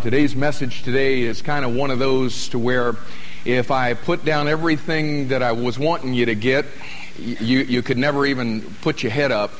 today's 0.00 0.34
message 0.34 0.82
today 0.82 1.22
is 1.22 1.42
kind 1.42 1.62
of 1.62 1.74
one 1.74 1.90
of 1.90 1.98
those 1.98 2.48
to 2.48 2.58
where 2.58 2.94
if 3.44 3.70
I 3.70 3.92
put 3.94 4.24
down 4.24 4.48
everything 4.48 5.28
that 5.28 5.42
I 5.42 5.52
was 5.52 5.78
wanting 5.78 6.14
you 6.14 6.26
to 6.26 6.34
get, 6.34 6.64
you, 7.18 7.60
you 7.60 7.82
could 7.82 7.98
never 7.98 8.24
even 8.24 8.62
put 8.80 9.02
your 9.02 9.12
head 9.12 9.30
up. 9.30 9.52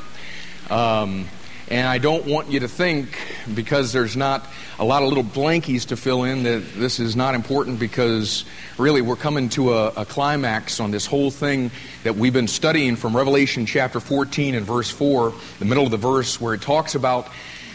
Um, 0.70 1.26
and 1.68 1.86
I 1.86 1.98
don't 1.98 2.24
want 2.26 2.48
you 2.50 2.60
to 2.60 2.68
think, 2.68 3.18
because 3.54 3.92
there's 3.92 4.16
not 4.16 4.46
a 4.78 4.84
lot 4.84 5.02
of 5.02 5.08
little 5.08 5.24
blankies 5.24 5.88
to 5.88 5.96
fill 5.96 6.24
in, 6.24 6.44
that 6.44 6.62
this 6.74 7.00
is 7.00 7.16
not 7.16 7.34
important 7.34 7.78
because 7.78 8.44
really 8.78 9.02
we're 9.02 9.16
coming 9.16 9.50
to 9.50 9.74
a, 9.74 9.88
a, 9.88 10.04
climax 10.04 10.80
on 10.80 10.90
this 10.90 11.06
whole 11.06 11.30
thing 11.30 11.70
that 12.02 12.16
we've 12.16 12.32
been 12.32 12.48
studying 12.48 12.96
from 12.96 13.14
Revelation 13.14 13.66
chapter 13.66 14.00
14 14.00 14.54
and 14.54 14.64
verse 14.64 14.90
4, 14.90 15.34
the 15.58 15.64
middle 15.64 15.84
of 15.84 15.90
the 15.90 15.96
verse, 15.96 16.40
where 16.40 16.54
it 16.54 16.62
talks 16.62 16.94
about 16.94 17.28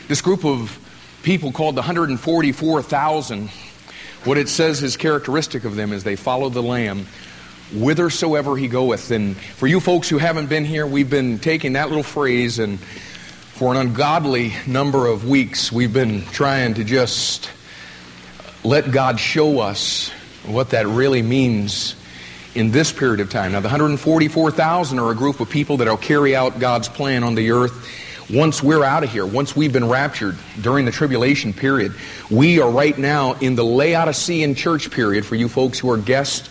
this 0.07 0.21
group 0.21 0.43
of 0.43 0.79
people 1.25 1.51
called 1.51 1.73
the 1.73 1.81
144,000. 1.81 3.49
What 4.25 4.37
it 4.37 4.47
says 4.47 4.83
is 4.83 4.95
characteristic 4.95 5.65
of 5.65 5.75
them 5.75 5.91
is 5.91 6.03
they 6.03 6.15
follow 6.15 6.49
the 6.49 6.61
Lamb 6.61 7.07
whithersoever 7.73 8.55
he 8.55 8.67
goeth. 8.67 9.09
And 9.09 9.35
for 9.35 9.65
you 9.65 9.79
folks 9.79 10.07
who 10.07 10.19
haven't 10.19 10.49
been 10.49 10.65
here, 10.65 10.85
we've 10.85 11.09
been 11.09 11.39
taking 11.39 11.73
that 11.73 11.89
little 11.89 12.03
phrase 12.03 12.59
and 12.59 12.79
for 12.79 13.73
an 13.73 13.77
ungodly 13.77 14.53
number 14.67 15.07
of 15.07 15.27
weeks, 15.27 15.71
we've 15.71 15.93
been 15.93 16.23
trying 16.25 16.75
to 16.75 16.83
just 16.83 17.49
let 18.63 18.91
God 18.91 19.19
show 19.19 19.61
us 19.61 20.09
what 20.45 20.71
that 20.71 20.85
really 20.85 21.23
means 21.23 21.95
in 22.53 22.69
this 22.69 22.91
period 22.91 23.19
of 23.19 23.31
time. 23.31 23.53
Now, 23.53 23.61
the 23.61 23.69
144,000 23.69 24.99
are 24.99 25.09
a 25.09 25.15
group 25.15 25.39
of 25.39 25.49
people 25.49 25.77
that 25.77 25.87
will 25.87 25.97
carry 25.97 26.35
out 26.35 26.59
God's 26.59 26.87
plan 26.87 27.23
on 27.23 27.33
the 27.33 27.49
earth 27.49 28.04
once 28.33 28.63
we're 28.63 28.83
out 28.83 29.03
of 29.03 29.11
here, 29.11 29.25
once 29.25 29.55
we've 29.55 29.73
been 29.73 29.87
raptured 29.87 30.35
during 30.61 30.85
the 30.85 30.91
tribulation 30.91 31.53
period. 31.53 31.93
We 32.31 32.59
are 32.59 32.69
right 32.69 32.97
now 32.97 33.33
in 33.33 33.55
the 33.55 33.63
Laodicean 33.63 34.55
church 34.55 34.89
period 34.89 35.25
for 35.25 35.35
you 35.35 35.47
folks 35.47 35.77
who 35.77 35.91
are 35.91 35.97
guests. 35.97 36.49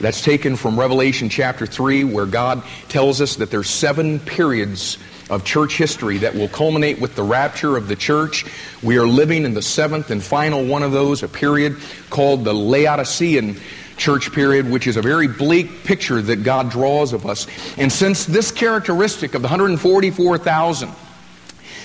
That's 0.00 0.22
taken 0.22 0.56
from 0.56 0.78
Revelation 0.78 1.28
chapter 1.28 1.66
3, 1.66 2.04
where 2.04 2.26
God 2.26 2.62
tells 2.88 3.20
us 3.20 3.36
that 3.36 3.50
there's 3.50 3.70
seven 3.70 4.20
periods 4.20 4.98
of 5.28 5.44
church 5.44 5.76
history 5.76 6.18
that 6.18 6.34
will 6.34 6.48
culminate 6.48 7.00
with 7.00 7.16
the 7.16 7.22
rapture 7.22 7.76
of 7.76 7.88
the 7.88 7.96
church. 7.96 8.44
We 8.82 8.98
are 8.98 9.06
living 9.06 9.44
in 9.44 9.54
the 9.54 9.62
seventh 9.62 10.10
and 10.10 10.22
final 10.22 10.64
one 10.64 10.82
of 10.82 10.92
those, 10.92 11.22
a 11.22 11.28
period 11.28 11.76
called 12.10 12.44
the 12.44 12.54
Laodicean 12.54 13.56
church 13.96 14.32
period, 14.32 14.70
which 14.70 14.86
is 14.86 14.96
a 14.96 15.02
very 15.02 15.26
bleak 15.26 15.84
picture 15.84 16.22
that 16.22 16.44
God 16.44 16.70
draws 16.70 17.12
of 17.12 17.26
us. 17.26 17.46
And 17.76 17.90
since 17.90 18.26
this 18.26 18.52
characteristic 18.52 19.34
of 19.34 19.42
the 19.42 19.48
144,000, 19.48 20.90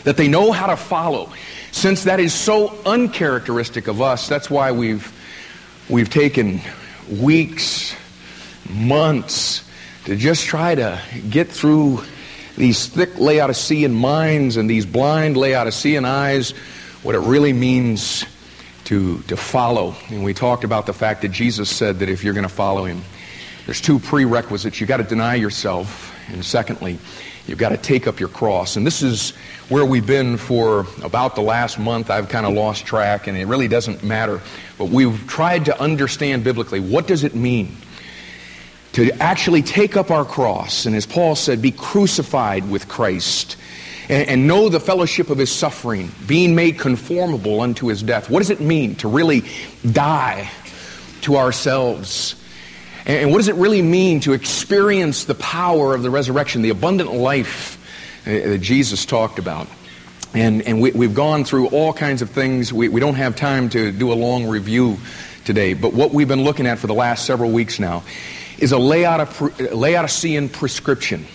that 0.03 0.17
they 0.17 0.27
know 0.27 0.51
how 0.51 0.67
to 0.67 0.77
follow, 0.77 1.31
since 1.71 2.03
that 2.05 2.19
is 2.19 2.33
so 2.33 2.77
uncharacteristic 2.85 3.87
of 3.87 4.01
us, 4.01 4.27
that's 4.27 4.49
why 4.49 4.71
we've, 4.71 5.11
we've 5.89 6.09
taken 6.09 6.61
weeks, 7.09 7.95
months 8.69 9.63
to 10.05 10.15
just 10.15 10.45
try 10.45 10.75
to 10.75 11.01
get 11.29 11.47
through 11.47 12.01
these 12.57 12.87
thick 12.87 13.17
Laodicean 13.17 13.93
minds 13.93 14.57
and 14.57 14.69
these 14.69 14.85
blind 14.85 15.37
Laodicean 15.37 16.05
eyes 16.05 16.51
what 17.03 17.15
it 17.15 17.19
really 17.19 17.53
means 17.53 18.25
to, 18.85 19.21
to 19.23 19.37
follow. 19.37 19.95
And 20.09 20.23
we 20.23 20.33
talked 20.33 20.63
about 20.63 20.85
the 20.85 20.93
fact 20.93 21.21
that 21.21 21.29
Jesus 21.29 21.69
said 21.69 21.99
that 21.99 22.09
if 22.09 22.23
you're 22.23 22.33
going 22.33 22.47
to 22.47 22.53
follow 22.53 22.85
him, 22.85 23.01
there's 23.65 23.81
two 23.81 23.99
prerequisites. 23.99 24.79
You've 24.79 24.89
got 24.89 24.97
to 24.97 25.03
deny 25.03 25.35
yourself, 25.35 26.13
and 26.29 26.43
secondly, 26.43 26.99
you've 27.47 27.57
got 27.57 27.69
to 27.69 27.77
take 27.77 28.07
up 28.07 28.19
your 28.19 28.29
cross. 28.29 28.75
And 28.75 28.85
this 28.85 29.01
is 29.01 29.31
where 29.69 29.85
we've 29.85 30.05
been 30.05 30.37
for 30.37 30.85
about 31.03 31.35
the 31.35 31.41
last 31.41 31.79
month. 31.79 32.09
I've 32.09 32.29
kind 32.29 32.45
of 32.45 32.53
lost 32.53 32.85
track, 32.85 33.27
and 33.27 33.37
it 33.37 33.45
really 33.45 33.67
doesn't 33.67 34.03
matter. 34.03 34.41
But 34.77 34.89
we've 34.89 35.27
tried 35.27 35.65
to 35.65 35.79
understand 35.79 36.43
biblically 36.43 36.79
what 36.79 37.07
does 37.07 37.23
it 37.23 37.35
mean 37.35 37.75
to 38.93 39.11
actually 39.21 39.61
take 39.61 39.95
up 39.95 40.11
our 40.11 40.25
cross, 40.25 40.85
and 40.85 40.95
as 40.95 41.05
Paul 41.05 41.35
said, 41.35 41.61
be 41.61 41.71
crucified 41.71 42.69
with 42.69 42.89
Christ, 42.89 43.55
and, 44.09 44.27
and, 44.27 44.47
know 44.47 44.67
the 44.67 44.81
fellowship 44.81 45.29
of 45.29 45.37
his 45.37 45.51
suffering, 45.51 46.11
being 46.27 46.55
made 46.55 46.77
conformable 46.77 47.61
unto 47.61 47.87
his 47.87 48.03
death. 48.03 48.29
What 48.29 48.39
does 48.39 48.49
it 48.49 48.59
mean 48.59 48.95
to 48.95 49.07
really 49.07 49.45
die 49.89 50.49
to 51.21 51.37
ourselves? 51.37 52.35
And, 53.11 53.29
what 53.29 53.39
does 53.39 53.49
it 53.49 53.55
really 53.55 53.81
mean 53.81 54.21
to 54.21 54.31
experience 54.31 55.25
the 55.25 55.35
power 55.35 55.93
of 55.93 56.01
the 56.01 56.09
resurrection, 56.09 56.61
the 56.61 56.69
abundant 56.69 57.11
life 57.11 57.77
uh, 58.25 58.29
that 58.31 58.59
Jesus 58.59 59.05
talked 59.05 59.37
about? 59.37 59.67
And, 60.33 60.61
and 60.61 60.81
we, 60.81 60.91
have 60.91 61.13
gone 61.13 61.43
through 61.43 61.67
all 61.67 61.91
kinds 61.91 62.21
of 62.21 62.29
things. 62.29 62.71
We, 62.71 62.87
we 62.87 63.01
don't 63.01 63.15
have 63.15 63.35
time 63.35 63.67
to 63.71 63.91
do 63.91 64.13
a 64.13 64.15
long 64.15 64.47
review 64.47 64.97
today, 65.43 65.73
but 65.73 65.93
what 65.93 66.13
we've 66.13 66.29
been 66.29 66.45
looking 66.45 66.65
at 66.65 66.79
for 66.79 66.87
the 66.87 66.93
last 66.93 67.25
several 67.25 67.51
weeks 67.51 67.81
now 67.81 68.03
is 68.59 68.71
a 68.71 68.77
Laodicean 68.77 70.47
prescription 70.47 71.25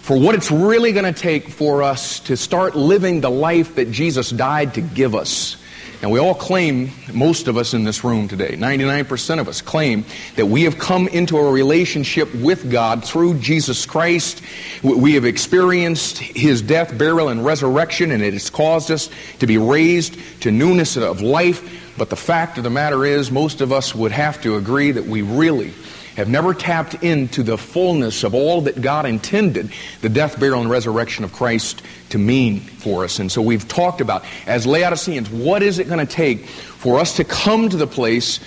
for 0.00 0.18
what 0.18 0.34
it's 0.34 0.50
really 0.50 0.90
going 0.90 1.14
to 1.14 1.20
take 1.20 1.50
for 1.50 1.84
us 1.84 2.18
to 2.18 2.36
start 2.36 2.74
living 2.74 3.20
the 3.20 3.30
life 3.30 3.76
that 3.76 3.92
Jesus 3.92 4.30
died 4.30 4.74
to 4.74 4.80
give 4.80 5.14
us. 5.14 5.56
And 6.02 6.10
we 6.10 6.18
all 6.18 6.34
claim, 6.34 6.90
most 7.12 7.46
of 7.46 7.58
us 7.58 7.74
in 7.74 7.84
this 7.84 8.02
room 8.02 8.26
today, 8.26 8.56
99% 8.56 9.38
of 9.38 9.48
us 9.48 9.60
claim 9.60 10.06
that 10.36 10.46
we 10.46 10.62
have 10.62 10.78
come 10.78 11.08
into 11.08 11.36
a 11.36 11.52
relationship 11.52 12.34
with 12.34 12.70
God 12.70 13.04
through 13.04 13.34
Jesus 13.38 13.84
Christ. 13.84 14.40
We 14.82 15.12
have 15.14 15.26
experienced 15.26 16.16
His 16.16 16.62
death, 16.62 16.96
burial, 16.96 17.28
and 17.28 17.44
resurrection, 17.44 18.12
and 18.12 18.22
it 18.22 18.32
has 18.32 18.48
caused 18.48 18.90
us 18.90 19.10
to 19.40 19.46
be 19.46 19.58
raised 19.58 20.16
to 20.40 20.50
newness 20.50 20.96
of 20.96 21.20
life. 21.20 21.94
But 21.98 22.08
the 22.08 22.16
fact 22.16 22.56
of 22.56 22.64
the 22.64 22.70
matter 22.70 23.04
is, 23.04 23.30
most 23.30 23.60
of 23.60 23.70
us 23.70 23.94
would 23.94 24.12
have 24.12 24.40
to 24.40 24.56
agree 24.56 24.92
that 24.92 25.04
we 25.04 25.20
really 25.20 25.74
have 26.20 26.28
never 26.28 26.54
tapped 26.54 26.94
into 27.02 27.42
the 27.42 27.58
fullness 27.58 28.24
of 28.24 28.34
all 28.34 28.62
that 28.62 28.80
God 28.80 29.04
intended 29.04 29.72
the 30.00 30.08
death, 30.08 30.38
burial, 30.38 30.60
and 30.60 30.70
resurrection 30.70 31.24
of 31.24 31.32
Christ 31.32 31.82
to 32.10 32.18
mean 32.18 32.60
for 32.60 33.04
us. 33.04 33.18
And 33.18 33.30
so 33.30 33.42
we've 33.42 33.66
talked 33.66 34.00
about, 34.00 34.24
as 34.46 34.66
Laodiceans, 34.66 35.28
what 35.28 35.62
is 35.62 35.78
it 35.78 35.88
going 35.88 36.06
to 36.06 36.12
take 36.12 36.46
for 36.46 36.98
us 36.98 37.16
to 37.16 37.24
come 37.24 37.68
to 37.68 37.76
the 37.76 37.86
place 37.86 38.40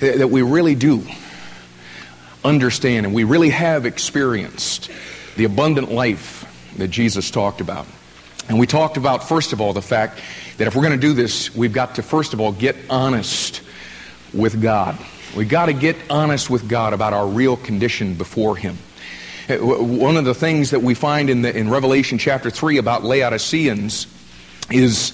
that 0.00 0.28
we 0.28 0.42
really 0.42 0.74
do 0.74 1.02
understand 2.44 3.06
and 3.06 3.14
we 3.14 3.24
really 3.24 3.50
have 3.50 3.86
experienced 3.86 4.90
the 5.36 5.44
abundant 5.44 5.90
life 5.90 6.44
that 6.78 6.88
Jesus 6.88 7.30
talked 7.30 7.60
about. 7.60 7.86
And 8.48 8.58
we 8.58 8.66
talked 8.66 8.96
about, 8.96 9.28
first 9.28 9.52
of 9.52 9.60
all, 9.60 9.72
the 9.72 9.82
fact 9.82 10.20
that 10.58 10.66
if 10.66 10.76
we're 10.76 10.82
going 10.82 10.98
to 10.98 11.06
do 11.06 11.12
this, 11.12 11.54
we've 11.54 11.72
got 11.72 11.96
to, 11.96 12.02
first 12.02 12.32
of 12.32 12.40
all, 12.40 12.52
get 12.52 12.76
honest 12.88 13.62
with 14.32 14.62
God. 14.62 14.96
We've 15.36 15.46
got 15.46 15.66
to 15.66 15.74
get 15.74 15.96
honest 16.08 16.48
with 16.48 16.66
God 16.66 16.94
about 16.94 17.12
our 17.12 17.26
real 17.28 17.58
condition 17.58 18.14
before 18.14 18.56
Him. 18.56 18.78
Uh, 19.50 19.56
one 19.58 20.16
of 20.16 20.24
the 20.24 20.32
things 20.32 20.70
that 20.70 20.80
we 20.80 20.94
find 20.94 21.28
in, 21.28 21.42
the, 21.42 21.54
in 21.54 21.68
Revelation 21.68 22.16
chapter 22.16 22.48
3 22.48 22.78
about 22.78 23.04
Laodiceans 23.04 24.06
is 24.70 25.12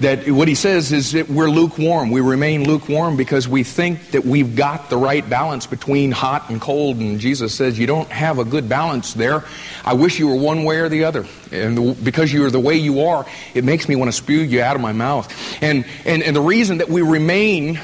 that 0.00 0.30
what 0.30 0.48
he 0.48 0.54
says 0.54 0.92
is 0.92 1.12
that 1.12 1.28
we're 1.28 1.50
lukewarm. 1.50 2.10
We 2.10 2.22
remain 2.22 2.64
lukewarm 2.64 3.18
because 3.18 3.46
we 3.46 3.62
think 3.62 4.12
that 4.12 4.24
we've 4.24 4.56
got 4.56 4.88
the 4.88 4.96
right 4.96 5.28
balance 5.28 5.66
between 5.66 6.10
hot 6.10 6.48
and 6.48 6.58
cold. 6.58 6.96
And 6.96 7.20
Jesus 7.20 7.54
says, 7.54 7.78
You 7.78 7.86
don't 7.86 8.08
have 8.08 8.38
a 8.38 8.46
good 8.46 8.66
balance 8.66 9.12
there. 9.12 9.44
I 9.84 9.92
wish 9.92 10.18
you 10.18 10.28
were 10.28 10.36
one 10.36 10.64
way 10.64 10.78
or 10.78 10.88
the 10.88 11.04
other. 11.04 11.26
And 11.52 12.02
because 12.02 12.32
you 12.32 12.46
are 12.46 12.50
the 12.50 12.58
way 12.58 12.76
you 12.76 13.02
are, 13.02 13.26
it 13.52 13.62
makes 13.62 13.90
me 13.90 13.94
want 13.94 14.08
to 14.08 14.16
spew 14.16 14.40
you 14.40 14.62
out 14.62 14.74
of 14.74 14.80
my 14.80 14.92
mouth. 14.92 15.30
And, 15.62 15.84
and, 16.06 16.22
and 16.22 16.34
the 16.34 16.40
reason 16.40 16.78
that 16.78 16.88
we 16.88 17.02
remain 17.02 17.78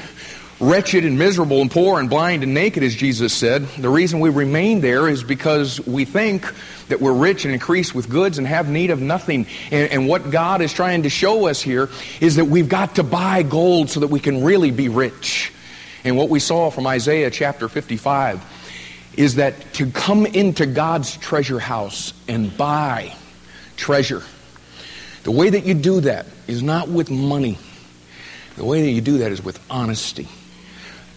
wretched 0.59 1.05
and 1.05 1.19
miserable 1.19 1.61
and 1.61 1.69
poor 1.69 1.99
and 1.99 2.09
blind 2.09 2.43
and 2.43 2.53
naked, 2.53 2.83
as 2.83 2.95
Jesus 2.95 3.33
said. 3.33 3.67
The 3.77 3.89
reason 3.89 4.19
we 4.19 4.29
remain 4.29 4.81
there 4.81 5.07
is 5.07 5.23
because 5.23 5.79
we 5.85 6.05
think 6.05 6.51
that 6.87 6.99
we're 6.99 7.13
rich 7.13 7.45
and 7.45 7.53
increased 7.53 7.93
with 7.93 8.09
goods 8.09 8.37
and 8.37 8.47
have 8.47 8.67
need 8.67 8.89
of 8.89 9.01
nothing. 9.01 9.45
And, 9.71 9.91
and, 9.91 10.07
what 10.07 10.31
God 10.31 10.61
is 10.61 10.73
trying 10.73 11.03
to 11.03 11.09
show 11.09 11.47
us 11.47 11.61
here 11.61 11.89
is 12.21 12.37
that 12.37 12.45
we've 12.45 12.69
got 12.69 12.95
to 12.95 13.03
buy 13.03 13.43
gold 13.43 13.89
so 13.89 13.99
that 13.99 14.07
we 14.07 14.19
can 14.19 14.43
really 14.43 14.71
be 14.71 14.89
rich. 14.89 15.51
And 16.03 16.17
what 16.17 16.29
we 16.29 16.39
saw 16.39 16.71
from 16.71 16.87
Isaiah 16.87 17.29
chapter 17.29 17.67
55 17.67 18.43
is 19.15 19.35
that 19.35 19.73
to 19.73 19.89
come 19.91 20.25
into 20.25 20.65
God's 20.65 21.17
treasure 21.17 21.59
house 21.59 22.13
and 22.27 22.55
buy 22.55 23.13
treasure, 23.75 24.23
the 25.23 25.31
way 25.31 25.49
that 25.49 25.65
you 25.65 25.73
do 25.73 26.01
that 26.01 26.25
is 26.47 26.63
not 26.63 26.87
with 26.87 27.11
money. 27.11 27.57
The 28.55 28.63
way 28.63 28.81
that 28.81 28.89
you 28.89 29.01
do 29.01 29.19
that 29.19 29.31
is 29.31 29.43
with 29.43 29.59
honesty 29.69 30.27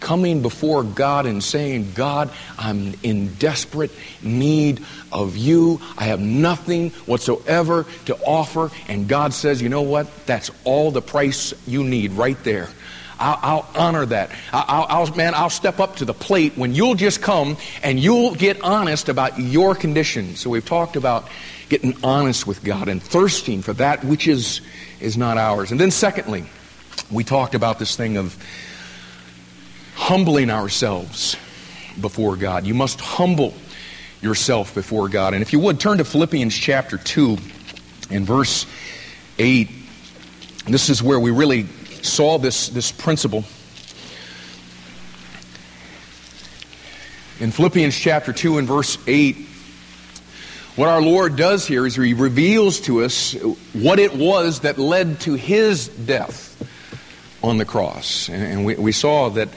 coming 0.01 0.41
before 0.41 0.83
God 0.83 1.25
and 1.25 1.41
saying, 1.41 1.93
God, 1.93 2.29
I'm 2.57 2.95
in 3.03 3.35
desperate 3.35 3.91
need 4.21 4.83
of 5.11 5.37
you. 5.37 5.79
I 5.97 6.05
have 6.05 6.19
nothing 6.19 6.89
whatsoever 7.05 7.85
to 8.07 8.17
offer. 8.25 8.69
And 8.89 9.07
God 9.07 9.33
says, 9.33 9.61
you 9.61 9.69
know 9.69 9.83
what? 9.83 10.07
That's 10.25 10.51
all 10.65 10.91
the 10.91 11.01
price 11.01 11.53
you 11.65 11.85
need 11.85 12.11
right 12.11 12.41
there. 12.43 12.67
I'll, 13.17 13.39
I'll 13.41 13.69
honor 13.75 14.05
that. 14.07 14.31
I'll, 14.51 14.87
I'll, 14.89 15.15
man, 15.15 15.35
I'll 15.35 15.51
step 15.51 15.79
up 15.79 15.97
to 15.97 16.05
the 16.05 16.13
plate 16.13 16.53
when 16.57 16.73
you'll 16.73 16.95
just 16.95 17.21
come 17.21 17.55
and 17.83 17.99
you'll 17.99 18.33
get 18.33 18.61
honest 18.63 19.07
about 19.07 19.39
your 19.39 19.75
condition. 19.75 20.35
So 20.35 20.49
we've 20.49 20.65
talked 20.65 20.95
about 20.95 21.29
getting 21.69 21.95
honest 22.03 22.47
with 22.47 22.63
God 22.63 22.89
and 22.89 23.01
thirsting 23.01 23.61
for 23.61 23.73
that 23.73 24.03
which 24.03 24.27
is, 24.27 24.61
is 24.99 25.17
not 25.17 25.37
ours. 25.37 25.71
And 25.71 25.79
then 25.79 25.91
secondly, 25.91 26.45
we 27.11 27.23
talked 27.23 27.53
about 27.53 27.77
this 27.77 27.95
thing 27.95 28.17
of 28.17 28.35
humbling 30.01 30.49
ourselves 30.49 31.37
before 32.01 32.35
God. 32.35 32.65
You 32.65 32.73
must 32.73 32.99
humble 32.99 33.53
yourself 34.19 34.73
before 34.73 35.07
God. 35.09 35.35
And 35.35 35.43
if 35.43 35.53
you 35.53 35.59
would, 35.59 35.79
turn 35.79 35.99
to 35.99 36.03
Philippians 36.03 36.55
chapter 36.55 36.97
2 36.97 37.37
and 38.09 38.25
verse 38.25 38.65
8. 39.37 39.69
This 40.65 40.89
is 40.89 41.03
where 41.03 41.19
we 41.19 41.29
really 41.29 41.67
saw 42.01 42.39
this, 42.39 42.69
this 42.69 42.91
principle. 42.91 43.45
In 47.39 47.51
Philippians 47.51 47.95
chapter 47.95 48.33
2 48.33 48.57
and 48.57 48.67
verse 48.67 48.97
8, 49.05 49.35
what 50.77 50.89
our 50.89 51.01
Lord 51.01 51.35
does 51.35 51.67
here 51.67 51.85
is 51.85 51.95
He 51.95 52.15
reveals 52.15 52.79
to 52.81 53.03
us 53.03 53.33
what 53.73 53.99
it 53.99 54.15
was 54.15 54.61
that 54.61 54.79
led 54.79 55.19
to 55.21 55.35
His 55.35 55.89
death 55.89 56.47
on 57.43 57.59
the 57.59 57.65
cross. 57.65 58.29
And 58.29 58.65
we, 58.65 58.75
we 58.75 58.91
saw 58.91 59.29
that 59.29 59.49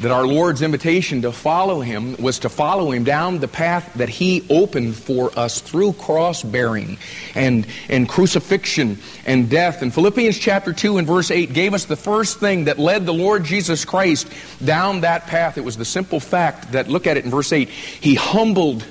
that 0.00 0.10
our 0.10 0.26
Lord's 0.26 0.60
invitation 0.60 1.22
to 1.22 1.32
follow 1.32 1.80
him 1.80 2.16
was 2.16 2.40
to 2.40 2.48
follow 2.48 2.90
him 2.90 3.04
down 3.04 3.38
the 3.38 3.48
path 3.48 3.94
that 3.94 4.08
he 4.08 4.46
opened 4.50 4.94
for 4.94 5.36
us 5.38 5.60
through 5.60 5.94
cross 5.94 6.42
bearing 6.42 6.98
and, 7.34 7.66
and 7.88 8.08
crucifixion 8.08 8.98
and 9.24 9.48
death. 9.48 9.80
And 9.80 9.92
Philippians 9.92 10.38
chapter 10.38 10.72
2 10.74 10.98
and 10.98 11.06
verse 11.06 11.30
8 11.30 11.52
gave 11.54 11.72
us 11.72 11.86
the 11.86 11.96
first 11.96 12.40
thing 12.40 12.64
that 12.64 12.78
led 12.78 13.06
the 13.06 13.14
Lord 13.14 13.44
Jesus 13.44 13.84
Christ 13.84 14.30
down 14.62 15.00
that 15.00 15.26
path. 15.26 15.56
It 15.56 15.64
was 15.64 15.78
the 15.78 15.84
simple 15.84 16.20
fact 16.20 16.72
that, 16.72 16.88
look 16.88 17.06
at 17.06 17.16
it 17.16 17.24
in 17.24 17.30
verse 17.30 17.52
8, 17.52 17.68
he 17.68 18.14
humbled 18.14 18.84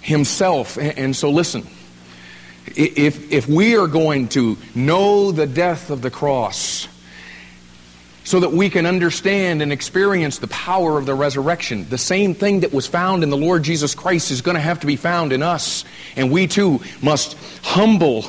himself. 0.00 0.76
And, 0.76 0.98
and 0.98 1.16
so 1.16 1.30
listen, 1.30 1.64
if, 2.66 3.32
if 3.32 3.48
we 3.48 3.76
are 3.76 3.86
going 3.86 4.28
to 4.28 4.56
know 4.74 5.30
the 5.30 5.46
death 5.46 5.90
of 5.90 6.02
the 6.02 6.10
cross, 6.10 6.88
so 8.24 8.40
that 8.40 8.52
we 8.52 8.70
can 8.70 8.86
understand 8.86 9.60
and 9.60 9.70
experience 9.70 10.38
the 10.38 10.48
power 10.48 10.98
of 10.98 11.04
the 11.04 11.14
resurrection. 11.14 11.86
The 11.88 11.98
same 11.98 12.34
thing 12.34 12.60
that 12.60 12.72
was 12.72 12.86
found 12.86 13.22
in 13.22 13.28
the 13.28 13.36
Lord 13.36 13.62
Jesus 13.62 13.94
Christ 13.94 14.30
is 14.30 14.40
going 14.40 14.54
to 14.54 14.62
have 14.62 14.80
to 14.80 14.86
be 14.86 14.96
found 14.96 15.32
in 15.32 15.42
us. 15.42 15.84
And 16.16 16.32
we 16.32 16.46
too 16.46 16.80
must 17.02 17.36
humble 17.62 18.24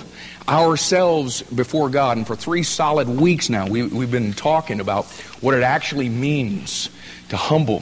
ourselves 0.49 1.41
before 1.43 1.89
God. 1.89 2.17
And 2.17 2.27
for 2.27 2.35
three 2.35 2.63
solid 2.63 3.07
weeks 3.07 3.49
now, 3.49 3.67
we, 3.67 3.79
have 3.79 4.11
been 4.11 4.33
talking 4.33 4.81
about 4.81 5.05
what 5.41 5.55
it 5.55 5.63
actually 5.63 6.09
means 6.09 6.89
to 7.29 7.37
humble 7.37 7.81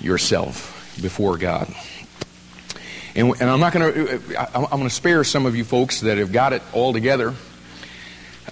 yourself 0.00 0.72
before 1.02 1.38
God. 1.38 1.68
And, 3.16 3.32
and 3.40 3.50
I'm 3.50 3.60
not 3.60 3.72
going 3.72 3.92
to, 3.92 4.38
I'm 4.54 4.64
going 4.70 4.84
to 4.84 4.90
spare 4.90 5.24
some 5.24 5.44
of 5.44 5.56
you 5.56 5.64
folks 5.64 6.02
that 6.02 6.18
have 6.18 6.32
got 6.32 6.52
it 6.52 6.62
all 6.72 6.92
together. 6.92 7.34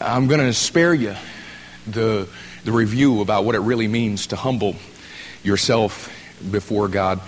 I'm 0.00 0.26
going 0.26 0.40
to 0.40 0.52
spare 0.52 0.92
you 0.92 1.14
the 1.86 2.28
the 2.64 2.72
review 2.72 3.20
about 3.20 3.44
what 3.44 3.54
it 3.54 3.60
really 3.60 3.88
means 3.88 4.28
to 4.28 4.36
humble 4.36 4.74
yourself 5.42 6.10
before 6.50 6.88
God. 6.88 7.20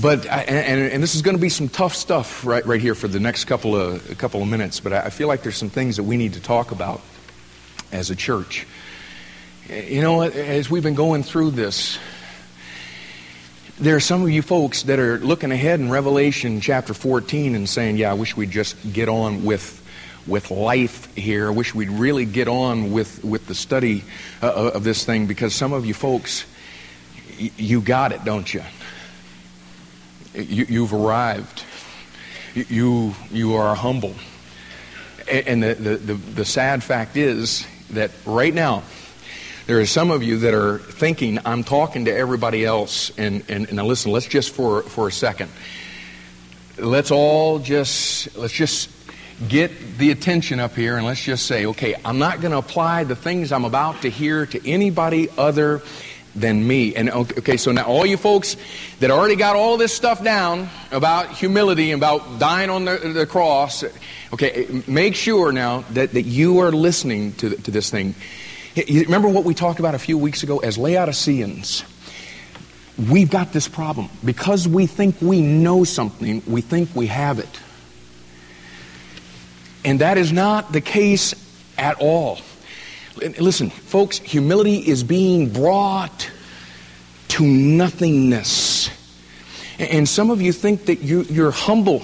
But 0.00 0.26
and, 0.26 0.92
and 0.92 1.02
this 1.02 1.14
is 1.14 1.22
going 1.22 1.36
to 1.36 1.40
be 1.40 1.48
some 1.48 1.68
tough 1.68 1.94
stuff 1.94 2.44
right 2.44 2.66
right 2.66 2.80
here 2.80 2.94
for 2.94 3.08
the 3.08 3.20
next 3.20 3.44
couple 3.44 3.76
of 3.76 4.18
couple 4.18 4.42
of 4.42 4.48
minutes. 4.48 4.80
But 4.80 4.92
I 4.92 5.08
feel 5.08 5.28
like 5.28 5.42
there's 5.42 5.56
some 5.56 5.70
things 5.70 5.96
that 5.96 6.02
we 6.02 6.16
need 6.16 6.34
to 6.34 6.40
talk 6.40 6.72
about 6.72 7.00
as 7.92 8.10
a 8.10 8.16
church. 8.16 8.66
You 9.68 10.02
know, 10.02 10.22
as 10.22 10.68
we've 10.68 10.82
been 10.82 10.96
going 10.96 11.22
through 11.22 11.52
this, 11.52 11.98
there 13.78 13.94
are 13.94 14.00
some 14.00 14.22
of 14.22 14.30
you 14.30 14.42
folks 14.42 14.82
that 14.82 14.98
are 14.98 15.18
looking 15.18 15.52
ahead 15.52 15.78
in 15.78 15.90
Revelation 15.90 16.60
chapter 16.60 16.92
14 16.92 17.54
and 17.54 17.68
saying, 17.68 17.96
"Yeah, 17.96 18.10
I 18.10 18.14
wish 18.14 18.36
we'd 18.36 18.50
just 18.50 18.76
get 18.92 19.08
on 19.08 19.44
with." 19.44 19.78
With 20.26 20.50
life 20.50 21.14
here. 21.14 21.48
I 21.48 21.50
wish 21.50 21.74
we'd 21.74 21.90
really 21.90 22.24
get 22.24 22.48
on 22.48 22.92
with, 22.92 23.24
with 23.24 23.46
the 23.46 23.54
study 23.54 24.04
uh, 24.42 24.46
uh 24.46 24.70
of 24.74 24.84
this 24.84 25.04
thing 25.04 25.26
because 25.26 25.54
some 25.54 25.72
of 25.72 25.84
you 25.86 25.94
folks, 25.94 26.44
y- 27.40 27.50
you 27.56 27.80
got 27.80 28.12
it, 28.12 28.24
don't 28.24 28.52
you? 28.52 28.62
you 30.34 30.66
you've 30.68 30.92
arrived. 30.92 31.64
You, 32.54 33.14
you 33.30 33.54
are 33.54 33.74
humble. 33.74 34.14
And 35.30 35.62
the, 35.62 35.74
the, 35.74 35.96
the, 35.96 36.14
the 36.14 36.44
sad 36.44 36.82
fact 36.82 37.16
is 37.16 37.66
that 37.90 38.10
right 38.26 38.52
now, 38.52 38.82
there 39.66 39.80
are 39.80 39.86
some 39.86 40.10
of 40.10 40.22
you 40.22 40.38
that 40.38 40.52
are 40.52 40.78
thinking, 40.78 41.38
I'm 41.44 41.64
talking 41.64 42.06
to 42.06 42.14
everybody 42.14 42.64
else. 42.64 43.10
And, 43.16 43.44
and, 43.48 43.68
and 43.68 43.82
listen, 43.82 44.12
let's 44.12 44.26
just 44.26 44.50
for, 44.50 44.82
for 44.82 45.08
a 45.08 45.12
second. 45.12 45.50
Let's 46.78 47.10
all 47.10 47.58
just, 47.58 48.36
let's 48.36 48.52
just 48.52 48.90
get 49.48 49.98
the 49.98 50.10
attention 50.10 50.60
up 50.60 50.74
here 50.74 50.96
and 50.96 51.06
let's 51.06 51.22
just 51.22 51.46
say, 51.46 51.66
okay, 51.66 51.94
I'm 52.04 52.18
not 52.18 52.40
going 52.40 52.52
to 52.52 52.58
apply 52.58 53.04
the 53.04 53.16
things 53.16 53.52
I'm 53.52 53.64
about 53.64 54.02
to 54.02 54.10
hear 54.10 54.46
to 54.46 54.70
anybody 54.70 55.28
other 55.36 55.82
than 56.34 56.66
me. 56.66 56.94
And 56.94 57.10
okay, 57.10 57.56
so 57.56 57.72
now 57.72 57.84
all 57.84 58.06
you 58.06 58.16
folks 58.16 58.56
that 59.00 59.10
already 59.10 59.36
got 59.36 59.56
all 59.56 59.76
this 59.76 59.92
stuff 59.92 60.24
down 60.24 60.68
about 60.90 61.30
humility 61.30 61.90
and 61.90 62.00
about 62.00 62.38
dying 62.38 62.70
on 62.70 62.84
the, 62.84 62.96
the 62.96 63.26
cross, 63.26 63.84
okay, 64.32 64.82
make 64.86 65.14
sure 65.14 65.52
now 65.52 65.84
that, 65.90 66.12
that 66.12 66.22
you 66.22 66.60
are 66.60 66.72
listening 66.72 67.32
to, 67.34 67.50
to 67.56 67.70
this 67.70 67.90
thing. 67.90 68.14
You 68.74 69.02
remember 69.02 69.28
what 69.28 69.44
we 69.44 69.54
talked 69.54 69.80
about 69.80 69.94
a 69.94 69.98
few 69.98 70.16
weeks 70.16 70.42
ago 70.42 70.58
as 70.60 70.78
Laodiceans? 70.78 71.84
We've 73.10 73.30
got 73.30 73.52
this 73.52 73.68
problem. 73.68 74.08
Because 74.24 74.66
we 74.66 74.86
think 74.86 75.20
we 75.20 75.40
know 75.42 75.84
something, 75.84 76.42
we 76.46 76.62
think 76.62 76.94
we 76.94 77.06
have 77.08 77.38
it. 77.38 77.60
And 79.84 80.00
that 80.00 80.18
is 80.18 80.32
not 80.32 80.72
the 80.72 80.80
case 80.80 81.34
at 81.76 82.00
all. 82.00 82.38
Listen, 83.16 83.70
folks, 83.70 84.18
humility 84.18 84.76
is 84.76 85.02
being 85.04 85.52
brought 85.52 86.30
to 87.28 87.44
nothingness. 87.44 88.90
And 89.78 90.08
some 90.08 90.30
of 90.30 90.40
you 90.40 90.52
think 90.52 90.86
that 90.86 91.00
you, 91.00 91.46
are 91.46 91.50
humble 91.50 92.02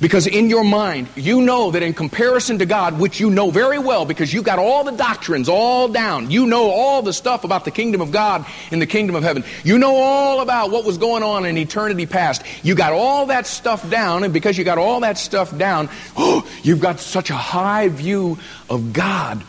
because 0.00 0.26
in 0.26 0.48
your 0.48 0.64
mind, 0.64 1.08
you 1.16 1.40
know 1.42 1.70
that 1.70 1.82
in 1.82 1.94
comparison 1.94 2.58
to 2.58 2.66
God, 2.66 2.98
which 2.98 3.20
you 3.20 3.30
know 3.30 3.50
very 3.50 3.78
well 3.78 4.04
because 4.04 4.32
you've 4.32 4.44
got 4.44 4.58
all 4.58 4.84
the 4.84 4.92
doctrines 4.92 5.48
all 5.48 5.88
down, 5.88 6.30
you 6.30 6.46
know 6.46 6.70
all 6.70 7.02
the 7.02 7.12
stuff 7.12 7.44
about 7.44 7.64
the 7.64 7.70
kingdom 7.70 8.00
of 8.00 8.10
God 8.10 8.46
and 8.70 8.80
the 8.80 8.86
kingdom 8.86 9.16
of 9.16 9.22
heaven. 9.22 9.44
You 9.64 9.78
know 9.78 9.94
all 9.96 10.40
about 10.40 10.70
what 10.70 10.84
was 10.84 10.98
going 10.98 11.22
on 11.22 11.44
in 11.44 11.56
eternity 11.56 12.06
past. 12.06 12.42
You 12.62 12.74
got 12.74 12.92
all 12.92 13.26
that 13.26 13.46
stuff 13.46 13.88
down, 13.90 14.24
and 14.24 14.32
because 14.32 14.56
you 14.56 14.64
got 14.64 14.78
all 14.78 15.00
that 15.00 15.18
stuff 15.18 15.56
down, 15.56 15.88
oh, 16.16 16.48
you've 16.62 16.80
got 16.80 17.00
such 17.00 17.30
a 17.30 17.36
high 17.36 17.88
view 17.88 18.38
of 18.70 18.92
God. 18.92 19.42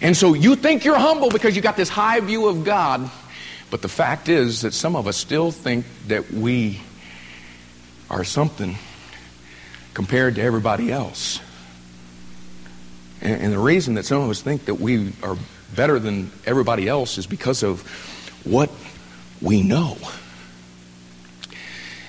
And 0.00 0.16
so 0.16 0.34
you 0.34 0.54
think 0.54 0.84
you're 0.84 0.98
humble 0.98 1.28
because 1.28 1.56
you 1.56 1.62
got 1.62 1.76
this 1.76 1.88
high 1.88 2.20
view 2.20 2.46
of 2.46 2.64
God. 2.64 3.10
But 3.70 3.82
the 3.82 3.88
fact 3.88 4.28
is 4.28 4.62
that 4.62 4.72
some 4.72 4.96
of 4.96 5.06
us 5.06 5.16
still 5.16 5.50
think 5.50 5.84
that 6.06 6.30
we 6.30 6.80
are 8.08 8.24
something 8.24 8.76
compared 9.98 10.36
to 10.36 10.40
everybody 10.40 10.92
else. 10.92 11.40
And, 13.20 13.42
and, 13.42 13.52
the 13.52 13.58
reason 13.58 13.94
that 13.94 14.04
some 14.04 14.22
of 14.22 14.30
us 14.30 14.40
think 14.40 14.66
that 14.66 14.76
we 14.76 15.12
are 15.24 15.36
better 15.74 15.98
than 15.98 16.30
everybody 16.46 16.86
else 16.86 17.18
is 17.18 17.26
because 17.26 17.64
of 17.64 17.82
what 18.44 18.70
we 19.42 19.60
know. 19.64 19.96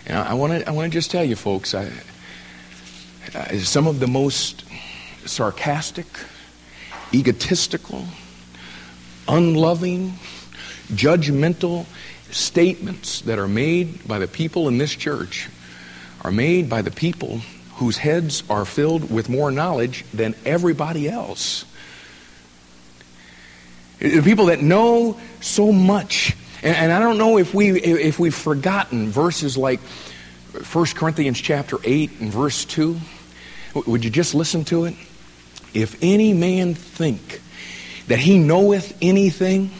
And 0.05 0.19
I 0.19 0.35
want 0.35 0.53
to 0.53 0.69
I 0.69 0.71
want 0.71 0.91
to 0.91 0.95
just 0.95 1.09
tell 1.09 1.23
you, 1.23 1.35
folks, 1.35 1.73
I, 1.73 1.89
I, 3.33 3.57
some 3.57 3.87
of 3.87 3.99
the 3.99 4.05
most 4.05 4.65
sarcastic, 5.25 6.05
egotistical, 7.11 8.05
unloving, 9.27 10.13
judgmental 10.89 11.87
statements 12.29 13.21
that 13.21 13.39
are 13.39 13.47
made 13.47 14.07
by 14.07 14.19
the 14.19 14.27
people 14.27 14.67
in 14.67 14.77
this 14.77 14.93
church 14.95 15.49
are 16.21 16.31
made 16.31 16.69
by 16.69 16.83
the 16.83 16.91
people 16.91 17.41
whose 17.79 17.97
heads 17.97 18.43
are 18.49 18.65
filled 18.65 19.09
with 19.09 19.29
more 19.29 19.51
knowledge 19.51 20.03
than 20.13 20.35
everybody 20.45 21.07
else. 21.09 21.63
The 23.99 24.21
people 24.21 24.47
that 24.47 24.61
know 24.61 25.17
so 25.39 25.71
much. 25.71 26.35
And, 26.61 26.75
and 26.75 26.91
I 26.91 26.99
don't 26.99 27.17
know 27.17 27.37
if, 27.37 27.53
we, 27.53 27.81
if 27.81 28.19
we've 28.19 28.35
forgotten 28.35 29.07
verses 29.07 29.57
like 29.57 29.79
1 29.79 30.85
Corinthians 30.87 31.39
chapter 31.39 31.77
8 31.81 32.19
and 32.19 32.31
verse 32.33 32.65
2. 32.65 32.99
Would 33.87 34.03
you 34.03 34.09
just 34.09 34.35
listen 34.35 34.65
to 34.65 34.83
it? 34.83 34.95
If 35.73 35.97
any 36.01 36.33
man 36.33 36.73
think 36.73 37.41
that 38.07 38.19
he 38.19 38.39
knoweth 38.39 38.97
anything, 39.01 39.71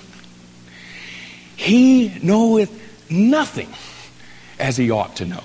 he 1.57 2.17
knoweth 2.23 3.11
nothing 3.11 3.69
as 4.57 4.77
he 4.77 4.89
ought 4.89 5.17
to 5.17 5.25
know. 5.25 5.43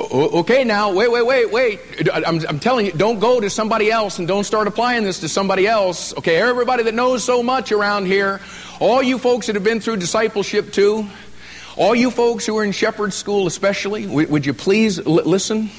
Okay, 0.00 0.64
now, 0.64 0.92
wait, 0.92 1.10
wait, 1.10 1.26
wait, 1.26 1.50
wait. 1.52 1.80
I'm, 2.12 2.40
I'm, 2.46 2.58
telling 2.58 2.86
you, 2.86 2.92
don't 2.92 3.20
go 3.20 3.38
to 3.38 3.50
somebody 3.50 3.90
else 3.90 4.18
and 4.18 4.26
don't 4.26 4.44
start 4.44 4.66
applying 4.66 5.04
this 5.04 5.20
to 5.20 5.28
somebody 5.28 5.66
else. 5.66 6.16
Okay, 6.16 6.36
everybody 6.36 6.84
that 6.84 6.94
knows 6.94 7.22
so 7.22 7.42
much 7.42 7.70
around 7.70 8.06
here, 8.06 8.40
all 8.80 9.02
you 9.02 9.18
folks 9.18 9.46
that 9.46 9.56
have 9.56 9.64
been 9.64 9.80
through 9.80 9.98
discipleship 9.98 10.72
too, 10.72 11.06
all 11.76 11.94
you 11.94 12.10
folks 12.10 12.46
who 12.46 12.56
are 12.56 12.64
in 12.64 12.72
shepherd 12.72 13.12
school 13.12 13.46
especially, 13.46 14.06
would 14.06 14.46
you 14.46 14.54
please 14.54 14.98
l- 14.98 15.04
listen? 15.16 15.70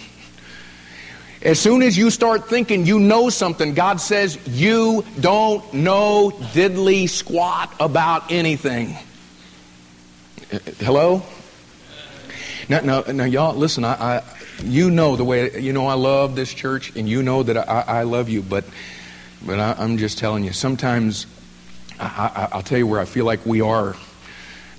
As 1.41 1.59
soon 1.59 1.81
as 1.81 1.97
you 1.97 2.11
start 2.11 2.47
thinking 2.47 2.85
you 2.85 2.99
know 2.99 3.29
something, 3.29 3.73
God 3.73 3.99
says 3.99 4.37
you 4.47 5.03
don't 5.19 5.73
know 5.73 6.29
diddly 6.53 7.09
squat 7.09 7.73
about 7.79 8.31
anything. 8.31 8.95
Uh, 10.53 10.59
hello? 10.77 11.23
Now, 12.71 12.79
now, 12.79 13.01
now 13.01 13.25
y'all, 13.25 13.53
listen, 13.53 13.83
I, 13.83 13.95
I, 13.95 14.23
you 14.63 14.91
know 14.91 15.17
the 15.17 15.25
way, 15.25 15.59
you 15.59 15.73
know 15.73 15.87
I 15.87 15.95
love 15.95 16.37
this 16.37 16.53
church, 16.53 16.95
and 16.95 17.09
you 17.09 17.21
know 17.21 17.43
that 17.43 17.57
I, 17.57 17.81
I 17.81 18.03
love 18.03 18.29
you, 18.29 18.41
but, 18.41 18.63
but 19.45 19.59
I, 19.59 19.83
am 19.83 19.97
just 19.97 20.17
telling 20.17 20.45
you, 20.45 20.53
sometimes 20.53 21.27
I, 21.99 22.47
will 22.53 22.61
tell 22.61 22.77
you 22.77 22.87
where 22.87 23.01
I 23.01 23.03
feel 23.03 23.25
like 23.25 23.45
we 23.45 23.59
are. 23.59 23.97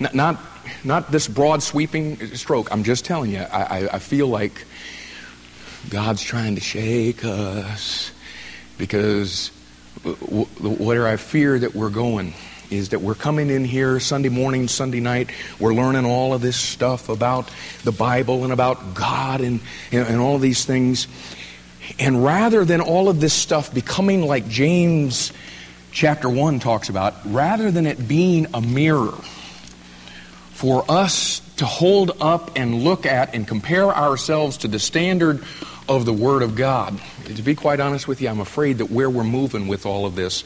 Not, 0.00 0.14
not, 0.14 0.40
not 0.82 1.12
this 1.12 1.28
broad 1.28 1.62
sweeping 1.62 2.34
stroke, 2.34 2.72
I'm 2.72 2.82
just 2.82 3.04
telling 3.04 3.30
you, 3.30 3.40
I, 3.40 3.90
I 3.92 3.98
feel 3.98 4.26
like 4.26 4.64
God's 5.90 6.22
trying 6.22 6.54
to 6.54 6.62
shake 6.62 7.26
us 7.26 8.10
because 8.78 9.48
where 10.62 11.06
I 11.06 11.16
fear 11.16 11.58
that 11.58 11.74
we're 11.74 11.90
going 11.90 12.32
is 12.72 12.88
that 12.88 13.00
we're 13.00 13.14
coming 13.14 13.50
in 13.50 13.64
here 13.64 14.00
Sunday 14.00 14.30
morning, 14.30 14.66
Sunday 14.66 15.00
night, 15.00 15.30
we're 15.60 15.74
learning 15.74 16.06
all 16.06 16.32
of 16.32 16.40
this 16.40 16.56
stuff 16.56 17.08
about 17.08 17.50
the 17.84 17.92
Bible 17.92 18.44
and 18.44 18.52
about 18.52 18.94
God 18.94 19.42
and, 19.42 19.60
and 19.92 20.18
all 20.18 20.36
of 20.36 20.40
these 20.40 20.64
things. 20.64 21.06
And 21.98 22.24
rather 22.24 22.64
than 22.64 22.80
all 22.80 23.08
of 23.08 23.20
this 23.20 23.34
stuff 23.34 23.72
becoming 23.74 24.22
like 24.22 24.48
James 24.48 25.32
chapter 25.90 26.28
1 26.28 26.60
talks 26.60 26.88
about, 26.88 27.14
rather 27.26 27.70
than 27.70 27.86
it 27.86 28.08
being 28.08 28.46
a 28.54 28.62
mirror 28.62 29.12
for 30.52 30.84
us 30.88 31.40
to 31.56 31.66
hold 31.66 32.16
up 32.20 32.52
and 32.56 32.82
look 32.82 33.04
at 33.04 33.34
and 33.34 33.46
compare 33.46 33.88
ourselves 33.88 34.56
to 34.58 34.68
the 34.68 34.78
standard 34.78 35.44
of 35.88 36.06
the 36.06 36.12
Word 36.12 36.42
of 36.42 36.56
God. 36.56 36.98
To 37.26 37.42
be 37.42 37.54
quite 37.54 37.80
honest 37.80 38.08
with 38.08 38.22
you, 38.22 38.28
I'm 38.28 38.40
afraid 38.40 38.78
that 38.78 38.90
where 38.90 39.10
we're 39.10 39.24
moving 39.24 39.68
with 39.68 39.84
all 39.84 40.06
of 40.06 40.14
this 40.14 40.44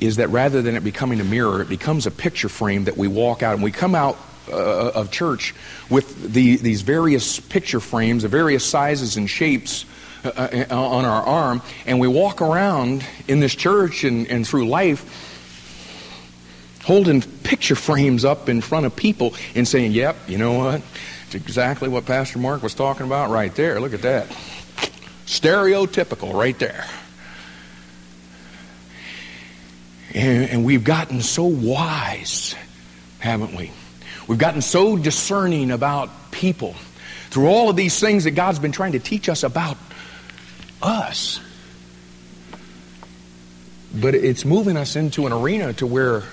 is 0.00 0.16
that 0.16 0.28
rather 0.28 0.62
than 0.62 0.76
it 0.76 0.84
becoming 0.84 1.20
a 1.20 1.24
mirror, 1.24 1.60
it 1.60 1.68
becomes 1.68 2.06
a 2.06 2.10
picture 2.10 2.48
frame 2.48 2.84
that 2.84 2.96
we 2.96 3.08
walk 3.08 3.42
out 3.42 3.54
and 3.54 3.62
we 3.62 3.72
come 3.72 3.94
out 3.94 4.16
uh, 4.50 4.92
of 4.94 5.10
church 5.10 5.54
with 5.90 6.32
the, 6.32 6.56
these 6.56 6.82
various 6.82 7.40
picture 7.40 7.80
frames 7.80 8.24
of 8.24 8.30
various 8.30 8.64
sizes 8.64 9.16
and 9.16 9.28
shapes 9.28 9.84
uh, 10.24 10.64
uh, 10.70 10.74
on 10.74 11.04
our 11.04 11.22
arm, 11.22 11.62
and 11.86 12.00
we 12.00 12.08
walk 12.08 12.42
around 12.42 13.04
in 13.28 13.40
this 13.40 13.54
church 13.54 14.04
and, 14.04 14.26
and 14.26 14.46
through 14.46 14.66
life 14.66 15.34
holding 16.88 17.20
picture 17.20 17.74
frames 17.76 18.24
up 18.24 18.48
in 18.48 18.62
front 18.62 18.86
of 18.86 18.96
people 18.96 19.34
and 19.54 19.68
saying, 19.68 19.92
Yep, 19.92 20.16
you 20.26 20.38
know 20.38 20.54
what? 20.54 20.82
It's 21.26 21.34
exactly 21.34 21.88
what 21.88 22.06
Pastor 22.06 22.38
Mark 22.38 22.62
was 22.62 22.74
talking 22.74 23.04
about 23.04 23.30
right 23.30 23.54
there. 23.54 23.78
Look 23.78 23.92
at 23.92 24.02
that. 24.02 24.26
Stereotypical 25.26 26.32
right 26.32 26.58
there. 26.58 26.86
And, 30.18 30.50
and 30.50 30.64
we've 30.64 30.82
gotten 30.82 31.22
so 31.22 31.44
wise, 31.44 32.56
haven't 33.20 33.54
we? 33.54 33.70
We've 34.26 34.38
gotten 34.38 34.62
so 34.62 34.96
discerning 34.96 35.70
about 35.70 36.32
people 36.32 36.74
through 37.30 37.46
all 37.46 37.70
of 37.70 37.76
these 37.76 38.00
things 38.00 38.24
that 38.24 38.32
God's 38.32 38.58
been 38.58 38.72
trying 38.72 38.92
to 38.92 38.98
teach 38.98 39.28
us 39.28 39.44
about 39.44 39.76
us. 40.82 41.38
But 43.94 44.16
it's 44.16 44.44
moving 44.44 44.76
us 44.76 44.96
into 44.96 45.24
an 45.26 45.32
arena 45.32 45.72
to 45.74 45.86
where 45.86 46.24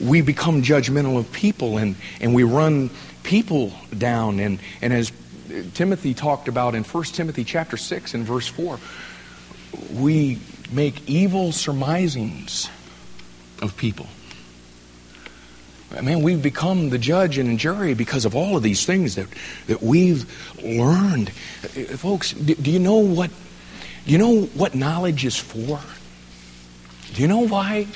we 0.00 0.22
become 0.22 0.62
judgmental 0.62 1.18
of 1.18 1.30
people 1.30 1.76
and, 1.76 1.94
and 2.22 2.34
we 2.34 2.42
run 2.42 2.88
people 3.22 3.70
down. 3.96 4.40
And, 4.40 4.60
and 4.80 4.94
as 4.94 5.12
Timothy 5.74 6.14
talked 6.14 6.48
about 6.48 6.74
in 6.74 6.84
1 6.84 7.04
Timothy 7.04 7.44
chapter 7.44 7.76
6 7.76 8.14
and 8.14 8.24
verse 8.24 8.48
4, 8.48 8.78
we 9.92 10.38
make 10.72 11.08
evil 11.08 11.52
surmisings 11.52 12.68
of 13.62 13.76
people. 13.76 14.06
I 15.96 16.00
mean, 16.00 16.22
we've 16.22 16.42
become 16.42 16.90
the 16.90 16.98
judge 16.98 17.38
and 17.38 17.58
jury 17.58 17.94
because 17.94 18.24
of 18.24 18.34
all 18.34 18.56
of 18.56 18.62
these 18.62 18.84
things 18.84 19.14
that, 19.14 19.28
that 19.68 19.82
we've 19.82 20.26
learned. 20.62 21.30
Uh, 21.64 21.96
folks, 21.96 22.32
do, 22.32 22.54
do 22.54 22.70
you 22.70 22.80
know 22.80 22.96
what 22.96 23.30
do 24.04 24.12
you 24.12 24.18
know 24.18 24.42
what 24.42 24.74
knowledge 24.74 25.24
is 25.24 25.36
for? 25.36 25.80
Do 27.14 27.22
you 27.22 27.28
know 27.28 27.46
why 27.46 27.86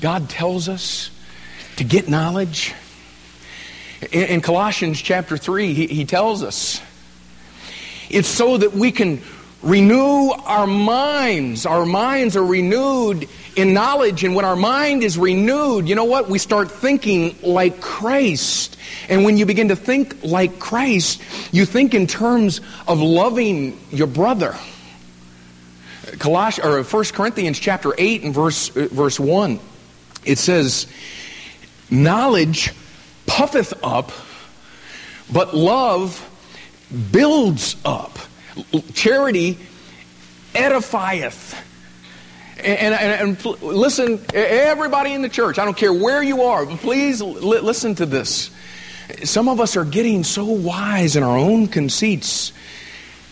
God 0.00 0.28
tells 0.28 0.68
us 0.68 1.10
to 1.76 1.84
get 1.84 2.08
knowledge? 2.08 2.74
In, 4.10 4.24
in 4.24 4.40
Colossians 4.40 5.00
chapter 5.00 5.36
3, 5.36 5.74
he, 5.74 5.86
he 5.86 6.04
tells 6.06 6.42
us 6.42 6.80
it's 8.10 8.28
so 8.28 8.56
that 8.58 8.72
we 8.72 8.90
can 8.90 9.22
renew 9.64 10.30
our 10.30 10.66
minds. 10.66 11.66
Our 11.66 11.84
minds 11.84 12.36
are 12.36 12.44
renewed 12.44 13.28
in 13.56 13.74
knowledge, 13.74 14.24
and 14.24 14.34
when 14.34 14.44
our 14.44 14.56
mind 14.56 15.02
is 15.02 15.18
renewed, 15.18 15.88
you 15.88 15.94
know 15.94 16.04
what? 16.04 16.28
We 16.28 16.38
start 16.38 16.70
thinking 16.70 17.36
like 17.42 17.80
Christ. 17.80 18.76
And 19.08 19.24
when 19.24 19.36
you 19.36 19.46
begin 19.46 19.68
to 19.68 19.76
think 19.76 20.22
like 20.22 20.58
Christ, 20.58 21.20
you 21.52 21.64
think 21.64 21.94
in 21.94 22.06
terms 22.06 22.60
of 22.86 23.00
loving 23.00 23.78
your 23.90 24.06
brother. 24.06 24.54
Colossians 26.18 26.66
or 26.66 26.82
1 26.82 27.04
Corinthians 27.06 27.58
chapter 27.58 27.92
8 27.96 28.22
and 28.22 28.34
verse 28.34 28.74
uh, 28.76 28.88
verse 28.92 29.18
1 29.18 29.58
it 30.24 30.38
says 30.38 30.86
knowledge 31.90 32.72
puffeth 33.26 33.74
up, 33.82 34.10
but 35.32 35.54
love 35.54 36.30
builds 37.10 37.76
up. 37.84 38.18
Charity 38.94 39.58
edifieth. 40.54 41.60
And, 42.58 42.94
and, 42.94 43.44
and, 43.44 43.62
listen, 43.62 44.24
everybody 44.32 45.12
in 45.12 45.22
the 45.22 45.28
church, 45.28 45.58
I 45.58 45.64
don't 45.64 45.76
care 45.76 45.92
where 45.92 46.22
you 46.22 46.42
are, 46.42 46.64
please 46.64 47.20
li- 47.20 47.60
listen 47.60 47.94
to 47.96 48.06
this. 48.06 48.50
Some 49.24 49.48
of 49.48 49.60
us 49.60 49.76
are 49.76 49.84
getting 49.84 50.24
so 50.24 50.44
wise 50.44 51.16
in 51.16 51.22
our 51.22 51.36
own 51.36 51.68
conceits 51.68 52.52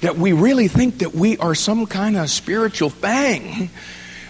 that 0.03 0.17
we 0.17 0.33
really 0.33 0.69
think 0.69 0.99
that 0.99 1.15
we 1.15 1.39
are 1.39 1.55
some 1.55 1.87
kind 1.87 2.17
of 2.17 2.29
spiritual 2.29 2.91
thing 2.91 3.71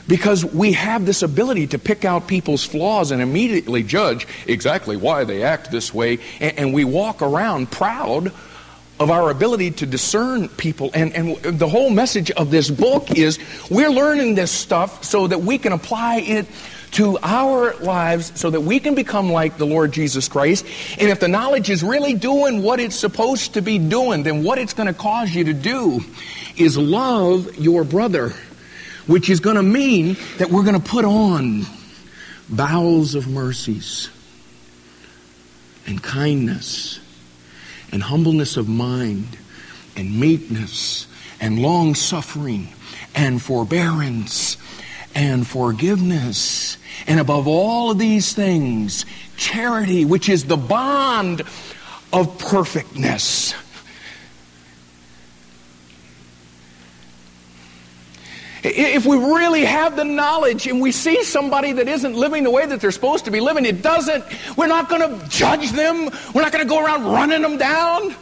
because 0.06 0.44
we 0.44 0.72
have 0.72 1.06
this 1.06 1.22
ability 1.22 1.68
to 1.68 1.78
pick 1.78 2.04
out 2.04 2.28
people's 2.28 2.64
flaws 2.64 3.10
and 3.10 3.22
immediately 3.22 3.82
judge 3.82 4.26
exactly 4.46 4.96
why 4.96 5.24
they 5.24 5.42
act 5.42 5.70
this 5.70 5.92
way. 5.92 6.18
And, 6.40 6.58
and 6.58 6.74
we 6.74 6.84
walk 6.84 7.22
around 7.22 7.70
proud 7.70 8.32
of 9.00 9.10
our 9.10 9.30
ability 9.30 9.72
to 9.72 9.86
discern 9.86 10.48
people. 10.48 10.90
And, 10.94 11.12
and 11.14 11.58
the 11.58 11.68
whole 11.68 11.90
message 11.90 12.30
of 12.30 12.50
this 12.50 12.70
book 12.70 13.10
is 13.10 13.38
we're 13.70 13.90
learning 13.90 14.34
this 14.34 14.50
stuff 14.50 15.04
so 15.04 15.26
that 15.26 15.40
we 15.40 15.58
can 15.58 15.72
apply 15.72 16.18
it 16.18 16.46
to 16.92 17.18
our 17.22 17.74
lives 17.76 18.38
so 18.38 18.50
that 18.50 18.60
we 18.60 18.78
can 18.78 18.94
become 18.94 19.32
like 19.32 19.56
the 19.56 19.64
Lord 19.64 19.92
Jesus 19.92 20.28
Christ. 20.28 20.66
And 20.98 21.08
if 21.08 21.20
the 21.20 21.28
knowledge 21.28 21.70
is 21.70 21.82
really 21.82 22.12
doing 22.12 22.62
what 22.62 22.80
it's 22.80 22.96
supposed 22.96 23.54
to 23.54 23.62
be 23.62 23.78
doing, 23.78 24.24
then 24.24 24.44
what 24.44 24.58
it's 24.58 24.74
going 24.74 24.88
to 24.88 24.94
cause 24.94 25.34
you 25.34 25.44
to 25.44 25.54
do 25.54 26.00
is 26.56 26.76
love 26.76 27.56
your 27.56 27.82
brother 27.82 28.34
which 29.06 29.28
is 29.28 29.40
going 29.40 29.56
to 29.56 29.62
mean 29.62 30.16
that 30.38 30.50
we're 30.50 30.62
going 30.62 30.80
to 30.80 30.88
put 30.88 31.04
on 31.04 31.62
bowels 32.48 33.14
of 33.14 33.28
mercies 33.28 34.10
and 35.86 36.02
kindness 36.02 37.00
and 37.92 38.02
humbleness 38.02 38.56
of 38.56 38.68
mind 38.68 39.38
and 39.96 40.18
meekness 40.18 41.06
and 41.40 41.60
long 41.60 41.94
suffering 41.94 42.68
and 43.14 43.40
forbearance 43.40 44.56
and 45.14 45.46
forgiveness. 45.46 46.78
And 47.06 47.20
above 47.20 47.46
all 47.46 47.90
of 47.90 47.98
these 47.98 48.32
things, 48.32 49.04
charity, 49.36 50.04
which 50.04 50.28
is 50.28 50.44
the 50.44 50.56
bond 50.56 51.42
of 52.12 52.38
perfectness. 52.38 53.54
If 58.64 59.06
we 59.06 59.16
really 59.16 59.64
have 59.64 59.96
the 59.96 60.04
knowledge 60.04 60.68
and 60.68 60.80
we 60.80 60.92
see 60.92 61.24
somebody 61.24 61.72
that 61.72 61.88
isn't 61.88 62.14
living 62.14 62.44
the 62.44 62.50
way 62.50 62.64
that 62.64 62.80
they're 62.80 62.92
supposed 62.92 63.24
to 63.24 63.32
be 63.32 63.40
living, 63.40 63.66
it 63.66 63.82
doesn't, 63.82 64.24
we're 64.56 64.68
not 64.68 64.88
going 64.88 65.00
to 65.00 65.28
judge 65.28 65.72
them. 65.72 66.10
We're 66.32 66.42
not 66.42 66.52
going 66.52 66.64
to 66.64 66.68
go 66.68 66.84
around 66.84 67.04
running 67.04 67.42
them 67.42 67.58
down. 67.58 68.14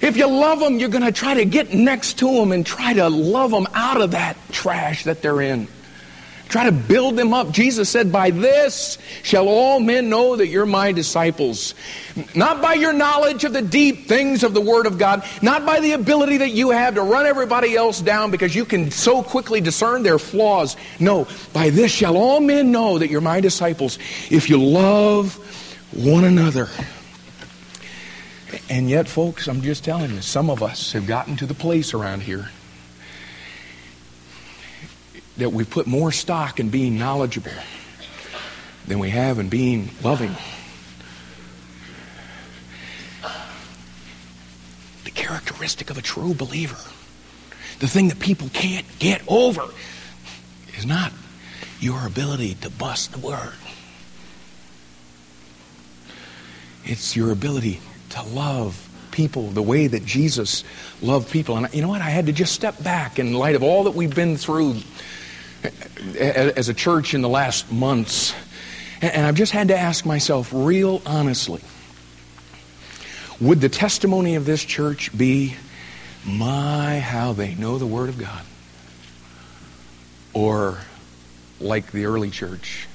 If 0.00 0.16
you 0.16 0.26
love 0.26 0.60
them, 0.60 0.78
you're 0.78 0.88
going 0.88 1.04
to 1.04 1.12
try 1.12 1.34
to 1.34 1.44
get 1.44 1.74
next 1.74 2.18
to 2.20 2.30
them 2.30 2.52
and 2.52 2.64
try 2.64 2.94
to 2.94 3.08
love 3.08 3.50
them 3.50 3.66
out 3.74 4.00
of 4.00 4.12
that 4.12 4.36
trash 4.50 5.04
that 5.04 5.20
they're 5.20 5.42
in. 5.42 5.68
Try 6.48 6.64
to 6.64 6.72
build 6.72 7.16
them 7.16 7.34
up. 7.34 7.50
Jesus 7.50 7.88
said, 7.88 8.12
By 8.12 8.30
this 8.30 8.98
shall 9.24 9.48
all 9.48 9.80
men 9.80 10.08
know 10.08 10.36
that 10.36 10.46
you're 10.46 10.64
my 10.64 10.92
disciples. 10.92 11.74
Not 12.36 12.62
by 12.62 12.74
your 12.74 12.92
knowledge 12.92 13.42
of 13.42 13.52
the 13.52 13.62
deep 13.62 14.06
things 14.06 14.44
of 14.44 14.54
the 14.54 14.60
Word 14.60 14.86
of 14.86 14.96
God, 14.96 15.24
not 15.42 15.66
by 15.66 15.80
the 15.80 15.92
ability 15.92 16.38
that 16.38 16.50
you 16.50 16.70
have 16.70 16.94
to 16.94 17.02
run 17.02 17.26
everybody 17.26 17.74
else 17.74 18.00
down 18.00 18.30
because 18.30 18.54
you 18.54 18.64
can 18.64 18.92
so 18.92 19.24
quickly 19.24 19.60
discern 19.60 20.04
their 20.04 20.20
flaws. 20.20 20.76
No, 21.00 21.26
by 21.52 21.70
this 21.70 21.90
shall 21.90 22.16
all 22.16 22.40
men 22.40 22.70
know 22.70 22.98
that 22.98 23.10
you're 23.10 23.20
my 23.20 23.40
disciples 23.40 23.98
if 24.30 24.48
you 24.48 24.62
love 24.62 25.34
one 25.92 26.22
another. 26.22 26.68
And 28.70 28.88
yet, 28.88 29.08
folks, 29.08 29.48
I'm 29.48 29.62
just 29.62 29.84
telling 29.84 30.12
you, 30.12 30.22
some 30.22 30.48
of 30.48 30.62
us 30.62 30.92
have 30.92 31.08
gotten 31.08 31.36
to 31.36 31.46
the 31.46 31.54
place 31.54 31.92
around 31.92 32.22
here 32.22 32.50
that 35.36 35.50
we 35.50 35.64
put 35.64 35.86
more 35.86 36.12
stock 36.12 36.58
in 36.60 36.70
being 36.70 36.98
knowledgeable 36.98 37.52
than 38.86 38.98
we 38.98 39.10
have 39.10 39.38
in 39.38 39.48
being 39.48 39.90
loving. 40.02 40.34
The 45.04 45.10
characteristic 45.10 45.90
of 45.90 45.98
a 45.98 46.02
true 46.02 46.34
believer, 46.34 46.78
the 47.80 47.88
thing 47.88 48.08
that 48.08 48.18
people 48.18 48.48
can't 48.52 48.86
get 48.98 49.22
over, 49.28 49.64
is 50.76 50.86
not 50.86 51.12
your 51.80 52.06
ability 52.06 52.54
to 52.54 52.70
bust 52.70 53.12
the 53.12 53.18
word. 53.18 53.54
It's 56.84 57.16
your 57.16 57.32
ability 57.32 57.80
to 58.10 58.22
love 58.22 58.82
people 59.10 59.48
the 59.48 59.62
way 59.62 59.86
that 59.86 60.04
Jesus 60.04 60.62
loved 61.02 61.30
people. 61.30 61.56
And 61.56 61.72
you 61.74 61.82
know 61.82 61.88
what? 61.88 62.00
I 62.00 62.10
had 62.10 62.26
to 62.26 62.32
just 62.32 62.54
step 62.54 62.82
back 62.82 63.18
in 63.18 63.32
light 63.34 63.56
of 63.56 63.62
all 63.62 63.84
that 63.84 63.94
we've 63.94 64.14
been 64.14 64.36
through 64.36 64.76
as 66.18 66.68
a 66.68 66.74
church 66.74 67.14
in 67.14 67.22
the 67.22 67.28
last 67.28 67.70
months. 67.70 68.34
And 69.02 69.26
I've 69.26 69.34
just 69.34 69.52
had 69.52 69.68
to 69.68 69.78
ask 69.78 70.06
myself, 70.06 70.50
real 70.52 71.02
honestly, 71.04 71.60
would 73.40 73.60
the 73.60 73.68
testimony 73.68 74.36
of 74.36 74.46
this 74.46 74.64
church 74.64 75.16
be, 75.16 75.54
my, 76.24 76.98
how 77.00 77.32
they 77.32 77.54
know 77.54 77.78
the 77.78 77.86
Word 77.86 78.08
of 78.08 78.18
God? 78.18 78.42
Or, 80.32 80.78
like 81.60 81.92
the 81.92 82.06
early 82.06 82.30
church, 82.30 82.88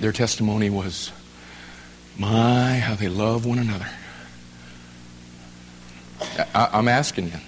their 0.00 0.12
testimony 0.12 0.70
was, 0.70 1.12
my, 2.18 2.78
how 2.78 2.94
they 2.94 3.08
love 3.08 3.46
one 3.46 3.58
another. 3.58 3.88
I, 6.54 6.78
am 6.78 6.88
asking 6.88 7.26
you. 7.26 7.38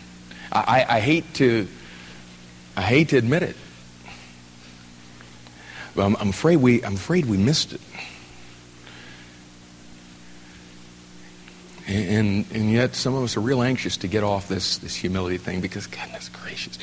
I, 0.52 0.84
I, 0.88 1.00
hate 1.00 1.34
to, 1.34 1.66
I 2.76 2.82
hate 2.82 3.10
to 3.10 3.16
admit 3.16 3.42
it, 3.42 3.56
I'm, 5.96 6.16
I'm 6.16 6.30
afraid 6.30 6.56
we, 6.56 6.84
I'm 6.84 6.94
afraid 6.94 7.26
we 7.26 7.36
missed 7.36 7.72
it. 7.72 7.80
And, 11.86 12.46
and 12.50 12.72
yet, 12.72 12.94
some 12.94 13.14
of 13.14 13.22
us 13.22 13.36
are 13.36 13.40
real 13.40 13.62
anxious 13.62 13.98
to 13.98 14.08
get 14.08 14.24
off 14.24 14.48
this, 14.48 14.78
this 14.78 14.96
humility 14.96 15.36
thing 15.36 15.60
because, 15.60 15.86
goodness 15.86 16.30
gracious, 16.30 16.78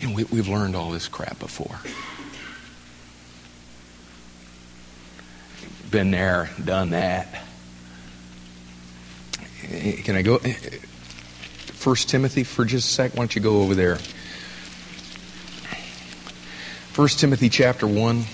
and 0.00 0.14
we, 0.14 0.24
we've 0.24 0.48
learned 0.48 0.74
all 0.74 0.90
this 0.90 1.08
crap 1.08 1.38
before. 1.38 1.78
Been 5.90 6.10
there, 6.10 6.50
done 6.64 6.90
that. 6.90 7.42
Eh, 9.68 10.00
can 10.02 10.16
I 10.16 10.22
go? 10.22 10.36
Eh, 10.36 10.54
First 11.86 12.08
Timothy 12.08 12.42
for 12.42 12.64
just 12.64 12.88
a 12.88 12.92
sec? 12.92 13.12
Why 13.12 13.18
don't 13.18 13.36
you 13.36 13.42
go 13.42 13.62
over 13.62 13.74
there? 13.74 13.98
First 16.92 17.20
Timothy 17.20 17.50
chapter 17.50 17.86
1. 17.86 18.24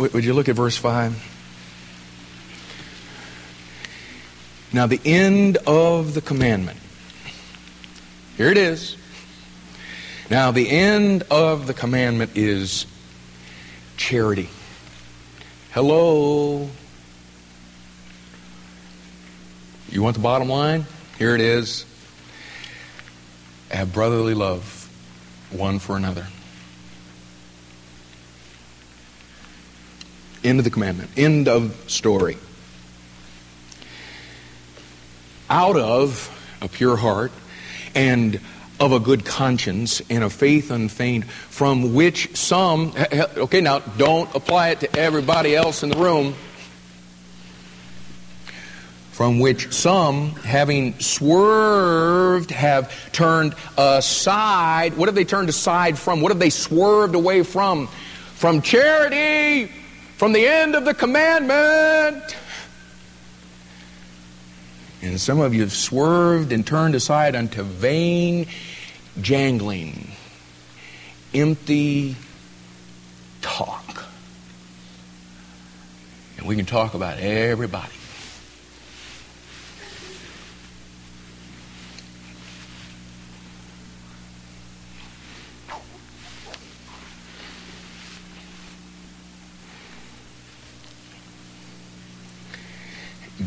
Would 0.00 0.24
you 0.24 0.32
look 0.32 0.48
at 0.48 0.56
verse 0.56 0.78
5? 0.78 1.12
Now, 4.72 4.86
the 4.86 5.00
end 5.04 5.58
of 5.66 6.14
the 6.14 6.22
commandment. 6.22 6.78
Here 8.38 8.50
it 8.50 8.56
is. 8.56 8.96
Now, 10.30 10.52
the 10.52 10.70
end 10.70 11.24
of 11.30 11.66
the 11.66 11.74
commandment 11.74 12.30
is 12.34 12.86
charity. 13.98 14.48
Hello. 15.72 16.70
You 19.90 20.02
want 20.02 20.16
the 20.16 20.22
bottom 20.22 20.48
line? 20.48 20.86
Here 21.18 21.34
it 21.34 21.42
is. 21.42 21.84
Have 23.70 23.92
brotherly 23.92 24.32
love 24.32 24.88
one 25.50 25.78
for 25.78 25.98
another. 25.98 26.26
End 30.42 30.58
of 30.58 30.64
the 30.64 30.70
commandment. 30.70 31.10
End 31.16 31.48
of 31.48 31.76
story. 31.90 32.38
Out 35.50 35.76
of 35.76 36.30
a 36.62 36.68
pure 36.68 36.96
heart 36.96 37.32
and 37.94 38.40
of 38.78 38.92
a 38.92 39.00
good 39.00 39.26
conscience 39.26 40.00
and 40.08 40.24
a 40.24 40.30
faith 40.30 40.70
unfeigned, 40.70 41.26
from 41.30 41.92
which 41.92 42.34
some, 42.34 42.94
okay, 43.12 43.60
now 43.60 43.80
don't 43.80 44.34
apply 44.34 44.70
it 44.70 44.80
to 44.80 44.98
everybody 44.98 45.54
else 45.54 45.82
in 45.82 45.90
the 45.90 45.98
room, 45.98 46.34
from 49.12 49.38
which 49.38 49.70
some, 49.74 50.30
having 50.30 50.98
swerved, 50.98 52.50
have 52.52 53.12
turned 53.12 53.54
aside. 53.76 54.96
What 54.96 55.08
have 55.08 55.14
they 55.14 55.26
turned 55.26 55.50
aside 55.50 55.98
from? 55.98 56.22
What 56.22 56.32
have 56.32 56.38
they 56.38 56.48
swerved 56.48 57.14
away 57.14 57.42
from? 57.42 57.88
From 58.36 58.62
charity 58.62 59.70
from 60.20 60.32
the 60.32 60.46
end 60.46 60.74
of 60.74 60.84
the 60.84 60.92
commandment. 60.92 62.36
And 65.00 65.18
some 65.18 65.40
of 65.40 65.54
you 65.54 65.62
have 65.62 65.72
swerved 65.72 66.52
and 66.52 66.66
turned 66.66 66.94
aside 66.94 67.34
unto 67.34 67.62
vain 67.62 68.46
jangling, 69.22 70.10
empty 71.32 72.16
talk. 73.40 74.04
And 76.36 76.46
we 76.46 76.54
can 76.54 76.66
talk 76.66 76.92
about 76.92 77.18
everybody. 77.18 77.99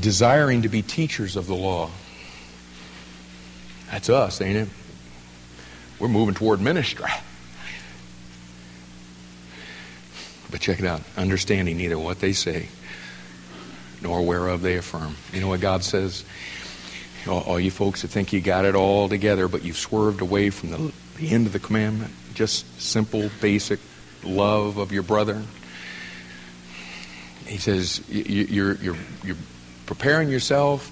Desiring 0.03 0.63
to 0.63 0.69
be 0.69 0.81
teachers 0.81 1.35
of 1.35 1.47
the 1.47 1.55
law. 1.55 1.89
That's 3.89 4.09
us, 4.09 4.41
ain't 4.41 4.57
it? 4.57 4.69
We're 5.97 6.09
moving 6.09 6.35
toward 6.35 6.59
ministry. 6.59 7.05
But 10.51 10.59
check 10.59 10.79
it 10.79 10.85
out 10.85 11.01
understanding 11.17 11.77
neither 11.77 11.97
what 11.97 12.19
they 12.19 12.33
say 12.33 12.67
nor 14.01 14.21
whereof 14.21 14.61
they 14.61 14.75
affirm. 14.75 15.15
You 15.31 15.39
know 15.39 15.47
what 15.47 15.61
God 15.61 15.83
says? 15.83 16.25
All 17.25 17.57
you 17.57 17.71
folks 17.71 18.01
that 18.01 18.09
think 18.09 18.33
you 18.33 18.41
got 18.41 18.65
it 18.65 18.75
all 18.75 19.07
together, 19.07 19.47
but 19.47 19.63
you've 19.63 19.77
swerved 19.77 20.19
away 20.19 20.49
from 20.49 20.71
the, 20.71 20.91
the 21.17 21.29
end 21.29 21.47
of 21.47 21.53
the 21.53 21.59
commandment, 21.59 22.11
just 22.33 22.81
simple, 22.81 23.29
basic 23.39 23.79
love 24.25 24.77
of 24.77 24.91
your 24.91 25.03
brother. 25.03 25.41
He 27.45 27.57
says, 27.57 28.03
you're, 28.09 28.75
you're, 28.75 28.97
you're 29.23 29.37
preparing 29.85 30.29
yourself 30.29 30.91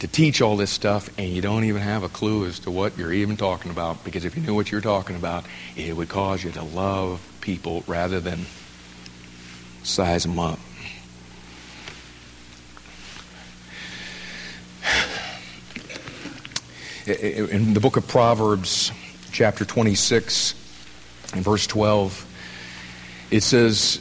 to 0.00 0.06
teach 0.06 0.40
all 0.40 0.56
this 0.56 0.70
stuff 0.70 1.10
and 1.18 1.28
you 1.28 1.42
don't 1.42 1.64
even 1.64 1.82
have 1.82 2.04
a 2.04 2.08
clue 2.08 2.46
as 2.46 2.60
to 2.60 2.70
what 2.70 2.96
you're 2.96 3.12
even 3.12 3.36
talking 3.36 3.70
about 3.70 4.02
because 4.04 4.24
if 4.24 4.34
you 4.36 4.42
knew 4.42 4.54
what 4.54 4.70
you're 4.70 4.80
talking 4.80 5.16
about 5.16 5.44
it 5.76 5.94
would 5.96 6.08
cause 6.08 6.44
you 6.44 6.52
to 6.52 6.62
love 6.62 7.20
people 7.40 7.82
rather 7.86 8.20
than 8.20 8.46
size 9.82 10.22
them 10.22 10.38
up. 10.38 10.60
In 17.06 17.74
the 17.74 17.80
book 17.80 17.96
of 17.96 18.06
proverbs 18.06 18.92
chapter 19.32 19.64
26 19.64 20.54
and 21.34 21.42
verse 21.42 21.66
12 21.66 22.24
it 23.30 23.42
says 23.42 24.00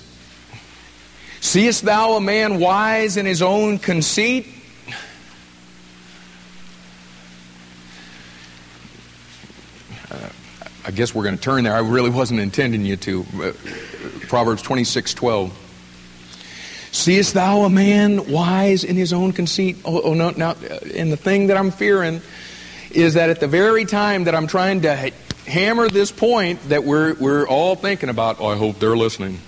Seest 1.41 1.83
thou 1.83 2.13
a 2.13 2.21
man 2.21 2.59
wise 2.59 3.17
in 3.17 3.25
his 3.25 3.41
own 3.41 3.79
conceit? 3.79 4.47
Uh, 10.09 10.29
I 10.85 10.91
guess 10.91 11.13
we're 11.13 11.23
going 11.23 11.37
to 11.37 11.41
turn 11.41 11.63
there. 11.63 11.75
I 11.75 11.79
really 11.79 12.09
wasn't 12.09 12.39
intending 12.39 12.85
you 12.85 12.97
to. 12.97 13.25
Uh, 13.41 13.51
Proverbs 14.27 14.61
26 14.61 15.13
12. 15.13 15.63
Seest 16.91 17.33
thou 17.33 17.63
a 17.63 17.69
man 17.69 18.31
wise 18.31 18.83
in 18.83 18.95
his 18.95 19.13
own 19.13 19.31
conceit? 19.31 19.77
Oh, 19.85 20.01
oh 20.01 20.13
no, 20.13 20.31
now, 20.31 20.51
uh, 20.51 20.79
and 20.95 21.11
the 21.11 21.17
thing 21.17 21.47
that 21.47 21.57
I'm 21.57 21.71
fearing 21.71 22.21
is 22.91 23.13
that 23.13 23.29
at 23.29 23.39
the 23.39 23.47
very 23.47 23.85
time 23.85 24.23
that 24.23 24.33
I'm 24.33 24.47
trying 24.47 24.81
to 24.81 25.11
hammer 25.45 25.89
this 25.89 26.11
point 26.11 26.69
that 26.69 26.83
we're, 26.83 27.13
we're 27.15 27.47
all 27.47 27.75
thinking 27.75 28.09
about, 28.09 28.37
oh, 28.39 28.47
I 28.47 28.57
hope 28.57 28.79
they're 28.79 28.97
listening. 28.97 29.39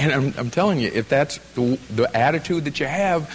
And 0.00 0.12
I'm, 0.12 0.34
I'm 0.38 0.50
telling 0.50 0.80
you, 0.80 0.90
if 0.92 1.10
that's 1.10 1.36
the, 1.54 1.78
the 1.94 2.16
attitude 2.16 2.64
that 2.64 2.80
you 2.80 2.86
have, 2.86 3.30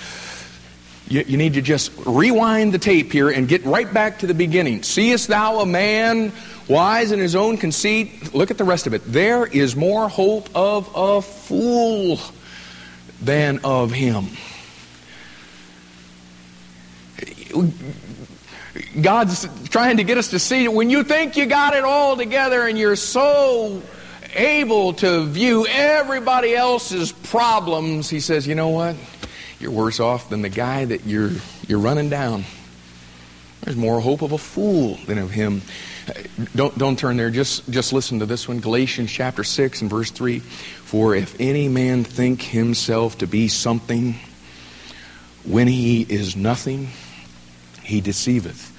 you, 1.07 1.23
you 1.27 1.37
need 1.37 1.53
to 1.53 1.61
just 1.61 1.91
rewind 2.07 2.73
the 2.73 2.79
tape 2.79 3.11
here 3.11 3.29
and 3.29 3.47
get 3.47 3.63
right 3.65 3.93
back 3.93 4.19
to 4.19 4.27
the 4.27 4.33
beginning. 4.33 4.81
Seest 4.81 5.27
thou 5.27 5.59
a 5.59 5.65
man 5.67 6.33
wise 6.67 7.11
in 7.11 7.19
his 7.19 7.35
own 7.35 7.57
conceit? 7.57 8.33
Look 8.33 8.49
at 8.49 8.57
the 8.57 8.63
rest 8.63 8.87
of 8.87 8.95
it. 8.95 9.03
There 9.05 9.45
is 9.45 9.75
more 9.75 10.09
hope 10.09 10.49
of 10.55 10.89
a 10.95 11.21
fool 11.21 12.19
than 13.21 13.59
of 13.63 13.91
him. 13.91 14.25
God's 18.99 19.47
trying 19.69 19.97
to 19.97 20.03
get 20.03 20.17
us 20.17 20.29
to 20.29 20.39
see 20.39 20.63
that 20.63 20.71
when 20.71 20.89
you 20.89 21.03
think 21.03 21.37
you 21.37 21.45
got 21.45 21.75
it 21.75 21.83
all 21.83 22.17
together 22.17 22.65
and 22.67 22.75
you're 22.75 22.95
so 22.95 23.83
able 24.35 24.93
to 24.93 25.25
view 25.25 25.65
everybody 25.67 26.55
else's 26.55 27.11
problems, 27.11 28.09
He 28.09 28.19
says, 28.19 28.47
you 28.47 28.55
know 28.55 28.69
what? 28.69 28.95
You're 29.59 29.71
worse 29.71 29.99
off 29.99 30.29
than 30.29 30.41
the 30.41 30.49
guy 30.49 30.85
that 30.85 31.05
you're, 31.05 31.31
you're 31.67 31.79
running 31.79 32.09
down. 32.09 32.43
There's 33.61 33.77
more 33.77 33.99
hope 33.99 34.21
of 34.21 34.31
a 34.31 34.37
fool 34.37 34.95
than 35.07 35.17
of 35.17 35.31
him. 35.31 35.63
Don't, 36.55 36.77
don't 36.77 36.99
turn 36.99 37.17
there. 37.17 37.31
Just, 37.31 37.67
just 37.69 37.93
listen 37.93 38.19
to 38.19 38.27
this 38.27 38.47
one. 38.47 38.59
Galatians 38.59 39.11
chapter 39.11 39.43
6 39.43 39.81
and 39.81 39.89
verse 39.89 40.11
3. 40.11 40.39
For 40.39 41.15
if 41.15 41.35
any 41.39 41.67
man 41.67 42.03
think 42.03 42.43
himself 42.43 43.17
to 43.19 43.27
be 43.27 43.47
something 43.47 44.15
when 45.43 45.67
he 45.67 46.01
is 46.01 46.35
nothing, 46.35 46.89
he 47.81 48.01
deceiveth 48.01 48.71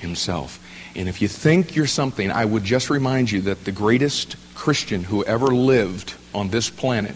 himself. 0.00 0.64
And 0.98 1.08
if 1.08 1.22
you 1.22 1.28
think 1.28 1.76
you're 1.76 1.86
something, 1.86 2.32
I 2.32 2.44
would 2.44 2.64
just 2.64 2.90
remind 2.90 3.30
you 3.30 3.42
that 3.42 3.64
the 3.64 3.70
greatest 3.70 4.34
Christian 4.56 5.04
who 5.04 5.22
ever 5.24 5.46
lived 5.46 6.14
on 6.34 6.48
this 6.48 6.70
planet, 6.70 7.14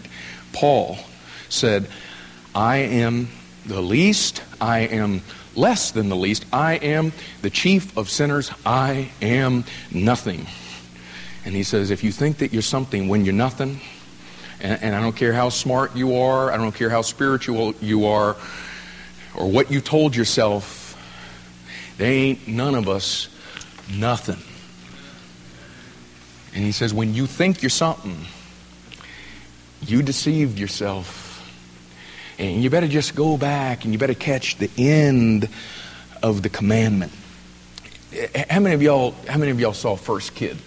Paul, 0.53 0.97
said, 1.49 1.87
I 2.55 2.77
am 2.77 3.27
the 3.65 3.81
least, 3.81 4.41
I 4.61 4.79
am 4.79 5.21
less 5.53 5.91
than 5.91 6.07
the 6.07 6.15
least, 6.15 6.45
I 6.53 6.75
am 6.75 7.11
the 7.41 7.49
chief 7.49 7.97
of 7.97 8.09
sinners, 8.09 8.51
I 8.65 9.11
am 9.21 9.65
nothing. 9.91 10.47
And 11.43 11.53
he 11.53 11.63
says, 11.63 11.91
if 11.91 12.05
you 12.05 12.13
think 12.13 12.37
that 12.37 12.53
you're 12.53 12.61
something 12.61 13.09
when 13.09 13.25
you're 13.25 13.33
nothing, 13.33 13.81
and, 14.61 14.81
and 14.81 14.95
I 14.95 15.01
don't 15.01 15.17
care 15.17 15.33
how 15.33 15.49
smart 15.49 15.93
you 15.93 16.19
are, 16.19 16.53
I 16.53 16.55
don't 16.55 16.73
care 16.73 16.89
how 16.89 17.01
spiritual 17.01 17.73
you 17.81 18.05
are, 18.05 18.37
or 19.35 19.51
what 19.51 19.71
you 19.71 19.81
told 19.81 20.15
yourself, 20.15 20.97
there 21.97 22.09
ain't 22.09 22.47
none 22.47 22.75
of 22.75 22.87
us 22.87 23.27
nothing. 23.91 24.37
And 26.53 26.63
he 26.63 26.71
says, 26.71 26.93
when 26.93 27.13
you 27.13 27.25
think 27.25 27.63
you're 27.63 27.69
something, 27.69 28.25
you 29.81 30.01
deceived 30.01 30.59
yourself. 30.59 31.29
And 32.39 32.63
you 32.63 32.69
better 32.69 32.87
just 32.87 33.15
go 33.15 33.37
back 33.37 33.83
and 33.83 33.93
you 33.93 33.99
better 33.99 34.13
catch 34.13 34.57
the 34.57 34.69
end 34.77 35.49
of 36.21 36.41
the 36.41 36.49
commandment. 36.49 37.11
How 38.49 38.59
many 38.59 38.75
of 38.75 38.81
y'all 38.81 39.15
how 39.27 39.37
many 39.37 39.51
of 39.51 39.59
y'all 39.59 39.73
saw 39.73 39.95
First 39.95 40.35
Kid? 40.35 40.57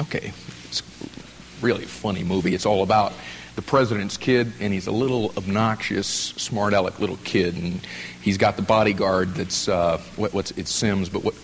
Okay. 0.00 0.32
It's 0.64 0.82
really 1.60 1.84
a 1.84 1.88
funny 1.88 2.24
movie. 2.24 2.54
It's 2.54 2.66
all 2.66 2.82
about 2.82 3.12
the 3.58 3.62
president's 3.62 4.16
kid, 4.16 4.52
and 4.60 4.72
he's 4.72 4.86
a 4.86 4.92
little 4.92 5.32
obnoxious, 5.36 6.06
smart 6.06 6.72
aleck 6.72 7.00
little 7.00 7.18
kid, 7.24 7.56
and 7.56 7.84
he's 8.22 8.38
got 8.38 8.54
the 8.54 8.62
bodyguard 8.62 9.34
that's 9.34 9.68
uh, 9.68 10.00
what, 10.14 10.32
what's 10.32 10.52
it's 10.52 10.70
Sims, 10.70 11.08
but 11.08 11.24
what 11.24 11.34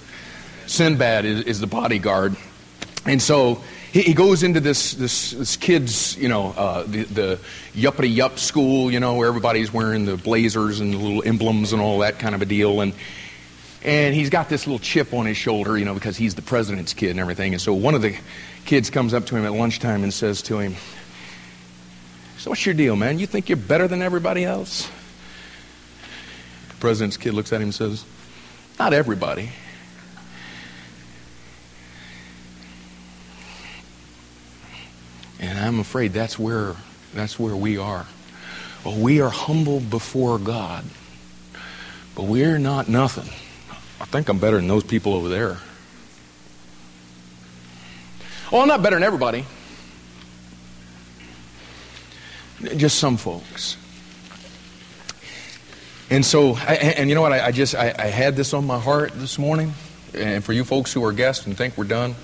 Sinbad 0.69 1.25
is, 1.25 1.41
is 1.43 1.59
the 1.59 1.67
bodyguard, 1.67 2.37
and 3.05 3.21
so 3.21 3.61
he, 3.91 4.03
he 4.03 4.15
goes 4.15 4.45
into 4.45 4.61
this 4.61 4.93
this, 4.93 5.33
this 5.33 5.57
kid's 5.57 6.17
you 6.17 6.29
know 6.29 6.55
uh, 6.57 6.85
the, 6.85 7.03
the 7.03 7.39
yuppity 7.73 8.15
yup 8.15 8.39
school, 8.39 8.93
you 8.93 9.01
know, 9.01 9.17
where 9.17 9.27
everybody's 9.27 9.73
wearing 9.73 10.05
the 10.05 10.17
blazers 10.17 10.79
and 10.79 10.93
the 10.93 10.99
little 10.99 11.23
emblems 11.27 11.73
and 11.73 11.83
all 11.83 11.99
that 11.99 12.21
kind 12.21 12.37
of 12.37 12.43
a 12.43 12.47
deal, 12.47 12.81
and 12.81 12.93
and 13.83 14.15
he's 14.15 14.31
got 14.31 14.49
this 14.49 14.69
little 14.69 14.79
chip 14.79 15.13
on 15.13 15.27
his 15.27 15.37
shoulder, 15.37 15.77
you 15.77 15.85
know, 15.85 15.95
because 15.95 16.17
he's 16.17 16.37
the 16.37 16.43
president's 16.43 16.95
kid 16.95 17.11
and 17.11 17.19
everything. 17.19 17.55
And 17.55 17.61
so 17.61 17.75
one 17.75 17.97
of 17.97 18.03
the 18.03 18.17
kids 18.67 18.89
comes 18.89 19.13
up 19.13 19.27
to 19.27 19.37
him 19.37 19.45
at 19.45 19.53
lunchtime 19.53 20.05
and 20.05 20.15
says 20.15 20.43
to 20.43 20.61
him, 20.61 20.77
so, 22.45 22.51
what's 22.51 22.67
your 22.67 22.75
deal, 22.75 22.95
man? 22.95 23.19
You 23.19 23.27
think 23.27 23.49
you're 23.49 23.57
better 23.57 23.89
than 23.89 24.03
everybody 24.03 24.45
else? 24.45 24.91
The 26.69 26.75
president's 26.75 27.17
kid 27.17 27.33
looks 27.33 27.55
at 27.55 27.63
him 27.63 27.69
and 27.69 27.75
says, 27.75 28.05
Not 28.79 28.93
everybody. 28.93 29.49
And 35.41 35.59
I'm 35.59 35.81
afraid 35.81 36.13
that's 36.13 36.39
where 36.39 36.77
that's 37.15 37.39
where 37.39 37.57
we 37.57 37.79
are. 37.79 38.05
Well, 38.85 38.99
we 39.01 39.23
are 39.23 39.31
humble 39.31 39.81
before 39.81 40.39
God, 40.39 40.85
but 42.15 42.25
we're 42.25 42.59
not 42.59 42.91
nothing. 42.91 43.33
I 44.03 44.05
think 44.05 44.29
I'm 44.29 44.39
better 44.39 44.59
than 44.59 44.69
those 44.69 44.85
people 44.85 45.15
over 45.15 45.31
there. 45.31 45.57
Well, 48.53 48.61
I'm 48.61 48.69
not 48.69 48.83
better 48.83 48.97
than 48.97 49.03
everybody. 49.03 49.47
Just 52.63 52.99
some 52.99 53.17
folks. 53.17 53.77
And 56.11 56.25
so, 56.25 56.57
and, 56.57 56.99
and 56.99 57.09
you 57.09 57.15
know 57.15 57.23
what? 57.23 57.33
I, 57.33 57.47
I 57.47 57.51
just 57.53 57.75
I, 57.75 57.95
I, 57.99 58.07
had 58.07 58.37
this 58.37 58.55
on 58.55 58.67
my 58.67 58.79
heart 58.79 59.13
this 59.15 59.39
morning. 59.39 59.73
And 60.13 60.45
for 60.45 60.53
you 60.53 60.65
folks 60.65 60.93
who 60.93 61.05
are 61.05 61.13
guests 61.13 61.47
and 61.47 61.57
think 61.57 61.77
we're 61.77 61.85
done, 61.85 62.15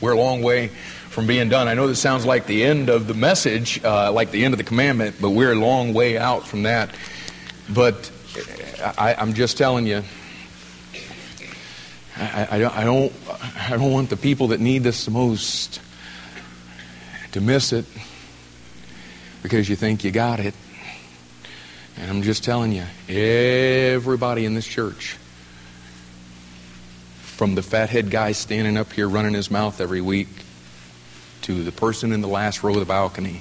we're 0.00 0.12
a 0.12 0.18
long 0.18 0.42
way 0.42 0.68
from 1.10 1.26
being 1.26 1.48
done. 1.48 1.68
I 1.68 1.74
know 1.74 1.86
this 1.86 2.00
sounds 2.00 2.26
like 2.26 2.46
the 2.46 2.64
end 2.64 2.88
of 2.88 3.06
the 3.06 3.14
message, 3.14 3.82
uh, 3.84 4.10
like 4.10 4.30
the 4.30 4.44
end 4.44 4.54
of 4.54 4.58
the 4.58 4.64
commandment, 4.64 5.16
but 5.20 5.30
we're 5.30 5.52
a 5.52 5.56
long 5.56 5.94
way 5.94 6.18
out 6.18 6.46
from 6.46 6.64
that. 6.64 6.94
But 7.72 8.10
I, 8.98 9.14
am 9.18 9.34
just 9.34 9.56
telling 9.56 9.86
you, 9.86 10.02
I, 12.16 12.48
I, 12.50 12.82
I, 12.82 12.84
don't, 12.84 13.12
I 13.56 13.70
don't 13.70 13.92
want 13.92 14.10
the 14.10 14.16
people 14.16 14.48
that 14.48 14.60
need 14.60 14.82
this 14.82 15.04
the 15.04 15.10
most 15.10 15.80
to 17.32 17.40
miss 17.40 17.72
it 17.72 17.84
because 19.46 19.68
you 19.68 19.76
think 19.76 20.02
you 20.02 20.10
got 20.10 20.40
it. 20.40 20.54
And 21.96 22.10
I'm 22.10 22.22
just 22.22 22.42
telling 22.42 22.72
you, 22.72 22.82
everybody 23.08 24.44
in 24.44 24.54
this 24.54 24.66
church, 24.66 25.16
from 27.20 27.54
the 27.54 27.62
fathead 27.62 28.10
guy 28.10 28.32
standing 28.32 28.76
up 28.76 28.92
here 28.92 29.08
running 29.08 29.34
his 29.34 29.48
mouth 29.48 29.80
every 29.80 30.00
week 30.00 30.26
to 31.42 31.62
the 31.62 31.70
person 31.70 32.10
in 32.10 32.22
the 32.22 32.28
last 32.28 32.64
row 32.64 32.72
of 32.72 32.80
the 32.80 32.86
balcony, 32.86 33.40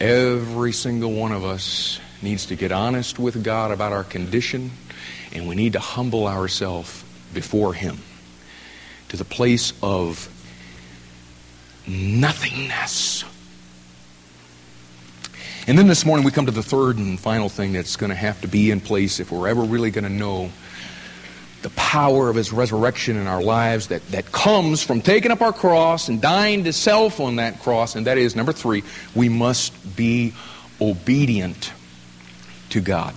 every 0.00 0.72
single 0.72 1.12
one 1.12 1.30
of 1.30 1.44
us 1.44 2.00
needs 2.20 2.46
to 2.46 2.56
get 2.56 2.72
honest 2.72 3.20
with 3.20 3.44
God 3.44 3.70
about 3.70 3.92
our 3.92 4.02
condition, 4.02 4.72
and 5.32 5.46
we 5.46 5.54
need 5.54 5.74
to 5.74 5.80
humble 5.80 6.26
ourselves 6.26 7.04
before 7.32 7.72
Him 7.72 7.98
to 9.10 9.16
the 9.16 9.24
place 9.24 9.72
of 9.80 10.28
nothingness. 11.86 13.24
And 15.68 15.76
then 15.76 15.86
this 15.86 16.06
morning 16.06 16.24
we 16.24 16.30
come 16.30 16.46
to 16.46 16.50
the 16.50 16.62
third 16.62 16.96
and 16.96 17.20
final 17.20 17.50
thing 17.50 17.74
that's 17.74 17.96
going 17.96 18.08
to 18.08 18.16
have 18.16 18.40
to 18.40 18.48
be 18.48 18.70
in 18.70 18.80
place 18.80 19.20
if 19.20 19.30
we're 19.30 19.48
ever 19.48 19.60
really 19.60 19.90
going 19.90 20.04
to 20.04 20.10
know 20.10 20.50
the 21.60 21.68
power 21.68 22.30
of 22.30 22.36
his 22.36 22.54
resurrection 22.54 23.18
in 23.18 23.26
our 23.26 23.42
lives 23.42 23.88
that, 23.88 24.00
that 24.08 24.32
comes 24.32 24.82
from 24.82 25.02
taking 25.02 25.30
up 25.30 25.42
our 25.42 25.52
cross 25.52 26.08
and 26.08 26.22
dying 26.22 26.64
to 26.64 26.72
self 26.72 27.20
on 27.20 27.36
that 27.36 27.60
cross. 27.60 27.96
And 27.96 28.06
that 28.06 28.16
is, 28.16 28.34
number 28.34 28.52
three, 28.52 28.82
we 29.14 29.28
must 29.28 29.94
be 29.94 30.32
obedient 30.80 31.70
to 32.70 32.80
God. 32.80 33.14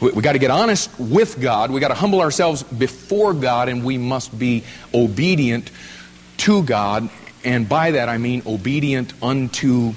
We, 0.00 0.12
we 0.12 0.22
got 0.22 0.32
to 0.32 0.38
get 0.38 0.50
honest 0.50 0.98
with 0.98 1.38
God. 1.38 1.70
We 1.70 1.80
got 1.80 1.88
to 1.88 1.94
humble 1.94 2.22
ourselves 2.22 2.62
before 2.62 3.34
God, 3.34 3.68
and 3.68 3.84
we 3.84 3.98
must 3.98 4.38
be 4.38 4.64
obedient 4.94 5.70
to 6.38 6.62
God. 6.62 7.10
And 7.44 7.68
by 7.68 7.90
that 7.90 8.08
I 8.08 8.16
mean 8.16 8.42
obedient 8.46 9.12
unto 9.22 9.92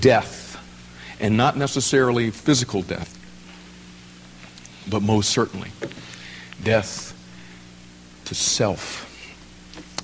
death 0.00 0.41
and 1.22 1.36
not 1.36 1.56
necessarily 1.56 2.30
physical 2.30 2.82
death, 2.82 3.16
but 4.90 5.00
most 5.00 5.30
certainly 5.30 5.70
death 6.62 7.16
to 8.26 8.34
self. 8.34 9.08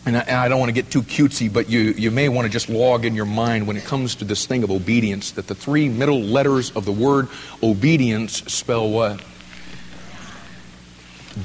And 0.07 0.17
I, 0.17 0.21
and 0.21 0.37
I, 0.37 0.49
don't 0.49 0.61
want 0.61 0.71
to 0.71 0.75
get 0.75 0.91
too 0.91 1.03
cutesy, 1.03 1.53
but 1.53 1.69
you, 1.69 1.81
you 1.81 2.11
may 2.11 2.29
want 2.29 2.47
to 2.47 2.49
just 2.51 2.69
log 2.69 3.05
in 3.05 3.15
your 3.15 3.27
mind 3.27 3.67
when 3.67 3.77
it 3.77 3.85
comes 3.85 4.15
to 4.17 4.25
this 4.25 4.47
thing 4.47 4.63
of 4.63 4.71
obedience 4.71 5.33
that 5.33 5.49
the 5.49 5.55
three 5.55 5.89
middle 5.89 6.23
letters 6.23 6.71
of 6.71 6.85
the 6.85 6.93
word 6.93 7.29
obedience 7.63 8.39
spell 8.53 8.89
what? 8.89 9.21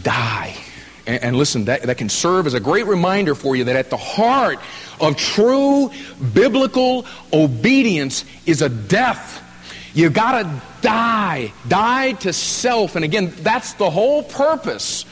Die. 0.03 0.55
And, 1.07 1.23
and 1.23 1.35
listen, 1.35 1.65
that, 1.65 1.81
that 1.83 1.97
can 1.97 2.09
serve 2.09 2.45
as 2.45 2.53
a 2.53 2.59
great 2.59 2.85
reminder 2.85 3.35
for 3.35 3.55
you 3.55 3.65
that 3.65 3.75
at 3.75 3.89
the 3.89 3.97
heart 3.97 4.59
of 5.01 5.17
true 5.17 5.91
biblical 6.33 7.05
obedience 7.33 8.23
is 8.45 8.61
a 8.61 8.69
death 8.69 9.42
you 9.93 10.09
got 10.09 10.41
to 10.41 10.61
die. 10.81 11.53
Die 11.67 12.11
to 12.13 12.33
self. 12.33 12.95
And 12.95 13.05
again, 13.05 13.33
that's 13.37 13.73
the 13.73 13.89
whole 13.89 14.23
purpose 14.23 15.05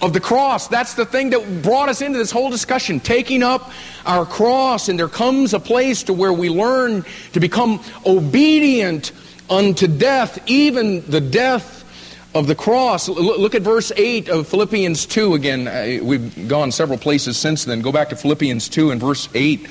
of 0.00 0.12
the 0.12 0.20
cross. 0.20 0.68
That's 0.68 0.94
the 0.94 1.04
thing 1.04 1.30
that 1.30 1.62
brought 1.62 1.88
us 1.88 2.00
into 2.00 2.18
this 2.18 2.30
whole 2.30 2.50
discussion, 2.50 3.00
taking 3.00 3.42
up 3.42 3.70
our 4.06 4.24
cross. 4.24 4.88
And 4.88 4.98
there 4.98 5.08
comes 5.08 5.52
a 5.52 5.60
place 5.60 6.04
to 6.04 6.12
where 6.12 6.32
we 6.32 6.48
learn 6.48 7.04
to 7.32 7.40
become 7.40 7.82
obedient 8.06 9.12
unto 9.48 9.86
death, 9.86 10.38
even 10.46 11.08
the 11.10 11.20
death 11.20 11.78
of 12.34 12.46
the 12.46 12.54
cross. 12.54 13.08
Look 13.08 13.54
at 13.54 13.62
verse 13.62 13.90
8 13.96 14.28
of 14.28 14.46
Philippians 14.46 15.06
2 15.06 15.34
again. 15.34 15.66
Uh, 15.66 16.02
we've 16.04 16.48
gone 16.48 16.70
several 16.70 16.98
places 16.98 17.36
since 17.36 17.64
then. 17.64 17.80
Go 17.82 17.90
back 17.90 18.08
to 18.10 18.16
Philippians 18.16 18.68
2 18.68 18.92
and 18.92 19.00
verse 19.00 19.28
8. 19.34 19.66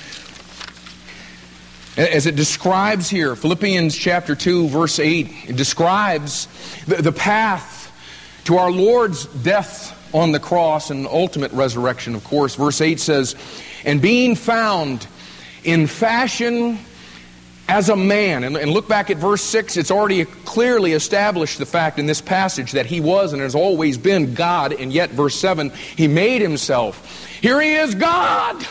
As 2.00 2.28
it 2.28 2.38
describes 2.38 3.10
here, 3.10 3.36
Philippians 3.36 3.94
chapter 3.94 4.34
2, 4.34 4.70
verse 4.70 5.00
8, 5.00 5.50
it 5.50 5.58
describes 5.58 6.48
the, 6.88 7.02
the 7.02 7.12
path 7.12 7.92
to 8.46 8.56
our 8.56 8.72
Lord's 8.72 9.26
death 9.26 9.98
on 10.16 10.32
the 10.32 10.40
cross 10.40 10.92
and 10.92 11.06
ultimate 11.06 11.52
resurrection, 11.52 12.16
of 12.16 12.24
course. 12.24 12.56
Verse 12.56 12.80
8 12.80 13.02
says, 13.02 13.36
And 13.84 14.02
being 14.02 14.36
found 14.36 15.08
in 15.66 15.88
fashion 15.88 16.80
as 17.68 17.90
a 17.90 17.98
man. 17.98 18.46
And, 18.46 18.56
and, 18.56 18.72
look 18.72 18.88
back 18.88 19.10
at 19.10 19.18
verse 19.18 19.42
6, 19.42 19.76
it's 19.76 19.92
already 19.92 20.24
clearly 20.24 20.94
established 20.94 21.58
the 21.58 21.66
fact 21.66 22.00
in 22.00 22.06
this 22.06 22.22
passage 22.22 22.72
that 22.72 22.86
he 22.86 23.02
was 23.02 23.34
and 23.34 23.42
has 23.42 23.56
always 23.56 23.98
been 23.98 24.36
God, 24.36 24.72
and 24.72 24.94
yet, 24.94 25.10
verse 25.10 25.36
7, 25.36 25.70
he 25.98 26.08
made 26.08 26.42
himself. 26.42 27.28
Here 27.42 27.60
he 27.60 27.74
is, 27.74 27.94
God! 27.94 28.66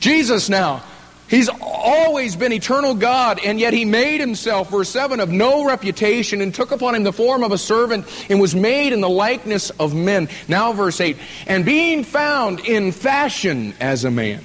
Jesus 0.00 0.48
now. 0.48 0.82
He's 1.30 1.48
always 1.48 2.34
been 2.34 2.52
eternal 2.52 2.94
God, 2.94 3.38
and 3.44 3.60
yet 3.60 3.72
he 3.72 3.84
made 3.84 4.18
himself, 4.18 4.70
verse 4.70 4.88
7, 4.88 5.20
of 5.20 5.30
no 5.30 5.64
reputation, 5.64 6.40
and 6.40 6.52
took 6.52 6.72
upon 6.72 6.96
him 6.96 7.04
the 7.04 7.12
form 7.12 7.44
of 7.44 7.52
a 7.52 7.58
servant, 7.58 8.04
and 8.28 8.40
was 8.40 8.52
made 8.52 8.92
in 8.92 9.00
the 9.00 9.08
likeness 9.08 9.70
of 9.70 9.94
men. 9.94 10.28
Now, 10.48 10.72
verse 10.72 11.00
8, 11.00 11.16
and 11.46 11.64
being 11.64 12.02
found 12.02 12.58
in 12.60 12.90
fashion 12.90 13.74
as 13.78 14.04
a 14.04 14.10
man. 14.10 14.42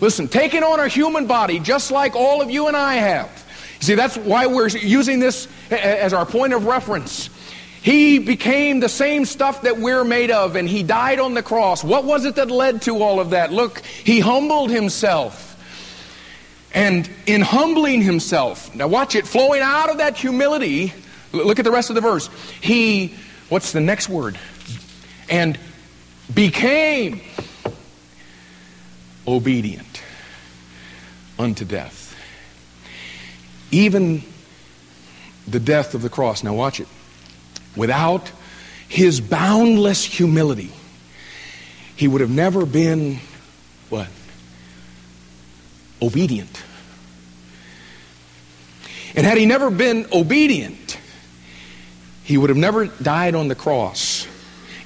Listen, 0.00 0.28
taking 0.28 0.62
on 0.62 0.80
a 0.80 0.88
human 0.88 1.26
body 1.26 1.58
just 1.58 1.90
like 1.90 2.16
all 2.16 2.40
of 2.40 2.50
you 2.50 2.68
and 2.68 2.76
I 2.76 2.94
have. 2.94 3.44
See, 3.80 3.94
that's 3.94 4.16
why 4.16 4.46
we're 4.46 4.68
using 4.68 5.18
this 5.18 5.46
as 5.70 6.14
our 6.14 6.24
point 6.24 6.54
of 6.54 6.64
reference. 6.64 7.28
He 7.82 8.18
became 8.18 8.80
the 8.80 8.88
same 8.88 9.24
stuff 9.24 9.62
that 9.62 9.78
we're 9.78 10.04
made 10.04 10.30
of, 10.30 10.56
and 10.56 10.68
he 10.68 10.82
died 10.82 11.20
on 11.20 11.34
the 11.34 11.42
cross. 11.42 11.84
What 11.84 12.04
was 12.04 12.24
it 12.24 12.36
that 12.36 12.50
led 12.50 12.82
to 12.82 13.02
all 13.02 13.20
of 13.20 13.30
that? 13.30 13.52
Look, 13.52 13.80
he 13.80 14.20
humbled 14.20 14.70
himself. 14.70 15.47
And 16.74 17.08
in 17.26 17.40
humbling 17.40 18.02
himself, 18.02 18.74
now 18.74 18.88
watch 18.88 19.14
it, 19.14 19.26
flowing 19.26 19.62
out 19.62 19.90
of 19.90 19.98
that 19.98 20.16
humility, 20.16 20.92
look 21.32 21.58
at 21.58 21.64
the 21.64 21.70
rest 21.70 21.88
of 21.88 21.94
the 21.94 22.00
verse. 22.00 22.28
He, 22.60 23.14
what's 23.48 23.72
the 23.72 23.80
next 23.80 24.08
word? 24.08 24.38
And 25.30 25.58
became 26.32 27.20
obedient 29.26 30.02
unto 31.38 31.64
death. 31.64 32.16
Even 33.70 34.22
the 35.46 35.60
death 35.60 35.94
of 35.94 36.02
the 36.02 36.10
cross. 36.10 36.42
Now, 36.42 36.54
watch 36.54 36.80
it. 36.80 36.88
Without 37.76 38.30
his 38.88 39.20
boundless 39.20 40.04
humility, 40.04 40.72
he 41.96 42.08
would 42.08 42.20
have 42.20 42.30
never 42.30 42.66
been 42.66 43.20
what? 43.88 44.08
Obedient. 46.00 46.62
And 49.14 49.26
had 49.26 49.38
he 49.38 49.46
never 49.46 49.70
been 49.70 50.06
obedient, 50.12 50.98
he 52.24 52.36
would 52.36 52.50
have 52.50 52.58
never 52.58 52.86
died 52.86 53.34
on 53.34 53.48
the 53.48 53.54
cross 53.54 54.26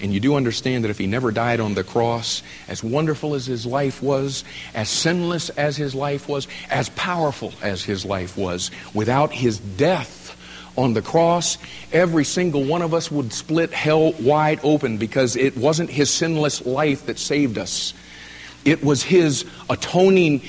and 0.02 0.12
you 0.12 0.18
do 0.18 0.34
understand 0.34 0.82
that 0.82 0.90
if 0.90 0.98
he 0.98 1.06
never 1.06 1.30
died 1.30 1.60
on 1.60 1.74
the 1.74 1.84
cross, 1.84 2.42
as 2.66 2.82
wonderful 2.82 3.34
as 3.34 3.46
his 3.46 3.64
life 3.64 4.02
was, 4.02 4.42
as 4.74 4.88
sinless 4.88 5.48
as 5.50 5.76
his 5.76 5.94
life 5.94 6.28
was, 6.28 6.48
as 6.68 6.88
powerful 6.90 7.52
as 7.62 7.84
his 7.84 8.04
life 8.04 8.36
was, 8.36 8.72
without 8.92 9.32
his 9.32 9.60
death 9.60 10.36
on 10.76 10.94
the 10.94 11.02
cross, 11.02 11.56
every 11.92 12.24
single 12.24 12.64
one 12.64 12.82
of 12.82 12.92
us 12.92 13.12
would 13.12 13.32
split 13.32 13.72
hell 13.72 14.12
wide 14.14 14.58
open 14.64 14.98
because 14.98 15.36
it 15.36 15.56
wasn't 15.56 15.88
his 15.88 16.10
sinless 16.10 16.66
life 16.66 17.06
that 17.06 17.18
saved 17.18 17.56
us. 17.56 17.94
It 18.64 18.84
was 18.84 19.02
his 19.02 19.44
atoning 19.68 20.42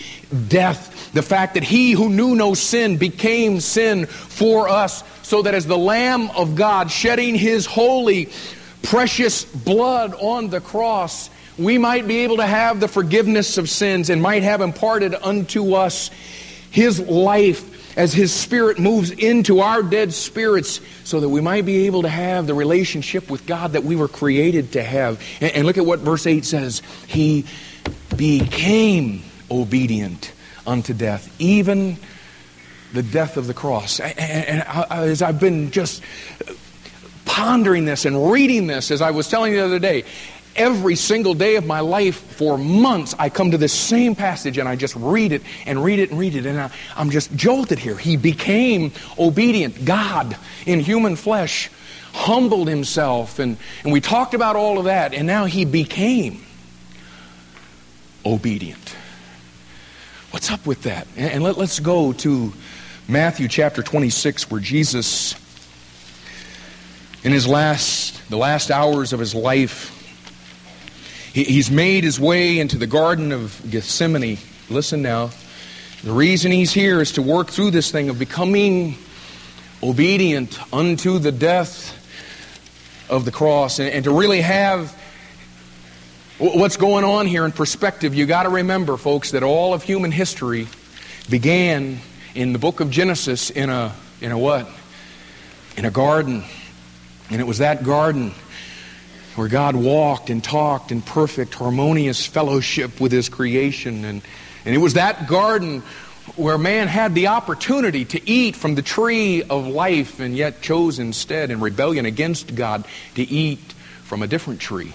death. 0.48 1.12
The 1.14 1.22
fact 1.22 1.56
that 1.56 1.64
he 1.64 1.92
who 1.92 2.10
knew 2.10 2.36
no 2.36 2.54
sin 2.54 2.98
became 2.98 3.60
sin 3.60 4.06
for 4.06 4.70
us, 4.70 5.04
so 5.24 5.42
that 5.44 5.54
as 5.54 5.66
the 5.66 5.78
Lamb 5.78 6.30
of 6.32 6.56
God 6.56 6.92
shedding 6.92 7.36
his 7.36 7.66
holy, 7.66 8.30
precious 8.84 9.46
blood 9.46 10.14
on 10.20 10.50
the 10.50 10.62
cross, 10.62 11.30
we 11.58 11.78
might 11.78 12.08
be 12.08 12.20
able 12.20 12.38
to 12.38 12.46
have 12.46 12.80
the 12.80 12.88
forgiveness 12.88 13.58
of 13.58 13.70
sins 13.70 14.10
and 14.10 14.22
might 14.22 14.44
have 14.44 14.62
imparted 14.62 15.16
unto 15.16 15.76
us 15.76 16.10
His 16.72 17.00
life 17.00 17.98
as 17.98 18.12
His 18.12 18.34
Spirit 18.34 18.80
moves 18.80 19.12
into 19.12 19.60
our 19.60 19.84
dead 19.84 20.14
spirits 20.14 20.82
so 21.04 21.20
that 21.20 21.30
we 21.30 21.42
might 21.42 21.66
be 21.66 21.86
able 21.86 22.02
to 22.02 22.10
have 22.10 22.48
the 22.48 22.56
relationship 22.56 23.30
with 23.30 23.46
God 23.46 23.74
that 23.74 23.84
we 23.84 23.96
were 23.96 24.08
created 24.08 24.74
to 24.74 24.84
have. 24.84 25.22
And, 25.42 25.66
look 25.66 25.78
at 25.78 25.86
what 25.86 26.00
verse 26.00 26.26
8 26.26 26.44
says 26.44 26.82
He 27.08 27.46
became 28.16 29.24
obedient 29.50 30.32
unto 30.66 30.94
death, 30.94 31.34
even 31.40 31.98
the 32.94 33.04
death 33.04 33.38
of 33.38 33.48
the 33.48 33.54
cross. 33.54 34.00
And 34.00 34.64
as 34.90 35.22
I've 35.22 35.40
been 35.40 35.72
just 35.72 36.02
pondering 37.26 37.86
this 37.86 38.06
and 38.06 38.32
reading 38.32 38.68
this, 38.68 38.92
as 38.92 39.02
I 39.02 39.12
was 39.12 39.28
telling 39.28 39.52
you 39.52 39.60
the 39.60 39.66
other 39.66 39.80
day, 39.80 40.06
every 40.56 40.96
single 40.96 41.34
day 41.34 41.56
of 41.56 41.66
my 41.66 41.80
life 41.80 42.18
for 42.36 42.58
months, 42.58 43.16
I 43.18 43.30
come 43.30 43.52
to 43.52 43.58
this 43.58 43.74
same 43.74 44.16
passage 44.16 44.58
and 44.58 44.70
I 44.70 44.76
just 44.76 44.96
read 44.96 45.32
it 45.32 45.42
and 45.66 45.84
read 45.84 46.00
it 46.00 46.12
and 46.12 46.20
read 46.20 46.36
it. 46.36 46.46
And 46.46 46.60
I, 46.60 46.72
am 46.96 47.10
just 47.10 47.36
jolted 47.36 47.80
here. 47.80 47.98
He 47.98 48.18
became 48.18 48.92
obedient. 49.18 49.86
God 49.86 50.38
in 50.66 50.80
human 50.80 51.16
flesh 51.16 51.72
humbled 52.14 52.68
himself. 52.68 53.40
And, 53.40 53.58
and 53.84 53.92
we 53.92 54.02
talked 54.02 54.34
about 54.34 54.56
all 54.56 54.78
of 54.78 54.86
that. 54.86 55.14
And 55.14 55.26
now 55.26 55.46
he 55.46 55.66
became 55.66 56.44
obedient. 58.26 58.96
What's 60.32 60.52
up 60.52 60.66
with 60.66 60.84
that? 60.84 61.08
And 61.16 61.44
let, 61.44 61.58
let's 61.58 61.80
go 61.80 62.14
to 62.14 62.54
Matthew 63.08 63.48
chapter 63.48 63.84
26, 63.84 64.50
where 64.50 64.62
Jesus 64.62 65.36
in 67.24 67.32
his 67.32 67.48
last, 67.48 68.30
the 68.30 68.38
last 68.38 68.70
hours 68.70 69.14
of 69.14 69.20
his 69.20 69.34
life, 69.34 69.92
he, 71.34 71.46
he's 71.46 71.72
made 71.72 72.04
his 72.04 72.20
way 72.20 72.60
into 72.60 72.78
the 72.78 72.88
Garden 72.88 73.32
of 73.32 73.62
Gethsemane. 73.70 74.38
Listen 74.70 75.02
now. 75.02 75.32
The 76.04 76.12
reason 76.12 76.52
he's 76.52 76.74
here 76.74 77.00
is 77.00 77.14
to 77.14 77.22
work 77.22 77.50
through 77.50 77.72
this 77.72 77.92
thing 77.92 78.10
of 78.10 78.20
becoming 78.20 78.98
obedient 79.82 80.60
unto 80.74 81.18
the 81.18 81.32
death 81.32 82.00
of 83.10 83.24
the 83.24 83.32
cross 83.32 83.80
and, 83.80 83.90
and 83.90 84.04
to 84.04 84.12
really 84.12 84.42
have 84.42 84.98
what's 86.44 86.78
going 86.78 87.06
on 87.06 87.26
here 87.26 87.46
in 87.46 87.52
perspective. 87.54 88.14
You 88.14 88.26
got 88.26 88.44
to 88.44 88.50
remember, 88.50 88.98
folks, 88.98 89.32
that 89.32 89.44
all 89.44 89.74
of 89.74 89.84
human 89.84 90.12
history 90.12 90.68
began 91.30 92.00
in 92.36 92.52
the 92.52 92.60
book 92.60 92.82
of 92.82 92.90
Genesis 92.92 93.50
in 93.50 93.70
a 93.70 93.94
in 94.20 94.32
a 94.32 94.38
what? 94.38 94.68
In 95.78 95.86
a 95.86 95.92
garden. 95.92 96.44
And 97.30 97.40
it 97.40 97.46
was 97.46 97.60
that 97.60 97.84
garden 97.84 98.34
where 99.36 99.48
God 99.48 99.76
walked 99.76 100.30
and 100.30 100.44
talked 100.44 100.92
in 100.92 101.02
perfect, 101.02 101.56
harmonious 101.56 102.26
fellowship 102.26 103.00
with 103.00 103.12
His 103.12 103.30
creation. 103.30 104.06
And, 104.06 104.22
and 104.66 104.76
it 104.76 104.78
was 104.78 104.94
that 104.94 105.28
garden 105.28 105.82
where 106.36 106.58
man 106.58 106.88
had 106.88 107.16
the 107.16 107.28
opportunity 107.28 108.06
to 108.06 108.30
eat 108.30 108.56
from 108.56 108.76
the 108.76 108.82
tree 108.82 109.44
of 109.44 109.68
life 109.68 110.20
and 110.20 110.36
yet 110.36 110.62
chose 110.62 111.00
instead, 111.00 111.52
in 111.52 111.60
rebellion 111.60 112.06
against 112.06 112.54
God, 112.56 112.86
to 113.16 113.24
eat 113.24 113.60
from 114.04 114.22
a 114.22 114.28
different 114.28 114.60
tree. 114.60 114.94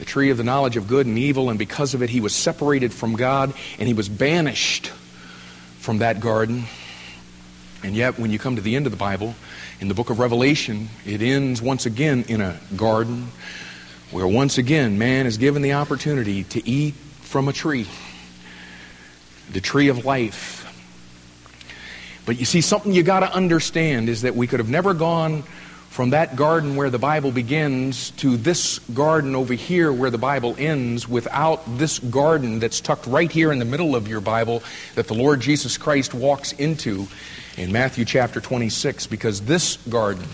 The 0.00 0.06
tree 0.06 0.30
of 0.30 0.38
the 0.38 0.44
knowledge 0.44 0.78
of 0.78 0.88
good 0.88 1.04
and 1.04 1.18
evil, 1.18 1.50
and 1.50 1.58
because 1.58 1.92
of 1.92 2.02
it, 2.02 2.08
he 2.08 2.22
was 2.22 2.34
separated 2.34 2.90
from 2.90 3.16
God 3.16 3.52
and 3.78 3.86
he 3.86 3.92
was 3.92 4.08
banished 4.08 4.86
from 5.78 5.98
that 5.98 6.20
garden. 6.20 6.64
And 7.82 7.94
yet, 7.94 8.18
when 8.18 8.30
you 8.30 8.38
come 8.38 8.56
to 8.56 8.62
the 8.62 8.76
end 8.76 8.86
of 8.86 8.92
the 8.92 8.98
Bible, 8.98 9.34
in 9.78 9.88
the 9.88 9.94
book 9.94 10.08
of 10.08 10.18
Revelation, 10.18 10.88
it 11.04 11.20
ends 11.20 11.60
once 11.60 11.84
again 11.84 12.24
in 12.28 12.40
a 12.40 12.58
garden 12.74 13.28
where 14.10 14.26
once 14.26 14.56
again 14.56 14.96
man 14.96 15.26
is 15.26 15.36
given 15.36 15.60
the 15.60 15.74
opportunity 15.74 16.44
to 16.44 16.66
eat 16.66 16.94
from 17.20 17.48
a 17.48 17.52
tree, 17.52 17.86
the 19.52 19.60
tree 19.60 19.88
of 19.88 20.06
life. 20.06 20.66
But 22.24 22.38
you 22.38 22.46
see, 22.46 22.62
something 22.62 22.92
you 22.92 23.02
got 23.02 23.20
to 23.20 23.30
understand 23.30 24.08
is 24.08 24.22
that 24.22 24.34
we 24.34 24.46
could 24.46 24.60
have 24.60 24.70
never 24.70 24.94
gone 24.94 25.42
from 26.00 26.08
that 26.08 26.34
garden 26.34 26.76
where 26.76 26.88
the 26.88 26.98
Bible 26.98 27.30
begins 27.30 28.12
to 28.12 28.38
this 28.38 28.78
garden 28.94 29.36
over 29.36 29.52
here 29.52 29.92
where 29.92 30.08
the 30.08 30.16
Bible 30.16 30.54
ends 30.56 31.06
without 31.06 31.60
this 31.76 31.98
garden 31.98 32.58
that's 32.58 32.80
tucked 32.80 33.06
right 33.06 33.30
here 33.30 33.52
in 33.52 33.58
the 33.58 33.66
middle 33.66 33.94
of 33.94 34.08
your 34.08 34.22
Bible 34.22 34.62
that 34.94 35.08
the 35.08 35.12
Lord 35.12 35.40
Jesus 35.42 35.76
Christ 35.76 36.14
walks 36.14 36.52
into 36.52 37.06
in 37.58 37.70
Matthew 37.70 38.06
chapter 38.06 38.40
26 38.40 39.08
because 39.08 39.42
this 39.42 39.76
garden 39.90 40.24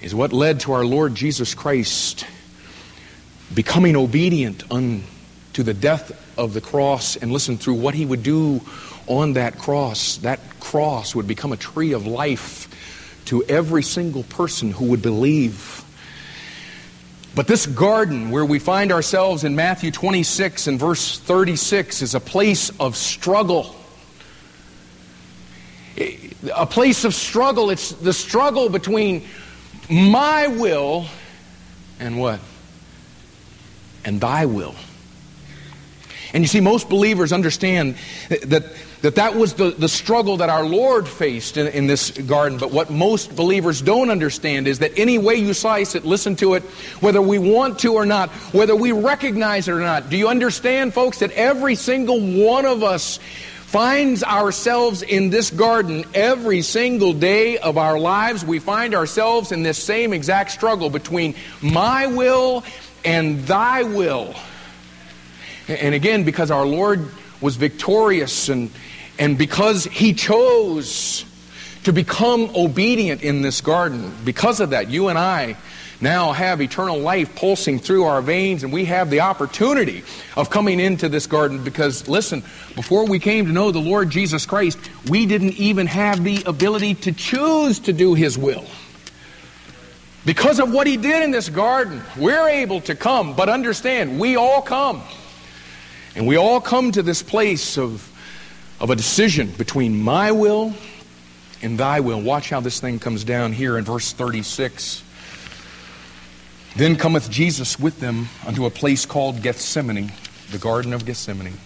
is 0.00 0.14
what 0.14 0.32
led 0.32 0.60
to 0.60 0.72
our 0.72 0.86
Lord 0.86 1.14
Jesus 1.14 1.54
Christ 1.54 2.24
becoming 3.54 3.94
obedient 3.94 4.64
unto 4.72 5.62
the 5.62 5.74
death 5.74 6.38
of 6.38 6.54
the 6.54 6.62
cross. 6.62 7.16
And 7.16 7.30
listen 7.30 7.58
through 7.58 7.74
what 7.74 7.92
he 7.92 8.06
would 8.06 8.22
do 8.22 8.62
on 9.06 9.34
that 9.34 9.58
cross, 9.58 10.16
that 10.18 10.40
cross 10.60 11.14
would 11.14 11.28
become 11.28 11.52
a 11.52 11.58
tree 11.58 11.92
of 11.92 12.06
life 12.06 12.68
to 13.30 13.44
every 13.44 13.84
single 13.84 14.24
person 14.24 14.72
who 14.72 14.86
would 14.86 15.02
believe. 15.02 15.84
But 17.36 17.46
this 17.46 17.64
garden 17.64 18.32
where 18.32 18.44
we 18.44 18.58
find 18.58 18.90
ourselves 18.90 19.44
in 19.44 19.54
Matthew 19.54 19.92
26 19.92 20.66
and 20.66 20.80
verse 20.80 21.16
36 21.16 22.02
is 22.02 22.16
a 22.16 22.18
place 22.18 22.70
of 22.80 22.96
struggle. 22.96 23.76
A 25.96 26.66
place 26.66 27.04
of 27.04 27.14
struggle. 27.14 27.70
It's 27.70 27.90
the 27.92 28.12
struggle 28.12 28.68
between 28.68 29.24
my 29.88 30.48
will 30.48 31.06
and 32.00 32.18
what? 32.18 32.40
And 34.04 34.20
thy 34.20 34.46
will. 34.46 34.74
And 36.34 36.42
you 36.42 36.48
see, 36.48 36.60
most 36.60 36.88
believers 36.88 37.32
understand 37.32 37.94
that 38.28 38.64
that, 39.02 39.14
that 39.14 39.34
was 39.34 39.54
the, 39.54 39.70
the 39.70 39.88
struggle 39.88 40.38
that 40.38 40.50
our 40.50 40.64
Lord 40.64 41.08
faced 41.08 41.56
in, 41.56 41.68
in 41.68 41.86
this 41.86 42.10
garden. 42.10 42.58
But 42.58 42.70
what 42.70 42.90
most 42.90 43.34
believers 43.34 43.80
don't 43.80 44.10
understand 44.10 44.68
is 44.68 44.80
that 44.80 44.98
any 44.98 45.16
way 45.16 45.36
you 45.36 45.54
slice 45.54 45.94
it, 45.94 46.04
listen 46.04 46.36
to 46.36 46.54
it, 46.54 46.62
whether 47.00 47.22
we 47.22 47.38
want 47.38 47.78
to 47.80 47.94
or 47.94 48.04
not, 48.04 48.30
whether 48.52 48.76
we 48.76 48.92
recognize 48.92 49.68
it 49.68 49.72
or 49.72 49.80
not. 49.80 50.10
Do 50.10 50.16
you 50.18 50.28
understand, 50.28 50.92
folks, 50.92 51.20
that 51.20 51.32
every 51.32 51.76
single 51.76 52.20
one 52.20 52.66
of 52.66 52.82
us 52.82 53.18
finds 53.70 54.22
ourselves 54.24 55.02
in 55.02 55.30
this 55.30 55.50
garden 55.50 56.04
every 56.12 56.60
single 56.60 57.12
day 57.12 57.56
of 57.56 57.78
our 57.78 57.98
lives. 57.98 58.44
We 58.44 58.58
find 58.58 58.94
ourselves 58.96 59.52
in 59.52 59.62
this 59.62 59.78
same 59.78 60.12
exact 60.12 60.50
struggle 60.50 60.90
between 60.90 61.36
my 61.62 62.08
will 62.08 62.64
and 63.04 63.46
thy 63.46 63.84
will. 63.84 64.34
And 65.68 65.94
again, 65.94 66.24
because 66.24 66.50
our 66.50 66.66
Lord 66.66 67.08
was 67.40 67.54
victorious 67.54 68.48
and, 68.48 68.70
and 69.20 69.36
because 69.36 69.84
he 69.84 70.14
chose 70.14 71.26
to 71.84 71.92
become 71.92 72.50
obedient 72.56 73.22
in 73.22 73.42
this 73.42 73.60
garden, 73.60 74.12
because 74.24 74.60
of 74.60 74.70
that, 74.70 74.88
you 74.88 75.08
and 75.08 75.18
I 75.18 75.56
now 76.00 76.32
have 76.32 76.62
eternal 76.62 76.98
life 76.98 77.36
pulsing 77.36 77.78
through 77.78 78.04
our 78.04 78.22
veins, 78.22 78.64
and 78.64 78.72
we 78.72 78.86
have 78.86 79.10
the 79.10 79.20
opportunity 79.20 80.02
of 80.38 80.48
coming 80.48 80.80
into 80.80 81.10
this 81.10 81.26
garden 81.26 81.62
because, 81.62 82.08
listen, 82.08 82.40
before 82.74 83.04
we 83.04 83.18
came 83.18 83.44
to 83.44 83.52
know 83.52 83.70
the 83.70 83.78
Lord 83.78 84.08
Jesus 84.08 84.46
Christ, 84.46 84.78
we 85.10 85.26
didn't 85.26 85.52
even 85.58 85.86
have 85.86 86.24
the 86.24 86.42
ability 86.44 86.94
to 86.94 87.12
choose 87.12 87.78
to 87.80 87.92
do 87.92 88.14
His 88.14 88.38
will. 88.38 88.64
Because 90.24 90.60
of 90.60 90.72
what 90.72 90.86
He 90.86 90.96
did 90.96 91.22
in 91.22 91.30
this 91.30 91.50
garden, 91.50 92.02
we're 92.16 92.48
able 92.48 92.80
to 92.82 92.94
come, 92.94 93.36
but 93.36 93.50
understand, 93.50 94.18
we 94.18 94.36
all 94.36 94.62
come. 94.62 95.02
And 96.16 96.26
we 96.26 96.36
all 96.36 96.60
come 96.60 96.90
to 96.92 97.02
this 97.02 97.22
place 97.22 97.76
of, 97.76 98.09
of 98.80 98.90
a 98.90 98.96
decision 98.96 99.50
between 99.58 100.02
my 100.02 100.32
will 100.32 100.74
and 101.62 101.78
thy 101.78 102.00
will. 102.00 102.20
Watch 102.20 102.50
how 102.50 102.60
this 102.60 102.80
thing 102.80 102.98
comes 102.98 103.24
down 103.24 103.52
here 103.52 103.76
in 103.76 103.84
verse 103.84 104.12
36. 104.12 105.02
Then 106.76 106.96
cometh 106.96 107.30
Jesus 107.30 107.78
with 107.78 108.00
them 108.00 108.28
unto 108.46 108.64
a 108.64 108.70
place 108.70 109.04
called 109.04 109.42
Gethsemane, 109.42 110.12
the 110.50 110.58
Garden 110.58 110.92
of 110.92 111.04
Gethsemane, 111.04 111.58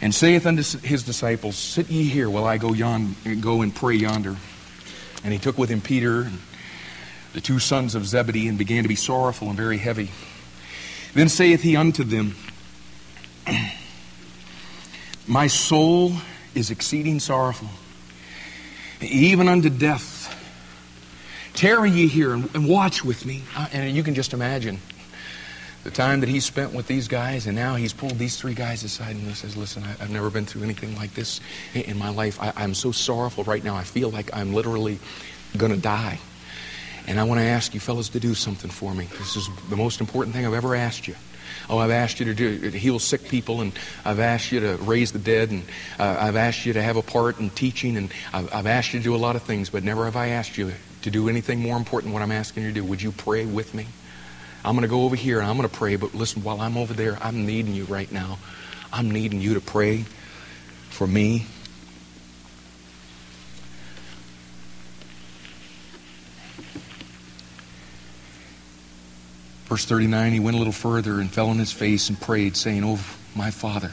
and 0.00 0.14
saith 0.14 0.46
unto 0.46 0.62
his 0.78 1.02
disciples, 1.02 1.56
Sit 1.56 1.88
ye 1.90 2.04
here 2.04 2.28
while 2.28 2.46
I 2.46 2.58
go, 2.58 2.72
yon, 2.72 3.14
go 3.40 3.62
and 3.62 3.74
pray 3.74 3.94
yonder. 3.94 4.36
And 5.22 5.32
he 5.32 5.38
took 5.38 5.56
with 5.56 5.70
him 5.70 5.80
Peter 5.80 6.22
and 6.22 6.38
the 7.32 7.40
two 7.40 7.58
sons 7.58 7.94
of 7.94 8.06
Zebedee 8.06 8.48
and 8.48 8.58
began 8.58 8.82
to 8.82 8.88
be 8.88 8.96
sorrowful 8.96 9.48
and 9.48 9.56
very 9.56 9.78
heavy. 9.78 10.10
Then 11.14 11.28
saith 11.28 11.62
he 11.62 11.76
unto 11.76 12.02
them, 12.02 12.34
my 15.26 15.46
soul 15.46 16.12
is 16.54 16.70
exceeding 16.70 17.20
sorrowful, 17.20 17.68
even 19.00 19.48
unto 19.48 19.70
death. 19.70 20.20
Tarry 21.54 21.90
ye 21.90 22.08
here 22.08 22.32
and 22.32 22.68
watch 22.68 23.04
with 23.04 23.26
me. 23.26 23.42
Uh, 23.54 23.68
and 23.72 23.94
you 23.94 24.02
can 24.02 24.14
just 24.14 24.32
imagine 24.32 24.78
the 25.84 25.90
time 25.90 26.20
that 26.20 26.28
he 26.28 26.40
spent 26.40 26.72
with 26.72 26.86
these 26.86 27.08
guys, 27.08 27.46
and 27.46 27.56
now 27.56 27.74
he's 27.74 27.92
pulled 27.92 28.18
these 28.18 28.36
three 28.36 28.54
guys 28.54 28.84
aside 28.84 29.16
and 29.16 29.34
says, 29.34 29.56
Listen, 29.56 29.82
I, 29.82 29.88
have 30.02 30.10
never 30.10 30.30
been 30.30 30.46
through 30.46 30.62
anything 30.62 30.96
like 30.96 31.14
this 31.14 31.40
in 31.74 31.98
my 31.98 32.08
life. 32.10 32.40
I, 32.40 32.52
I'm 32.56 32.74
so 32.74 32.92
sorrowful 32.92 33.44
right 33.44 33.62
now. 33.62 33.74
I 33.74 33.84
feel 33.84 34.10
like 34.10 34.34
I'm 34.34 34.54
literally 34.54 34.98
going 35.56 35.72
to 35.72 35.78
die. 35.78 36.18
And 37.08 37.18
I 37.18 37.24
want 37.24 37.40
to 37.40 37.44
ask 37.44 37.74
you 37.74 37.80
fellas 37.80 38.10
to 38.10 38.20
do 38.20 38.34
something 38.34 38.70
for 38.70 38.94
me. 38.94 39.08
This 39.18 39.36
is 39.36 39.48
the 39.68 39.76
most 39.76 40.00
important 40.00 40.36
thing 40.36 40.46
I've 40.46 40.54
ever 40.54 40.76
asked 40.76 41.08
you. 41.08 41.16
Oh, 41.70 41.78
I've 41.78 41.90
asked 41.90 42.20
you 42.20 42.26
to, 42.26 42.34
do, 42.34 42.68
heal 42.70 42.98
sick 42.98 43.28
people, 43.28 43.60
and 43.60 43.72
I've 44.04 44.20
asked 44.20 44.52
you 44.52 44.60
to 44.60 44.76
raise 44.76 45.12
the 45.12 45.18
dead, 45.18 45.50
and 45.50 45.64
uh, 45.98 46.16
I've 46.20 46.36
asked 46.36 46.66
you 46.66 46.72
to 46.74 46.82
have 46.82 46.96
a 46.96 47.02
part 47.02 47.38
in 47.38 47.50
teaching, 47.50 47.96
and 47.96 48.12
I've, 48.32 48.52
I've 48.54 48.66
asked 48.66 48.92
you 48.92 49.00
to 49.00 49.04
do 49.04 49.14
a 49.14 49.16
lot 49.16 49.36
of 49.36 49.42
things, 49.42 49.70
but 49.70 49.82
never 49.84 50.04
have 50.04 50.16
I 50.16 50.28
asked 50.28 50.58
you 50.58 50.72
to 51.02 51.10
do 51.10 51.28
anything 51.28 51.60
more 51.60 51.76
important 51.76 52.10
than 52.10 52.14
what 52.14 52.22
I'm 52.22 52.32
asking 52.32 52.64
you 52.64 52.68
to 52.70 52.74
do. 52.74 52.84
Would 52.84 53.02
you 53.02 53.12
pray 53.12 53.44
with 53.44 53.74
me? 53.74 53.86
I'm 54.64 54.74
going 54.74 54.82
to 54.82 54.88
go 54.88 55.02
over 55.04 55.16
here 55.16 55.40
and 55.40 55.48
I'm 55.48 55.56
going 55.56 55.68
to 55.68 55.74
pray, 55.74 55.96
but 55.96 56.14
listen, 56.14 56.44
while 56.44 56.60
I'm 56.60 56.76
over 56.76 56.94
there, 56.94 57.18
I'm 57.20 57.46
needing 57.46 57.74
you 57.74 57.84
right 57.84 58.10
now. 58.10 58.38
I'm 58.92 59.10
needing 59.10 59.40
you 59.40 59.54
to 59.54 59.60
pray 59.60 60.04
for 60.90 61.06
me 61.06 61.46
Verse 69.72 69.86
39, 69.86 70.34
he 70.34 70.38
went 70.38 70.54
a 70.54 70.58
little 70.58 70.70
further 70.70 71.18
and 71.18 71.30
fell 71.30 71.48
on 71.48 71.56
his 71.56 71.72
face 71.72 72.10
and 72.10 72.20
prayed, 72.20 72.58
saying, 72.58 72.84
Oh, 72.84 72.98
my 73.34 73.50
Father, 73.50 73.90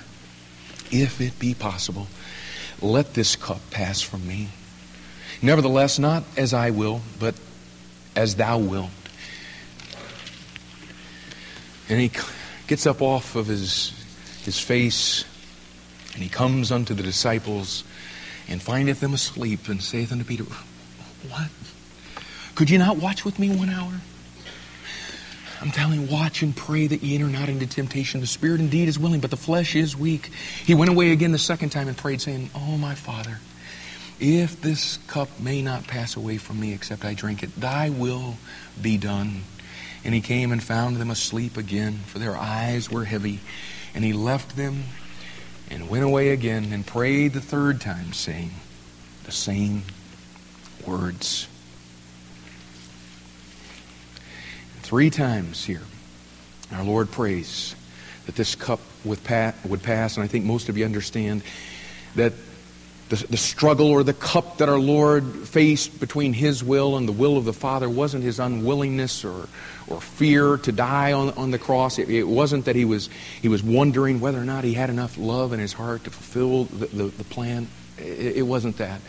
if 0.92 1.22
it 1.22 1.40
be 1.40 1.54
possible, 1.54 2.10
let 2.82 3.14
this 3.14 3.38
cup 3.38 3.62
pass 3.72 4.02
from 4.02 4.28
me. 4.28 4.50
Nevertheless, 5.42 5.98
not 5.98 6.26
as 6.36 6.54
I 6.54 6.72
will, 6.72 7.00
but 7.18 7.34
as 8.14 8.36
thou 8.36 8.58
wilt. 8.58 8.90
And 11.88 12.02
he 12.02 12.12
gets 12.68 12.86
up 12.86 13.02
off 13.02 13.38
of 13.38 13.48
his, 13.48 13.94
his 14.44 14.60
face, 14.60 15.24
and 16.14 16.22
he 16.22 16.28
comes 16.28 16.74
unto 16.74 16.94
the 16.94 17.04
disciples, 17.04 17.86
and 18.50 18.62
findeth 18.62 19.00
them 19.00 19.14
asleep, 19.14 19.70
and 19.70 19.82
saith 19.82 20.12
unto 20.12 20.26
Peter, 20.26 20.44
What? 21.30 21.48
Could 22.56 22.70
you 22.70 22.78
not 22.78 22.98
watch 22.98 23.24
with 23.24 23.40
me 23.40 23.56
one 23.56 23.70
hour? 23.70 24.02
I'm 25.62 25.72
telling 25.72 26.02
you, 26.02 26.08
watch 26.08 26.42
and 26.42 26.56
pray 26.56 26.88
that 26.88 27.04
ye 27.04 27.16
enter 27.16 27.28
not 27.28 27.50
into 27.50 27.68
temptation. 27.68 28.22
The 28.22 28.28
spirit 28.28 28.62
indeed 28.62 28.88
is 28.88 28.98
willing, 28.98 29.20
but 29.20 29.30
the 29.30 29.38
flesh 29.38 29.76
is 29.76 29.96
weak. 29.96 30.32
He 30.66 30.74
went 30.74 30.90
away 30.90 31.12
again 31.12 31.34
the 31.34 31.38
second 31.38 31.70
time 31.70 31.90
and 31.90 31.98
prayed, 31.98 32.22
saying, 32.22 32.50
Oh, 32.56 32.78
my 32.78 32.96
Father, 32.96 33.40
if 34.20 34.62
this 34.62 34.98
cup 35.08 35.40
may 35.40 35.62
not 35.62 35.86
pass 35.86 36.16
away 36.16 36.38
from 36.38 36.60
me 36.60 36.74
except 36.74 37.04
I 37.04 37.14
drink 37.14 37.44
it, 37.44 37.60
thy 37.60 37.90
will 37.90 38.38
be 38.82 38.98
done. 38.98 39.44
And 40.06 40.14
he 40.14 40.22
came 40.22 40.54
and 40.54 40.64
found 40.64 40.96
them 40.96 41.12
asleep 41.12 41.58
again, 41.58 42.00
for 42.06 42.20
their 42.20 42.38
eyes 42.38 42.90
were 42.90 43.04
heavy. 43.04 43.42
And 43.94 44.06
he 44.06 44.14
left 44.14 44.56
them 44.56 44.86
and 45.70 45.90
went 45.90 46.06
away 46.06 46.30
again 46.30 46.72
and 46.72 46.88
prayed 46.88 47.34
the 47.34 47.42
third 47.42 47.82
time, 47.82 48.14
saying 48.14 48.52
the 49.26 49.32
same 49.34 49.84
words. 50.88 51.48
Three 54.90 55.12
times 55.12 55.64
here, 55.64 55.84
our 56.74 56.84
Lord 56.84 57.12
prays 57.12 57.76
that 58.26 58.36
this 58.36 58.56
cup 58.56 58.80
would 59.06 59.24
pass, 59.24 60.18
and 60.18 60.24
I 60.24 60.26
think 60.26 60.46
most 60.46 60.68
of 60.68 60.80
you 60.80 60.86
understand 60.86 61.44
that 62.16 62.34
the, 63.10 63.18
the 63.28 63.38
struggle 63.38 63.92
or 63.92 64.02
the 64.02 64.16
cup 64.16 64.58
that 64.58 64.68
our 64.68 64.80
Lord 64.80 65.26
faced 65.48 66.00
between 66.00 66.34
His 66.34 66.64
will 66.64 66.98
and 66.98 67.08
the 67.08 67.12
will 67.12 67.38
of 67.38 67.46
the 67.46 67.54
Father 67.54 67.88
wasn't 67.88 68.24
His 68.24 68.40
unwillingness 68.40 69.24
or, 69.24 69.48
or 69.88 70.02
fear 70.02 70.58
to 70.58 70.72
die 70.72 71.12
on, 71.12 71.30
on 71.38 71.52
the 71.52 71.60
cross. 71.60 72.00
It, 72.00 72.10
it 72.10 72.24
wasn't 72.24 72.66
that 72.66 72.76
he 72.76 72.86
was, 72.86 73.12
he 73.44 73.48
was 73.48 73.62
wondering 73.62 74.20
whether 74.20 74.42
or 74.42 74.44
not 74.44 74.64
He 74.64 74.74
had 74.74 74.90
enough 74.90 75.20
love 75.20 75.54
in 75.54 75.60
His 75.60 75.74
heart 75.74 76.04
to 76.06 76.10
fulfill 76.10 76.64
the, 76.64 76.88
the, 76.88 77.04
the 77.04 77.24
plan. 77.26 77.68
It, 78.00 78.38
it, 78.38 78.42
wasn't 78.42 78.78
that. 78.78 79.02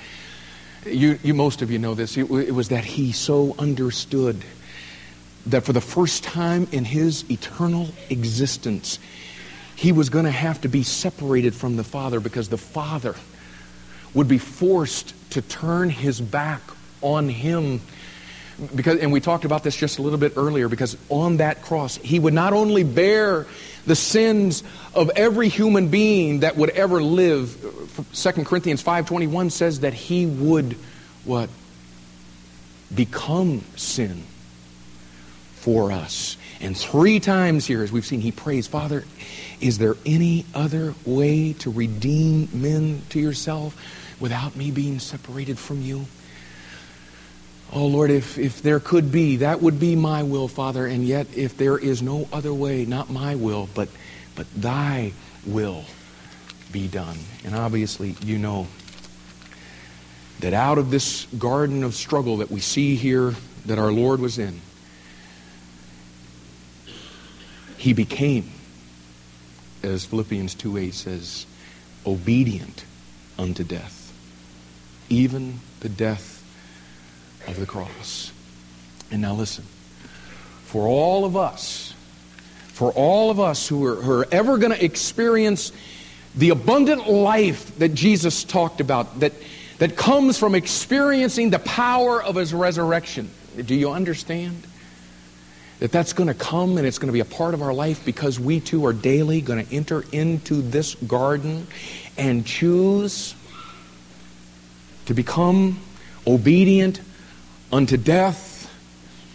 You, 0.85 1.19
you, 1.23 1.33
most 1.33 1.63
of 1.63 1.71
you 1.71 1.79
know 1.79 1.95
this. 1.95 2.19
It, 2.19 2.31
it 2.31 2.53
was 2.55 2.69
that 2.69 2.85
He 2.85 3.13
so 3.13 3.55
understood 3.59 4.45
that 5.47 5.65
for 5.65 5.73
the 5.73 5.81
first 5.81 6.23
time 6.23 6.69
in 6.73 6.85
his 6.85 7.29
eternal 7.31 7.89
existence, 8.09 8.99
he 9.75 9.93
was 9.93 10.11
going 10.11 10.27
to 10.27 10.31
have 10.31 10.61
to 10.61 10.69
be 10.69 10.83
separated 10.83 11.55
from 11.55 11.77
the 11.77 11.85
Father 11.85 12.21
because 12.21 12.49
the 12.49 12.59
Father 12.59 13.15
would 14.13 14.29
be 14.29 14.39
forced 14.39 15.15
to 15.31 15.41
turn 15.41 15.89
his 15.89 16.21
back 16.21 16.61
on 17.01 17.29
him. 17.29 17.81
Because, 18.75 18.99
and 18.99 19.11
we 19.11 19.21
talked 19.21 19.47
about 19.47 19.65
this 19.65 19.75
just 19.75 19.99
a 19.99 20.03
little 20.03 20.19
bit 20.19 20.35
earlier, 20.37 20.69
because 20.69 20.99
on 21.09 21.39
that 21.39 21.63
cross, 21.63 21.97
he 21.97 22.19
would 22.19 22.35
not 22.35 22.53
only 22.53 22.85
bear 22.85 23.47
the 23.87 23.97
sins 23.97 24.63
of 24.95 25.11
every 25.17 25.49
human 25.49 25.89
being 25.89 26.41
that 26.41 26.57
would 26.57 26.71
ever 26.71 27.03
live. 27.03 27.57
2 28.13 28.33
Corinthians 28.45 28.83
5.21 28.83 29.51
says 29.51 29.81
that 29.81 29.95
he 29.95 30.27
would, 30.27 30.77
what? 31.25 31.49
Become 32.95 33.65
sin 33.77 34.25
for 35.61 35.93
us. 35.93 36.39
And 36.61 36.75
three 36.75 37.21
times 37.21 37.67
here, 37.67 37.83
as 37.83 37.93
we've 37.93 38.05
seen, 38.05 38.23
he 38.23 38.33
prays, 38.33 38.67
Father, 38.67 39.05
is 39.61 39.77
there 39.77 39.95
any 40.07 40.47
other 40.55 40.95
way 41.05 41.53
to 41.55 41.71
redeem 41.71 42.49
men 42.53 43.03
to 43.11 43.21
yourself 43.21 43.77
without 44.19 44.57
me 44.57 44.71
being 44.71 44.99
separated 44.99 45.59
from 45.59 45.83
you? 45.83 46.07
Oh, 47.73 47.87
Lord, 47.87 48.11
if, 48.11 48.39
if 48.39 48.63
there 48.63 48.81
could 48.81 49.13
be, 49.13 49.37
that 49.37 49.61
would 49.61 49.79
be 49.79 49.95
my 49.95 50.23
will, 50.23 50.49
Father. 50.49 50.87
And 50.87 51.05
yet, 51.05 51.27
if 51.37 51.59
there 51.59 51.79
is 51.79 52.01
no 52.01 52.27
other 52.33 52.55
way, 52.55 52.87
not 52.87 53.11
my 53.11 53.35
will, 53.35 53.69
but, 53.75 53.91
but 54.35 54.47
thy 54.57 55.13
will 55.47 55.85
be 56.73 56.89
done. 56.89 57.19
And 57.45 57.55
obviously, 57.55 58.17
you 58.23 58.39
know 58.39 58.67
that 60.41 60.55
out 60.55 60.79
of 60.79 60.91
this 60.91 61.27
garden 61.39 61.85
of 61.85 61.95
struggle 61.95 62.39
that 62.39 62.51
we 62.51 62.61
see 62.61 62.97
here 62.97 63.35
that 63.67 63.79
our 63.79 63.93
Lord 63.93 64.21
was 64.21 64.39
in, 64.39 64.59
he 67.81 67.95
became, 67.95 68.51
as 69.83 70.05
Philippians 70.05 70.55
2 70.55 70.77
8 70.77 70.93
says, 70.93 71.47
obedient 72.05 72.85
unto 73.39 73.65
death, 73.65 74.13
even 75.09 75.61
the 75.81 75.89
death 75.89 76.45
of 77.49 77.59
the 77.59 77.65
cross. 77.65 78.33
And 79.11 79.23
now 79.23 79.33
listen, 79.33 79.65
for 80.65 80.87
all 80.87 81.25
of 81.25 81.39
us, 81.39 81.95
for 82.67 82.93
all 82.93 83.31
of 83.31 83.41
us 83.41 83.67
who 83.67 83.87
are, 83.87 83.95
who 83.95 84.13
are 84.13 84.29
ever 84.31 84.59
going 84.59 84.73
to 84.73 84.85
experience 84.85 85.73
the 86.35 86.51
abundant 86.51 87.09
life 87.09 87.79
that 87.79 87.95
Jesus 87.95 88.45
talked 88.45 88.83
about, 88.83 89.21
that, 89.21 89.33
that 89.79 89.97
comes 89.97 90.37
from 90.39 90.55
experiencing 90.55 91.49
the 91.49 91.59
power 91.59 92.23
of 92.23 92.35
his 92.37 92.53
resurrection. 92.53 93.31
Do 93.57 93.75
you 93.75 93.91
understand? 93.91 94.67
That 95.81 95.91
that's 95.93 96.13
going 96.13 96.29
to 96.29 96.35
come 96.35 96.77
and 96.77 96.87
it's 96.87 96.99
going 96.99 97.09
to 97.09 97.13
be 97.13 97.21
a 97.21 97.25
part 97.25 97.55
of 97.55 97.63
our 97.63 97.73
life 97.73 98.05
because 98.05 98.39
we 98.39 98.61
too 98.61 98.87
are 98.87 98.93
daily 98.93 99.41
going 99.41 99.65
to 99.67 99.75
enter 99.75 100.05
into 100.13 100.63
this 100.63 100.95
garden 100.95 101.67
and 102.19 102.45
choose 102.47 103.35
to 105.07 105.15
become 105.15 105.81
obedient 106.27 107.01
unto 107.73 107.97
death, 107.97 108.71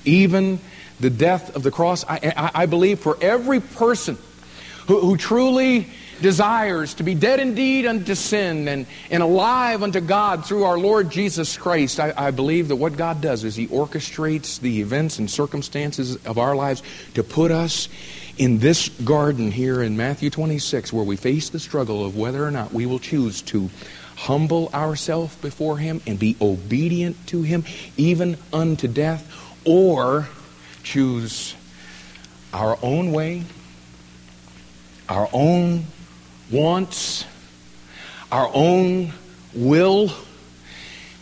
even 0.06 0.60
the 1.00 1.10
death 1.10 1.56
of 1.56 1.64
the 1.64 1.72
cross. 1.72 2.06
I, 2.08 2.34
I, 2.38 2.52
I 2.62 2.66
believe 2.68 3.00
for 3.00 3.18
every 3.22 3.60
person 3.60 4.18
who, 4.88 5.00
who 5.00 5.18
truly 5.18 5.88
desires 6.22 6.94
to 6.96 7.04
be 7.04 7.16
dead 7.16 7.40
indeed 7.40 7.86
unto 7.86 8.16
sin 8.16 8.68
and, 8.68 8.86
and 9.10 9.22
alive 9.22 9.84
unto 9.84 10.00
God 10.02 10.46
through 10.46 10.64
our 10.64 10.78
Lord 10.78 11.10
Jesus 11.10 11.58
Christ, 11.58 12.00
I, 12.00 12.14
I, 12.16 12.32
believe 12.32 12.70
that 12.70 12.78
what 12.78 12.98
God 12.98 13.22
does 13.22 13.44
is 13.44 13.56
He 13.56 13.68
orchestrates 13.68 14.60
the 14.60 14.82
events 14.82 15.20
and 15.20 15.30
circumstances 15.30 16.16
of 16.26 16.38
our 16.38 16.56
lives 16.56 16.84
to 17.16 17.24
put 17.24 17.52
us 17.52 17.90
in 18.38 18.60
this 18.60 18.90
garden 18.90 19.52
here 19.52 19.82
in 19.82 19.98
Matthew 19.98 20.30
26, 20.30 20.92
where 20.92 21.04
we 21.04 21.16
face 21.16 21.50
the 21.50 21.60
struggle 21.60 22.06
of 22.06 22.18
whether 22.18 22.46
or 22.46 22.52
not 22.52 22.74
we 22.74 22.86
will 22.86 23.00
choose 23.00 23.42
to 23.44 23.70
humble 24.16 24.70
ourselves 24.74 25.36
before 25.38 25.78
Him 25.78 26.02
and 26.08 26.18
be 26.18 26.36
obedient 26.42 27.28
to 27.28 27.42
Him, 27.42 27.64
even 27.98 28.38
unto 28.52 28.88
death, 28.88 29.32
or 29.66 30.28
choose 30.84 31.56
our 32.54 32.78
own 32.82 33.12
way, 33.12 33.44
our 35.10 35.30
own 35.34 35.86
wants, 36.52 37.26
our 38.32 38.50
own 38.54 39.12
will. 39.54 40.12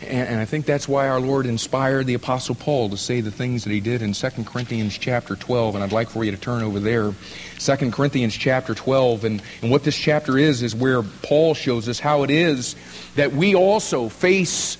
And, 0.02 0.38
I 0.38 0.44
think 0.44 0.66
that's 0.66 0.86
why 0.86 1.08
our 1.08 1.20
Lord 1.20 1.46
inspired 1.46 2.06
the 2.06 2.14
Apostle 2.14 2.54
Paul 2.54 2.90
to 2.90 2.96
say 2.96 3.22
the 3.22 3.30
things 3.30 3.64
that 3.64 3.70
he 3.70 3.80
did 3.80 4.02
in 4.02 4.12
2 4.12 4.28
Corinthians 4.44 4.98
chapter 4.98 5.34
12. 5.34 5.76
And 5.76 5.84
I'd 5.84 5.92
like 5.92 6.10
for 6.10 6.24
you 6.24 6.30
to 6.30 6.36
turn 6.36 6.62
over 6.62 6.78
there. 6.78 7.14
2 7.58 7.90
Corinthians 7.90 8.34
chapter 8.34 8.74
12. 8.74 9.24
And, 9.24 9.42
and 9.62 9.70
what 9.70 9.82
this 9.82 9.96
chapter 9.96 10.36
is, 10.36 10.62
is 10.62 10.74
where 10.74 11.02
Paul 11.02 11.54
shows 11.54 11.88
us 11.88 11.98
how 11.98 12.22
it 12.22 12.30
is 12.30 12.76
that 13.14 13.32
we 13.32 13.54
also 13.54 14.10
face 14.10 14.76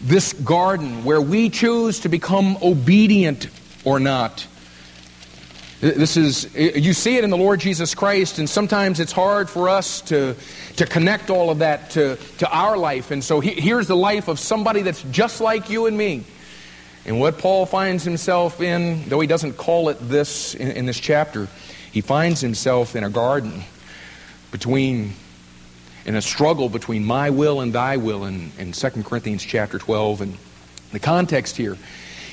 this 0.00 0.32
garden 0.32 1.04
where 1.04 1.20
we 1.20 1.50
choose 1.50 2.00
to 2.00 2.08
become 2.08 2.56
obedient 2.62 3.48
or 3.84 4.00
not. 4.00 4.46
This 5.80 6.18
is, 6.18 6.54
you 6.54 6.92
see 6.92 7.16
it 7.16 7.24
in 7.24 7.30
the 7.30 7.38
Lord 7.38 7.58
Jesus 7.58 7.94
Christ, 7.94 8.38
and 8.38 8.48
sometimes 8.48 9.00
it's 9.00 9.12
hard 9.12 9.48
for 9.48 9.70
us 9.70 10.02
to, 10.02 10.36
to 10.76 10.84
connect 10.84 11.30
all 11.30 11.48
of 11.48 11.60
that 11.60 11.88
to, 11.92 12.16
to 12.36 12.50
our 12.50 12.76
life. 12.76 13.10
And 13.10 13.24
so 13.24 13.40
he, 13.40 13.52
here's 13.52 13.86
the 13.86 13.96
life 13.96 14.28
of 14.28 14.38
somebody 14.38 14.82
that's 14.82 15.02
just 15.04 15.40
like 15.40 15.70
you 15.70 15.86
and 15.86 15.96
me. 15.96 16.24
And 17.06 17.18
what 17.18 17.38
Paul 17.38 17.64
finds 17.64 18.04
himself 18.04 18.60
in, 18.60 19.08
though 19.08 19.20
he 19.20 19.26
doesn't 19.26 19.54
call 19.54 19.88
it 19.88 19.96
this 20.02 20.54
in, 20.54 20.70
in 20.72 20.84
this 20.84 21.00
chapter, 21.00 21.48
he 21.92 22.02
finds 22.02 22.42
himself 22.42 22.94
in 22.94 23.02
a 23.02 23.10
garden 23.10 23.62
between, 24.50 25.14
in 26.04 26.14
a 26.14 26.20
struggle 26.20 26.68
between 26.68 27.06
my 27.06 27.30
will 27.30 27.62
and 27.62 27.72
thy 27.72 27.96
will 27.96 28.26
in, 28.26 28.52
in 28.58 28.72
2 28.72 28.90
Corinthians 29.02 29.42
chapter 29.42 29.78
12. 29.78 30.20
And 30.20 30.36
the 30.92 30.98
context 31.00 31.56
here 31.56 31.78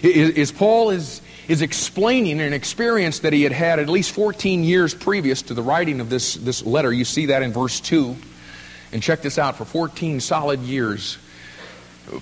is, 0.04 0.32
is 0.32 0.52
Paul 0.52 0.90
is 0.90 1.22
is 1.48 1.62
explaining 1.62 2.42
an 2.42 2.54
experience 2.54 3.20
that 3.20 3.34
he 3.34 3.44
had 3.44 3.52
had 3.52 3.80
at 3.80 3.88
least 3.88 4.12
14 4.12 4.64
years 4.64 4.94
previous 4.94 5.42
to 5.44 5.54
the 5.54 5.64
writing 5.64 6.02
of 6.02 6.10
this, 6.10 6.36
this 6.36 6.66
letter. 6.66 6.92
You 6.92 7.06
see 7.06 7.28
that 7.28 7.42
in 7.42 7.54
verse 7.54 7.80
2. 7.80 8.16
And 8.92 9.04
check 9.04 9.22
this 9.22 9.38
out 9.38 9.56
for 9.58 9.66
14 9.66 10.20
solid 10.20 10.62
years, 10.62 11.18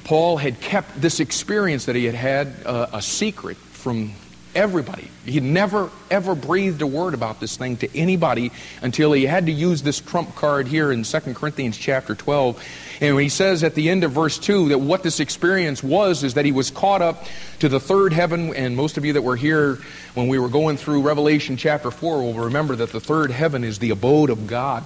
Paul 0.03 0.37
had 0.37 0.59
kept 0.61 0.99
this 0.99 1.19
experience 1.19 1.85
that 1.85 1.95
he 1.95 2.05
had 2.05 2.15
had 2.15 2.53
uh, 2.65 2.87
a 2.93 3.01
secret 3.01 3.57
from 3.57 4.13
everybody. 4.55 5.09
He 5.25 5.39
never, 5.39 5.89
ever 6.09 6.33
breathed 6.33 6.81
a 6.81 6.87
word 6.87 7.13
about 7.13 7.39
this 7.39 7.57
thing 7.57 7.77
to 7.77 7.97
anybody 7.97 8.51
until 8.81 9.11
he 9.11 9.25
had 9.25 9.47
to 9.47 9.51
use 9.51 9.83
this 9.83 9.99
trump 9.99 10.33
card 10.35 10.67
here 10.67 10.91
in 10.91 11.03
2 11.03 11.19
Corinthians 11.33 11.77
chapter 11.77 12.15
12. 12.15 12.63
And 13.01 13.19
he 13.19 13.29
says 13.29 13.63
at 13.63 13.75
the 13.75 13.89
end 13.89 14.03
of 14.03 14.11
verse 14.11 14.39
2 14.39 14.69
that 14.69 14.79
what 14.79 15.03
this 15.03 15.19
experience 15.19 15.83
was 15.83 16.23
is 16.23 16.35
that 16.35 16.45
he 16.45 16.51
was 16.51 16.71
caught 16.71 17.01
up 17.01 17.25
to 17.59 17.67
the 17.67 17.79
third 17.79 18.13
heaven. 18.13 18.55
And 18.55 18.75
most 18.75 18.97
of 18.97 19.05
you 19.05 19.13
that 19.13 19.21
were 19.21 19.35
here 19.35 19.79
when 20.13 20.27
we 20.29 20.39
were 20.39 20.49
going 20.49 20.77
through 20.77 21.01
Revelation 21.01 21.57
chapter 21.57 21.91
4 21.91 22.19
will 22.19 22.33
remember 22.33 22.75
that 22.77 22.91
the 22.91 23.01
third 23.01 23.31
heaven 23.31 23.63
is 23.63 23.79
the 23.79 23.89
abode 23.89 24.29
of 24.29 24.47
God. 24.47 24.85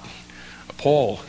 Paul 0.77 1.19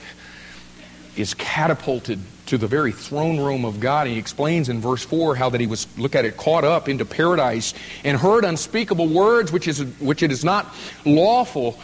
is 1.17 1.35
catapulted 1.35 2.21
to 2.51 2.59
the 2.59 2.67
very 2.67 2.91
throne 2.91 3.39
room 3.39 3.65
of 3.65 3.79
God. 3.79 4.09
He 4.09 4.19
explains 4.19 4.69
in 4.69 4.81
verse 4.81 5.05
4 5.05 5.37
how 5.37 5.51
that 5.51 5.61
he 5.61 5.69
was, 5.69 5.87
look 5.97 6.17
at 6.17 6.25
it, 6.25 6.37
caught 6.37 6.65
up 6.65 6.89
into 6.89 7.05
paradise 7.05 7.75
and 8.05 8.19
heard 8.19 8.45
unspeakable 8.45 9.09
words 9.09 9.53
which, 9.53 9.69
is, 9.69 9.81
which 10.01 10.23
it 10.23 10.33
is 10.33 10.45
not 10.45 10.75
lawful 11.05 11.79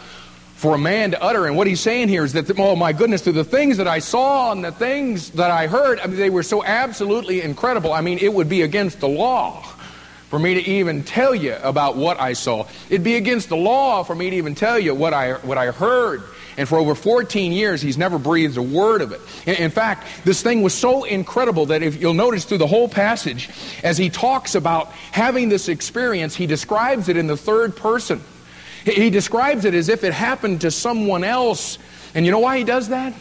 for 0.55 0.75
a 0.75 0.77
man 0.77 1.11
to 1.11 1.23
utter. 1.23 1.45
And 1.45 1.55
what 1.55 1.67
he's 1.67 1.79
saying 1.79 2.09
here 2.09 2.25
is 2.25 2.33
that, 2.33 2.59
oh 2.59 2.75
my 2.75 2.91
goodness, 2.91 3.21
through 3.21 3.33
the 3.33 3.45
things 3.45 3.77
that 3.77 3.87
I 3.87 3.99
saw 3.99 4.51
and 4.51 4.63
the 4.63 4.73
things 4.73 5.29
that 5.31 5.51
I 5.51 5.67
heard, 5.67 6.01
I 6.01 6.07
mean, 6.07 6.17
they 6.17 6.29
were 6.29 6.43
so 6.43 6.63
absolutely 6.65 7.41
incredible. 7.41 7.93
I 7.93 8.01
mean, 8.01 8.17
it 8.19 8.33
would 8.33 8.49
be 8.49 8.63
against 8.63 8.99
the 8.99 9.07
law 9.07 9.61
for 10.29 10.37
me 10.37 10.55
to 10.55 10.69
even 10.69 11.03
tell 11.03 11.33
you 11.33 11.55
about 11.63 11.95
what 11.95 12.19
I 12.19 12.33
saw. 12.33 12.67
It'd 12.89 13.05
be 13.05 13.15
against 13.15 13.47
the 13.47 13.55
law 13.55 14.03
for 14.03 14.15
me 14.15 14.31
to 14.31 14.35
even 14.35 14.55
tell 14.55 14.77
you 14.77 14.93
what 14.93 15.13
I, 15.13 15.33
what 15.33 15.57
I 15.57 15.71
heard. 15.71 16.23
And 16.57 16.67
for 16.67 16.79
over 16.79 16.95
14 16.95 17.51
years, 17.51 17.81
he's 17.83 17.99
never 17.99 18.17
breathed 18.17 18.57
a 18.57 18.61
word 18.63 19.01
of 19.01 19.11
it. 19.11 19.21
In 19.47 19.69
fact, 19.69 20.07
this 20.25 20.41
thing 20.41 20.63
was 20.63 20.73
so 20.73 21.03
incredible 21.03 21.67
that 21.67 21.83
if 21.83 22.01
you'll 22.01 22.15
notice 22.15 22.45
through 22.45 22.57
the 22.57 22.67
whole 22.67 22.89
passage, 22.89 23.49
as 23.83 23.97
he 23.97 24.09
talks 24.09 24.55
about 24.55 24.91
having 25.11 25.49
this 25.49 25.69
experience, 25.69 26.35
he 26.35 26.47
describes 26.47 27.09
it 27.09 27.17
in 27.17 27.27
the 27.27 27.37
third 27.37 27.75
person. 27.75 28.21
He 28.83 29.11
describes 29.11 29.65
it 29.65 29.75
as 29.75 29.87
if 29.87 30.03
it 30.03 30.13
happened 30.13 30.61
to 30.61 30.71
someone 30.71 31.23
else. 31.23 31.77
And 32.15 32.25
you 32.25 32.31
know 32.31 32.39
why 32.39 32.57
he 32.57 32.63
does 32.63 32.89
that? 32.89 33.13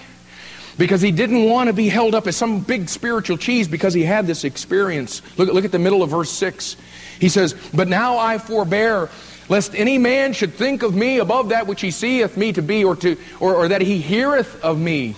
Because 0.78 1.02
he 1.02 1.10
didn't 1.10 1.44
want 1.44 1.68
to 1.68 1.72
be 1.72 1.88
held 1.88 2.14
up 2.14 2.26
as 2.26 2.36
some 2.36 2.60
big 2.60 2.88
spiritual 2.88 3.36
cheese 3.36 3.68
because 3.68 3.92
he 3.92 4.02
had 4.02 4.26
this 4.26 4.44
experience. 4.44 5.22
Look, 5.36 5.52
look 5.52 5.64
at 5.64 5.72
the 5.72 5.78
middle 5.78 6.02
of 6.02 6.10
verse 6.10 6.30
6. 6.30 6.76
He 7.18 7.28
says, 7.28 7.54
But 7.74 7.88
now 7.88 8.18
I 8.18 8.38
forbear 8.38 9.10
lest 9.48 9.74
any 9.74 9.98
man 9.98 10.32
should 10.32 10.54
think 10.54 10.82
of 10.82 10.94
me 10.94 11.18
above 11.18 11.50
that 11.50 11.66
which 11.66 11.80
he 11.80 11.90
seeth 11.90 12.36
me 12.36 12.52
to 12.52 12.62
be, 12.62 12.84
or, 12.84 12.96
to, 12.96 13.16
or, 13.40 13.54
or 13.54 13.68
that 13.68 13.80
he 13.80 13.98
heareth 13.98 14.62
of 14.64 14.78
me. 14.78 15.14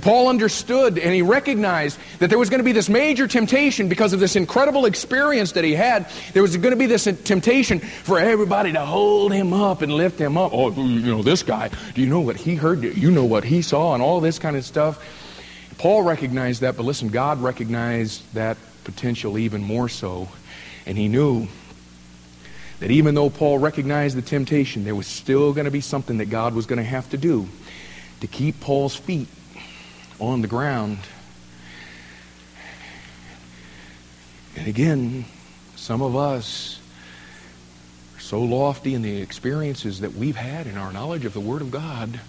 Paul 0.00 0.28
understood 0.28 0.98
and 0.98 1.14
he 1.14 1.22
recognized 1.22 1.98
that 2.18 2.30
there 2.30 2.38
was 2.38 2.48
going 2.48 2.60
to 2.60 2.64
be 2.64 2.72
this 2.72 2.88
major 2.88 3.26
temptation 3.26 3.88
because 3.88 4.12
of 4.12 4.20
this 4.20 4.36
incredible 4.36 4.86
experience 4.86 5.52
that 5.52 5.64
he 5.64 5.74
had. 5.74 6.10
There 6.32 6.42
was 6.42 6.56
going 6.56 6.72
to 6.72 6.76
be 6.76 6.86
this 6.86 7.04
temptation 7.04 7.80
for 7.80 8.18
everybody 8.18 8.72
to 8.72 8.80
hold 8.80 9.32
him 9.32 9.52
up 9.52 9.82
and 9.82 9.92
lift 9.92 10.18
him 10.18 10.38
up. 10.38 10.52
Oh, 10.54 10.70
you 10.70 11.14
know, 11.14 11.22
this 11.22 11.42
guy, 11.42 11.70
do 11.94 12.00
you 12.00 12.06
know 12.06 12.20
what 12.20 12.36
he 12.36 12.54
heard? 12.54 12.82
You 12.82 13.10
know 13.10 13.24
what 13.24 13.44
he 13.44 13.62
saw? 13.62 13.94
And 13.94 14.02
all 14.02 14.20
this 14.20 14.38
kind 14.38 14.56
of 14.56 14.64
stuff. 14.64 15.02
Paul 15.76 16.02
recognized 16.02 16.62
that, 16.62 16.76
but 16.76 16.84
listen, 16.84 17.08
God 17.08 17.42
recognized 17.42 18.32
that 18.34 18.56
potential 18.84 19.36
even 19.38 19.62
more 19.62 19.88
so. 19.88 20.28
And 20.86 20.96
he 20.96 21.08
knew 21.08 21.48
that 22.84 22.90
even 22.90 23.14
though 23.14 23.30
Paul 23.30 23.56
recognized 23.56 24.14
the 24.14 24.20
temptation, 24.20 24.84
there 24.84 24.94
was 24.94 25.06
still 25.06 25.54
going 25.54 25.64
to 25.64 25.70
be 25.70 25.80
something 25.80 26.18
that 26.18 26.26
God 26.26 26.52
was 26.52 26.66
going 26.66 26.76
to 26.76 26.84
have 26.84 27.08
to 27.12 27.16
do 27.16 27.48
to 28.20 28.26
keep 28.26 28.60
Paul's 28.60 28.94
feet 28.94 29.26
on 30.20 30.42
the 30.42 30.48
ground. 30.48 30.98
And 34.54 34.68
again, 34.68 35.24
some 35.76 36.02
of 36.02 36.14
us 36.14 36.78
are 38.18 38.20
so 38.20 38.42
lofty 38.42 38.92
in 38.92 39.00
the 39.00 39.16
experiences 39.16 40.00
that 40.00 40.12
we've 40.12 40.36
had 40.36 40.66
in 40.66 40.76
our 40.76 40.92
knowledge 40.92 41.24
of 41.24 41.32
the 41.32 41.40
Word 41.40 41.62
of 41.62 41.70
God 41.70 42.20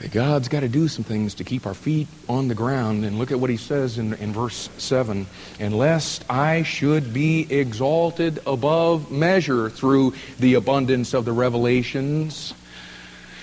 that 0.00 0.12
God's 0.12 0.48
got 0.48 0.60
to 0.60 0.68
do 0.68 0.88
some 0.88 1.04
things 1.04 1.34
to 1.34 1.44
keep 1.44 1.66
our 1.66 1.74
feet 1.74 2.08
on 2.26 2.48
the 2.48 2.54
ground. 2.54 3.04
And 3.04 3.18
look 3.18 3.30
at 3.30 3.38
what 3.38 3.50
he 3.50 3.58
says 3.58 3.98
in, 3.98 4.14
in 4.14 4.32
verse 4.32 4.70
7 4.78 5.26
And 5.58 5.76
lest 5.76 6.24
I 6.30 6.62
should 6.62 7.12
be 7.12 7.46
exalted 7.52 8.40
above 8.46 9.10
measure 9.10 9.68
through 9.68 10.14
the 10.38 10.54
abundance 10.54 11.12
of 11.12 11.26
the 11.26 11.32
revelations. 11.32 12.54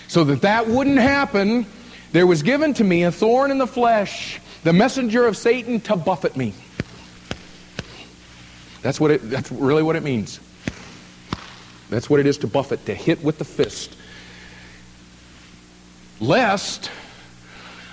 So 0.08 0.24
that 0.24 0.41
that 0.41 0.68
wouldn't 0.68 0.97
happen, 0.97 1.68
there 2.12 2.26
was 2.26 2.41
given 2.41 2.74
to 2.76 2.84
me 2.84 3.03
a 3.03 3.12
thorn 3.12 3.51
in 3.51 3.60
the 3.60 3.68
flesh, 3.68 4.39
the 4.64 4.74
messenger 4.74 5.28
of 5.28 5.38
Satan 5.38 5.80
to 5.82 5.95
buffet 5.95 6.36
me. 6.36 6.55
That's 8.82 8.99
what 8.99 9.12
it 9.12 9.30
that's 9.30 9.51
really 9.51 9.84
what 9.84 9.95
it 9.95 10.03
means. 10.03 10.39
That's 11.89 12.10
what 12.10 12.20
it 12.20 12.26
is 12.26 12.39
to 12.39 12.47
buffet, 12.47 12.86
to 12.88 12.95
hit 12.95 13.24
with 13.24 13.38
the 13.38 13.45
fist 13.45 13.97
lest 16.20 16.91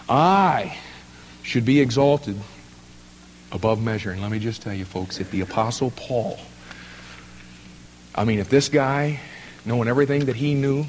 I 0.09 0.79
should 1.43 1.65
be 1.65 1.81
exalted 1.81 2.39
above 3.53 3.83
measure. 3.83 4.11
And 4.11 4.21
let 4.23 4.31
me 4.31 4.39
just 4.39 4.63
tell 4.63 4.75
you, 4.75 4.85
folks, 4.85 5.21
if 5.21 5.31
the 5.31 5.43
Apostle 5.43 5.91
Paul, 5.91 6.39
I 8.15 8.25
mean, 8.25 8.39
if 8.39 8.49
this 8.49 8.69
guy, 8.69 9.21
knowing 9.65 9.89
everything 9.89 10.27
that 10.27 10.37
he 10.37 10.55
knew, 10.55 10.87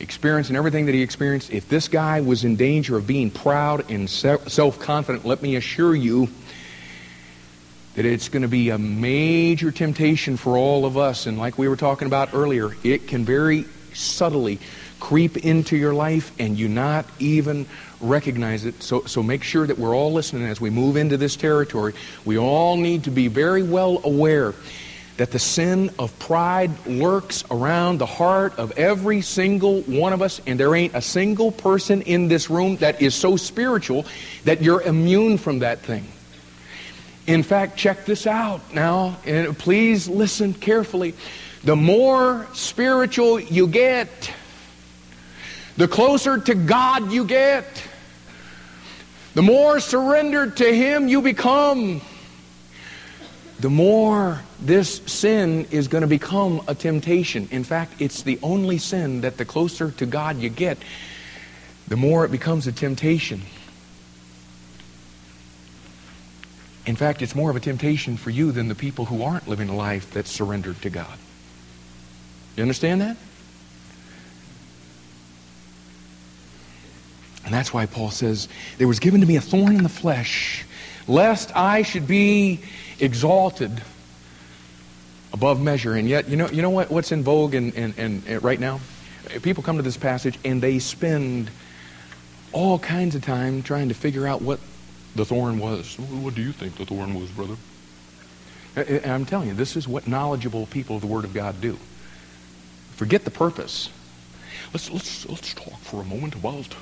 experiencing 0.00 0.56
everything 0.56 0.86
that 0.86 0.94
he 0.94 1.02
experienced, 1.02 1.52
if 1.52 1.68
this 1.68 1.88
guy 1.88 2.20
was 2.20 2.44
in 2.44 2.56
danger 2.56 2.96
of 2.96 3.06
being 3.06 3.30
proud 3.30 3.90
and 3.90 4.08
self 4.08 4.78
confident, 4.80 5.24
let 5.24 5.42
me 5.42 5.56
assure 5.56 5.94
you 5.94 6.28
that 7.94 8.04
it's 8.04 8.28
going 8.28 8.42
to 8.42 8.48
be 8.48 8.70
a 8.70 8.78
major 8.78 9.70
temptation 9.70 10.36
for 10.36 10.56
all 10.56 10.84
of 10.84 10.96
us. 10.96 11.26
And 11.26 11.38
like 11.38 11.58
we 11.58 11.68
were 11.68 11.76
talking 11.76 12.06
about 12.06 12.34
earlier, 12.34 12.74
it 12.82 13.06
can 13.06 13.24
very 13.24 13.66
subtly 13.92 14.58
creep 15.04 15.36
into 15.36 15.76
your 15.76 15.92
life 15.92 16.32
and 16.38 16.58
you 16.58 16.66
not 16.66 17.04
even 17.18 17.66
recognize 18.00 18.64
it. 18.64 18.82
So, 18.82 19.02
so 19.04 19.22
make 19.22 19.42
sure 19.42 19.66
that 19.66 19.78
we're 19.78 19.94
all 19.94 20.14
listening 20.14 20.44
as 20.44 20.62
we 20.62 20.70
move 20.70 20.96
into 20.96 21.18
this 21.18 21.36
territory. 21.36 21.92
We 22.24 22.38
all 22.38 22.78
need 22.78 23.04
to 23.04 23.10
be 23.10 23.28
very 23.28 23.62
well 23.62 24.00
aware 24.02 24.54
that 25.18 25.30
the 25.30 25.38
sin 25.38 25.90
of 25.98 26.18
pride 26.18 26.70
lurks 26.86 27.44
around 27.50 27.98
the 27.98 28.06
heart 28.06 28.58
of 28.58 28.72
every 28.78 29.20
single 29.20 29.82
one 29.82 30.14
of 30.14 30.22
us, 30.22 30.40
and 30.46 30.58
there 30.58 30.74
ain't 30.74 30.94
a 30.94 31.02
single 31.02 31.52
person 31.52 32.00
in 32.00 32.28
this 32.28 32.48
room 32.48 32.76
that 32.76 33.02
is 33.02 33.14
so 33.14 33.36
spiritual 33.36 34.06
that 34.44 34.62
you're 34.62 34.80
immune 34.80 35.36
from 35.36 35.58
that 35.58 35.80
thing. 35.80 36.06
In 37.26 37.42
fact, 37.42 37.76
check 37.76 38.06
this 38.06 38.26
out 38.26 38.72
now, 38.72 39.18
and 39.26 39.56
please 39.58 40.08
listen 40.08 40.54
carefully. 40.54 41.12
The 41.62 41.76
more 41.76 42.46
spiritual 42.54 43.38
you 43.38 43.66
get, 43.66 44.32
the 45.76 45.88
closer 45.88 46.38
to 46.38 46.54
God 46.54 47.10
you 47.10 47.24
get, 47.24 47.64
the 49.34 49.42
more 49.42 49.80
surrendered 49.80 50.58
to 50.58 50.74
Him 50.74 51.08
you 51.08 51.20
become, 51.20 52.00
the 53.58 53.70
more 53.70 54.40
this 54.60 55.00
sin 55.06 55.66
is 55.70 55.88
going 55.88 56.02
to 56.02 56.08
become 56.08 56.62
a 56.68 56.74
temptation. 56.74 57.48
In 57.50 57.64
fact, 57.64 57.94
it's 58.00 58.22
the 58.22 58.38
only 58.42 58.78
sin 58.78 59.22
that 59.22 59.36
the 59.36 59.44
closer 59.44 59.90
to 59.92 60.06
God 60.06 60.38
you 60.38 60.48
get, 60.48 60.78
the 61.88 61.96
more 61.96 62.24
it 62.24 62.30
becomes 62.30 62.66
a 62.66 62.72
temptation. 62.72 63.42
In 66.86 66.96
fact, 66.96 67.22
it's 67.22 67.34
more 67.34 67.50
of 67.50 67.56
a 67.56 67.60
temptation 67.60 68.16
for 68.16 68.30
you 68.30 68.52
than 68.52 68.68
the 68.68 68.74
people 68.74 69.06
who 69.06 69.22
aren't 69.22 69.48
living 69.48 69.68
a 69.68 69.76
life 69.76 70.12
that's 70.12 70.30
surrendered 70.30 70.80
to 70.82 70.90
God. 70.90 71.18
You 72.56 72.62
understand 72.62 73.00
that? 73.00 73.16
And 77.44 77.52
that's 77.52 77.72
why 77.72 77.86
Paul 77.86 78.10
says, 78.10 78.48
There 78.78 78.88
was 78.88 79.00
given 79.00 79.20
to 79.20 79.26
me 79.26 79.36
a 79.36 79.40
thorn 79.40 79.76
in 79.76 79.82
the 79.82 79.88
flesh, 79.88 80.64
lest 81.06 81.54
I 81.54 81.82
should 81.82 82.06
be 82.06 82.60
exalted 82.98 83.82
above 85.32 85.60
measure. 85.60 85.94
And 85.94 86.08
yet, 86.08 86.28
you 86.28 86.36
know, 86.36 86.48
you 86.48 86.62
know 86.62 86.70
what, 86.70 86.90
what's 86.90 87.12
in 87.12 87.22
vogue 87.22 87.54
in, 87.54 87.72
in, 87.72 88.22
in, 88.26 88.38
right 88.40 88.58
now? 88.58 88.80
People 89.42 89.62
come 89.62 89.76
to 89.76 89.82
this 89.82 89.96
passage 89.96 90.38
and 90.44 90.62
they 90.62 90.78
spend 90.78 91.50
all 92.52 92.78
kinds 92.78 93.14
of 93.14 93.22
time 93.22 93.62
trying 93.62 93.88
to 93.88 93.94
figure 93.94 94.26
out 94.26 94.40
what 94.40 94.60
the 95.16 95.24
thorn 95.24 95.58
was. 95.58 95.98
What 95.98 96.34
do 96.34 96.42
you 96.42 96.52
think 96.52 96.76
the 96.76 96.86
thorn 96.86 97.14
was, 97.14 97.30
brother? 97.30 97.56
And 98.76 99.06
I'm 99.06 99.24
telling 99.24 99.48
you, 99.48 99.54
this 99.54 99.76
is 99.76 99.86
what 99.86 100.08
knowledgeable 100.08 100.66
people 100.66 100.96
of 100.96 101.02
the 101.02 101.08
Word 101.08 101.24
of 101.24 101.34
God 101.34 101.60
do. 101.60 101.78
Forget 102.96 103.24
the 103.24 103.30
purpose. 103.30 103.90
Let's, 104.72 104.90
let's, 104.90 105.28
let's 105.28 105.54
talk 105.54 105.78
for 105.80 106.00
a 106.00 106.04
moment 106.04 106.34
about 106.34 106.74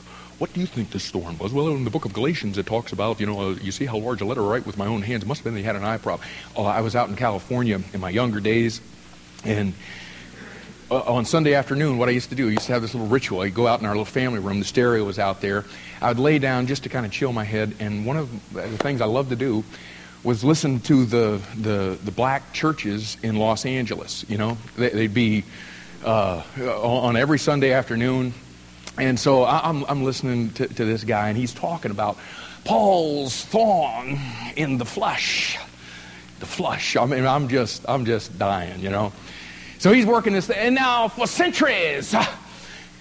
what 0.43 0.53
do 0.53 0.59
you 0.59 0.67
think 0.67 0.91
this 0.91 1.09
thorn 1.09 1.39
was? 1.39 1.53
Well, 1.53 1.69
in 1.69 1.85
the 1.85 1.91
book 1.91 2.05
of 2.05 2.13
Galatians, 2.13 2.59
it 2.59 2.67
talks 2.67 2.91
about, 2.91 3.21
you 3.21 3.27
know, 3.27 3.41
uh, 3.41 3.55
you 3.63 3.71
see 3.71 3.87
how 3.87 3.97
large 3.97 4.23
a 4.23 4.25
letter 4.25 4.43
I 4.43 4.47
write 4.47 4.67
with 4.67 4.77
my 4.77 4.89
own 4.89 5.01
hands. 5.01 5.23
It 5.23 5.27
must 5.29 5.39
have 5.39 5.45
been 5.45 5.55
he 5.55 5.63
had 5.63 5.77
an 5.77 5.85
eye 5.85 5.99
problem. 5.99 6.29
Uh, 6.57 6.65
I 6.65 6.81
was 6.81 6.97
out 6.97 7.09
in 7.09 7.15
California 7.15 7.81
in 7.93 8.01
my 8.01 8.11
younger 8.11 8.41
days, 8.41 8.81
and 9.45 9.73
uh, 10.91 10.99
on 11.03 11.27
Sunday 11.27 11.55
afternoon, 11.55 11.97
what 11.97 12.09
I 12.09 12.11
used 12.11 12.31
to 12.31 12.35
do, 12.35 12.49
I 12.49 12.51
used 12.51 12.67
to 12.67 12.73
have 12.73 12.83
this 12.83 12.93
little 12.93 13.07
ritual. 13.07 13.43
I'd 13.43 13.55
go 13.55 13.69
out 13.69 13.79
in 13.79 13.87
our 13.87 13.93
little 13.93 14.05
family 14.05 14.41
room, 14.41 14.59
the 14.59 14.65
stereo 14.65 15.05
was 15.05 15.21
out 15.21 15.41
there. 15.41 15.65
I 16.01 16.09
would 16.09 16.19
lay 16.19 16.41
down 16.41 16.67
just 16.67 16.83
to 16.83 16.89
kind 16.89 17.07
of 17.07 17.13
chill 17.13 17.33
my 17.33 17.45
head, 17.45 17.77
and 17.79 18.05
one 18.05 18.17
of 18.17 18.53
the 18.53 18.79
things 18.79 19.01
I 19.01 19.07
loved 19.07 19.31
to 19.31 19.37
do 19.37 19.63
was 20.25 20.43
listen 20.43 20.81
to 20.81 21.05
the, 21.05 21.41
the, 21.57 21.97
the 22.03 22.11
black 22.11 22.53
churches 22.53 23.17
in 23.23 23.37
Los 23.37 23.65
Angeles. 23.65 24.25
You 24.29 24.39
know, 24.39 24.59
they, 24.75 24.91
would 25.03 25.15
be 25.15 25.45
uh, 26.05 26.43
on 26.59 27.17
every 27.17 27.39
Sunday 27.39 27.71
afternoon 27.71 28.35
and 28.99 29.19
so 29.19 29.45
I'm, 29.45 29.85
I'm 29.85 30.05
listening 30.05 30.51
to, 30.53 30.67
to 30.67 30.85
this 30.85 31.05
guy, 31.05 31.29
and 31.29 31.37
he's 31.37 31.55
talking 31.55 31.91
about 31.91 32.19
Paul's 32.65 33.45
thorn 33.47 34.19
in 34.57 34.79
the 34.79 34.85
flesh. 34.85 35.59
The 36.41 36.47
flesh. 36.47 36.97
I 36.97 37.07
mean, 37.07 37.27
I'm 37.27 37.49
just, 37.49 37.85
I'm 37.89 38.05
just 38.05 38.39
dying, 38.39 38.81
you 38.81 38.91
know. 38.91 39.13
So 39.79 39.93
he's 39.93 40.07
working 40.07 40.33
this, 40.33 40.51
and 40.51 40.75
now 40.75 41.09
for 41.09 41.27
centuries. 41.27 42.15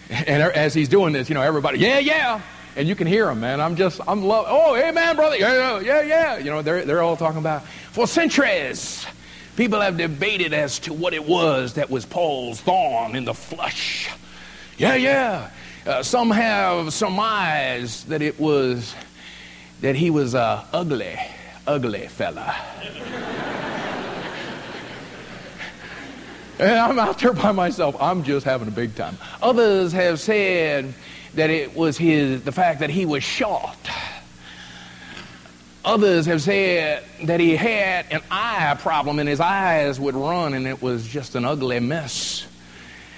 And 0.09 0.43
er, 0.43 0.51
as 0.51 0.73
he's 0.73 0.89
doing 0.89 1.13
this, 1.13 1.29
you 1.29 1.35
know, 1.35 1.41
everybody, 1.41 1.79
yeah, 1.79 1.99
yeah. 1.99 2.41
And 2.75 2.87
you 2.87 2.95
can 2.95 3.07
hear 3.07 3.29
him, 3.29 3.39
man. 3.39 3.61
I'm 3.61 3.75
just, 3.75 4.01
I'm 4.07 4.23
love. 4.23 4.45
Oh, 4.47 4.75
amen, 4.75 5.15
brother. 5.15 5.37
Yeah, 5.37 5.79
yeah, 5.79 6.01
yeah. 6.01 6.37
You 6.37 6.51
know, 6.51 6.61
they're, 6.61 6.83
they're 6.85 7.01
all 7.01 7.15
talking 7.15 7.39
about 7.39 7.65
for 7.91 8.07
centuries. 8.07 9.05
People 9.55 9.79
have 9.81 9.97
debated 9.97 10.53
as 10.53 10.79
to 10.79 10.93
what 10.93 11.13
it 11.13 11.25
was 11.25 11.73
that 11.73 11.89
was 11.89 12.05
Paul's 12.05 12.61
thorn 12.61 13.15
in 13.15 13.25
the 13.25 13.33
flesh. 13.33 14.09
Yeah, 14.77 14.95
yeah. 14.95 15.49
Uh, 15.83 16.03
some 16.03 16.29
have 16.29 16.93
surmised 16.93 18.09
that 18.09 18.21
it 18.21 18.39
was 18.39 18.93
that 19.81 19.95
he 19.95 20.11
was 20.11 20.35
a 20.35 20.63
ugly, 20.71 21.17
ugly 21.65 22.07
fella. 22.07 22.53
and 26.59 26.71
I'm 26.71 26.99
out 26.99 27.17
there 27.17 27.33
by 27.33 27.51
myself. 27.51 27.95
I'm 27.99 28.23
just 28.23 28.45
having 28.45 28.67
a 28.67 28.71
big 28.71 28.95
time. 28.95 29.17
Others 29.41 29.91
have 29.93 30.19
said 30.19 30.93
that 31.33 31.49
it 31.49 31.75
was 31.75 31.97
his 31.97 32.43
the 32.43 32.51
fact 32.51 32.81
that 32.81 32.91
he 32.91 33.07
was 33.07 33.23
short. 33.23 33.75
Others 35.83 36.27
have 36.27 36.43
said 36.43 37.03
that 37.23 37.39
he 37.39 37.55
had 37.55 38.05
an 38.11 38.21
eye 38.29 38.75
problem 38.77 39.17
and 39.17 39.27
his 39.27 39.39
eyes 39.39 39.99
would 39.99 40.13
run 40.13 40.53
and 40.53 40.67
it 40.67 40.79
was 40.79 41.07
just 41.07 41.33
an 41.33 41.43
ugly 41.43 41.79
mess. 41.79 42.45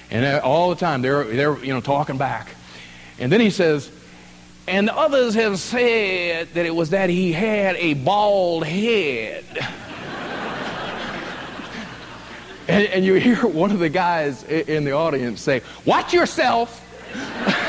And 0.09 0.25
uh, 0.25 0.41
all 0.43 0.69
the 0.69 0.75
time 0.75 1.01
they're, 1.01 1.23
they're 1.23 1.57
you 1.63 1.73
know, 1.73 1.81
talking 1.81 2.17
back. 2.17 2.55
And 3.19 3.31
then 3.31 3.41
he 3.41 3.49
says, 3.49 3.91
and 4.67 4.87
the 4.87 4.95
others 4.95 5.33
have 5.35 5.59
said 5.59 6.49
that 6.53 6.65
it 6.65 6.73
was 6.73 6.91
that 6.91 7.09
he 7.09 7.33
had 7.33 7.75
a 7.75 7.93
bald 7.95 8.65
head. 8.65 9.43
and, 12.67 12.85
and, 12.87 13.03
you 13.05 13.15
hear 13.15 13.45
one 13.45 13.71
of 13.71 13.79
the 13.79 13.89
guys 13.89 14.43
in 14.43 14.85
the 14.85 14.93
audience 14.93 15.41
say, 15.41 15.61
Watch 15.85 16.13
yourself. 16.13 16.79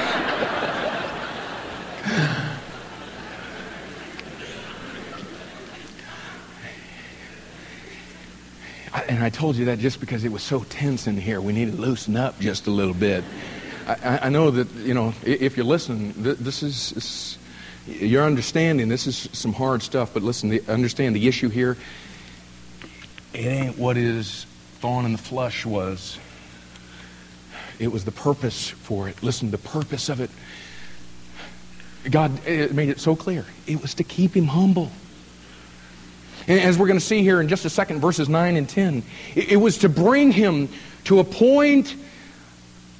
and 9.14 9.22
I 9.22 9.30
told 9.30 9.54
you 9.54 9.66
that 9.66 9.78
just 9.78 10.00
because 10.00 10.24
it 10.24 10.32
was 10.32 10.42
so 10.42 10.64
tense 10.64 11.06
in 11.06 11.16
here. 11.16 11.40
We 11.40 11.52
need 11.52 11.70
to 11.70 11.80
loosen 11.80 12.16
up 12.16 12.40
just 12.40 12.66
a 12.66 12.70
little 12.70 12.94
bit. 12.94 13.22
I, 13.86 14.18
I 14.22 14.28
know 14.28 14.50
that, 14.50 14.68
you 14.72 14.92
know, 14.92 15.14
if 15.24 15.56
you're 15.56 15.66
listening, 15.66 16.12
this 16.16 16.62
is, 16.64 17.38
you're 17.86 18.24
understanding 18.24 18.88
this 18.88 19.06
is 19.06 19.28
some 19.32 19.52
hard 19.52 19.82
stuff, 19.82 20.12
but 20.12 20.24
listen, 20.24 20.58
understand 20.68 21.14
the 21.14 21.28
issue 21.28 21.48
here. 21.48 21.76
It 23.32 23.46
ain't 23.46 23.78
what 23.78 23.96
his 23.96 24.46
thorn 24.80 25.04
in 25.04 25.12
the 25.12 25.18
flesh 25.18 25.64
was. 25.64 26.18
It 27.78 27.92
was 27.92 28.04
the 28.04 28.12
purpose 28.12 28.70
for 28.70 29.08
it. 29.08 29.22
Listen, 29.22 29.50
the 29.50 29.58
purpose 29.58 30.08
of 30.08 30.20
it. 30.20 30.30
God 32.10 32.44
made 32.46 32.88
it 32.88 32.98
so 32.98 33.14
clear. 33.14 33.46
It 33.66 33.80
was 33.80 33.94
to 33.94 34.04
keep 34.04 34.36
him 34.36 34.46
humble. 34.46 34.90
And 36.46 36.60
as 36.60 36.78
we're 36.78 36.86
going 36.86 36.98
to 36.98 37.04
see 37.04 37.22
here 37.22 37.40
in 37.40 37.48
just 37.48 37.64
a 37.64 37.70
second, 37.70 38.00
verses 38.00 38.28
9 38.28 38.56
and 38.56 38.68
10, 38.68 39.02
it, 39.34 39.56
was 39.56 39.78
to 39.78 39.88
bring 39.88 40.30
him 40.30 40.68
to 41.04 41.20
a 41.20 41.24
point 41.24 41.94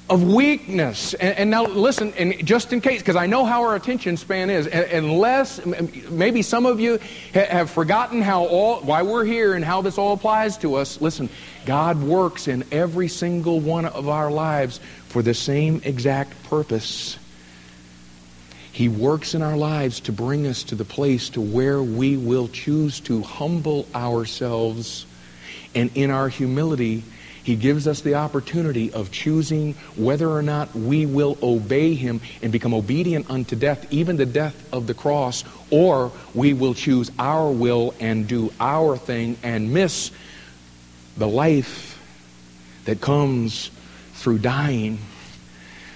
of 0.09 0.23
weakness. 0.23 1.13
And, 1.15 1.49
now 1.49 1.65
listen, 1.65 2.13
and 2.17 2.45
just 2.45 2.73
in 2.73 2.81
case, 2.81 3.01
because 3.01 3.15
I 3.15 3.25
know 3.25 3.45
how 3.45 3.63
our 3.63 3.75
attention 3.75 4.17
span 4.17 4.49
is, 4.49 4.67
unless 4.67 5.65
maybe 6.09 6.41
some 6.41 6.65
of 6.65 6.79
you 6.79 6.99
ha- 7.33 7.47
have 7.49 7.71
forgotten 7.71 8.21
how 8.21 8.45
all 8.45 8.81
why 8.81 9.01
we're 9.01 9.25
here 9.25 9.55
and 9.55 9.65
how 9.65 9.81
this 9.81 9.97
all 9.97 10.13
applies 10.13 10.57
to 10.59 10.75
us. 10.75 11.01
Listen, 11.01 11.29
God 11.65 12.01
works 12.01 12.47
in 12.47 12.63
every 12.71 13.07
single 13.07 13.59
one 13.59 13.85
of 13.85 14.07
our 14.07 14.31
lives 14.31 14.79
for 15.07 15.21
the 15.21 15.33
same 15.33 15.81
exact 15.83 16.43
purpose. 16.43 17.17
He 18.75 18.89
works 18.89 19.33
in 19.33 19.41
our 19.41 19.55
lives 19.55 20.01
to 20.01 20.11
bring 20.11 20.45
us 20.45 20.63
to 20.65 20.75
the 20.75 20.83
place 20.83 21.29
to 21.29 21.39
where 21.39 21.81
we 21.81 22.17
will 22.17 22.49
choose 22.49 22.99
to 23.01 23.21
humble 23.21 23.87
ourselves 23.95 25.05
and 25.73 25.89
in 25.95 26.11
our 26.11 26.27
humility 26.27 27.05
he 27.45 27.55
gives 27.55 27.87
us 27.87 28.01
the 28.01 28.15
opportunity 28.15 28.91
of 28.91 29.11
choosing 29.11 29.75
whether 29.95 30.27
or 30.27 30.41
not 30.41 30.73
we 30.75 31.05
will 31.05 31.37
obey 31.43 31.93
Him 31.93 32.19
and 32.41 32.51
become 32.51 32.73
obedient 32.73 33.29
unto 33.29 33.55
death, 33.55 33.85
even 33.93 34.17
the 34.17 34.25
death 34.25 34.73
of 34.73 34.87
the 34.87 34.95
cross, 34.95 35.43
or 35.69 36.11
we 36.33 36.53
will 36.53 36.73
choose 36.73 37.11
our 37.19 37.51
will 37.51 37.93
and 37.99 38.27
do 38.27 38.51
our 38.59 38.97
thing 38.97 39.37
and 39.43 39.71
miss 39.71 40.11
the 41.17 41.27
life 41.27 42.01
that 42.85 42.99
comes 42.99 43.69
through 44.15 44.39
dying. 44.39 44.97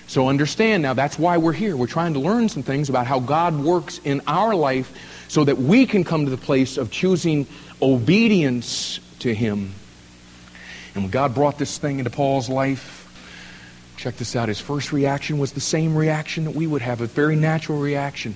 So 0.10 0.28
understand 0.28 0.84
now, 0.84 0.94
that's 0.94 1.18
why 1.18 1.38
we're 1.38 1.54
here. 1.54 1.78
We're 1.78 1.88
trying 1.88 2.14
to 2.14 2.20
learn 2.20 2.50
some 2.50 2.64
things 2.64 2.90
about 2.90 3.08
how 3.08 3.20
God 3.20 3.58
works 3.58 4.02
in 4.04 4.22
our 4.28 4.54
life 4.56 4.92
so 5.30 5.46
that 5.46 5.58
we 5.58 5.86
can 5.86 6.04
come 6.04 6.26
to 6.26 6.32
the 6.32 6.38
place 6.38 6.78
of 6.78 6.92
choosing 6.92 7.48
obedience 7.82 9.00
to 9.20 9.34
Him 9.34 9.74
and 11.00 11.04
when 11.04 11.12
God 11.12 11.36
brought 11.36 11.58
this 11.58 11.78
thing 11.78 12.00
into 12.00 12.12
Paul's 12.12 12.50
life, 12.50 13.06
check 13.98 14.18
this 14.18 14.36
out. 14.36 14.50
His 14.50 14.60
first 14.60 14.92
reaction 14.92 15.38
was 15.38 15.54
the 15.54 15.62
same 15.62 15.96
reaction 15.96 16.46
that 16.46 16.56
we 16.56 16.68
would 16.68 16.82
have, 16.82 17.02
a 17.02 17.06
very 17.06 17.36
natural 17.36 17.80
reaction. 17.80 18.36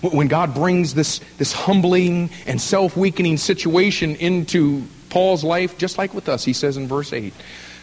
When 0.00 0.28
God 0.28 0.54
brings 0.54 0.94
this, 0.94 1.20
this 1.38 1.52
humbling 1.52 2.30
and 2.46 2.60
self 2.60 2.96
weakening 2.96 3.36
situation 3.38 4.16
into 4.16 4.84
Paul's 5.08 5.44
life, 5.44 5.78
just 5.78 5.96
like 5.96 6.14
with 6.14 6.28
us, 6.28 6.44
he 6.44 6.52
says 6.52 6.76
in 6.76 6.88
verse 6.88 7.12
8, 7.12 7.32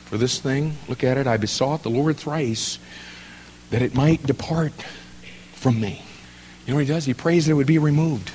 For 0.05 0.17
this 0.17 0.39
thing, 0.39 0.75
look 0.87 1.03
at 1.03 1.17
it, 1.17 1.25
I 1.25 1.37
besought 1.37 1.83
the 1.83 1.89
Lord 1.89 2.17
thrice 2.17 2.79
that 3.71 3.81
it 3.81 3.95
might 3.95 4.23
depart 4.25 4.73
from 5.53 5.79
me. 5.79 6.01
You 6.65 6.73
know 6.73 6.75
what 6.75 6.85
he 6.85 6.93
does? 6.93 7.05
He 7.05 7.13
prays 7.13 7.45
that 7.45 7.51
it 7.51 7.55
would 7.55 7.67
be 7.67 7.79
removed. 7.79 8.31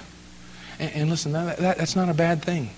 And, 0.78 0.92
and 0.94 1.10
listen, 1.10 1.32
that, 1.32 1.58
that, 1.58 1.78
that's 1.78 1.94
not 1.94 2.08
a 2.08 2.14
bad 2.14 2.42
thing. 2.42 2.70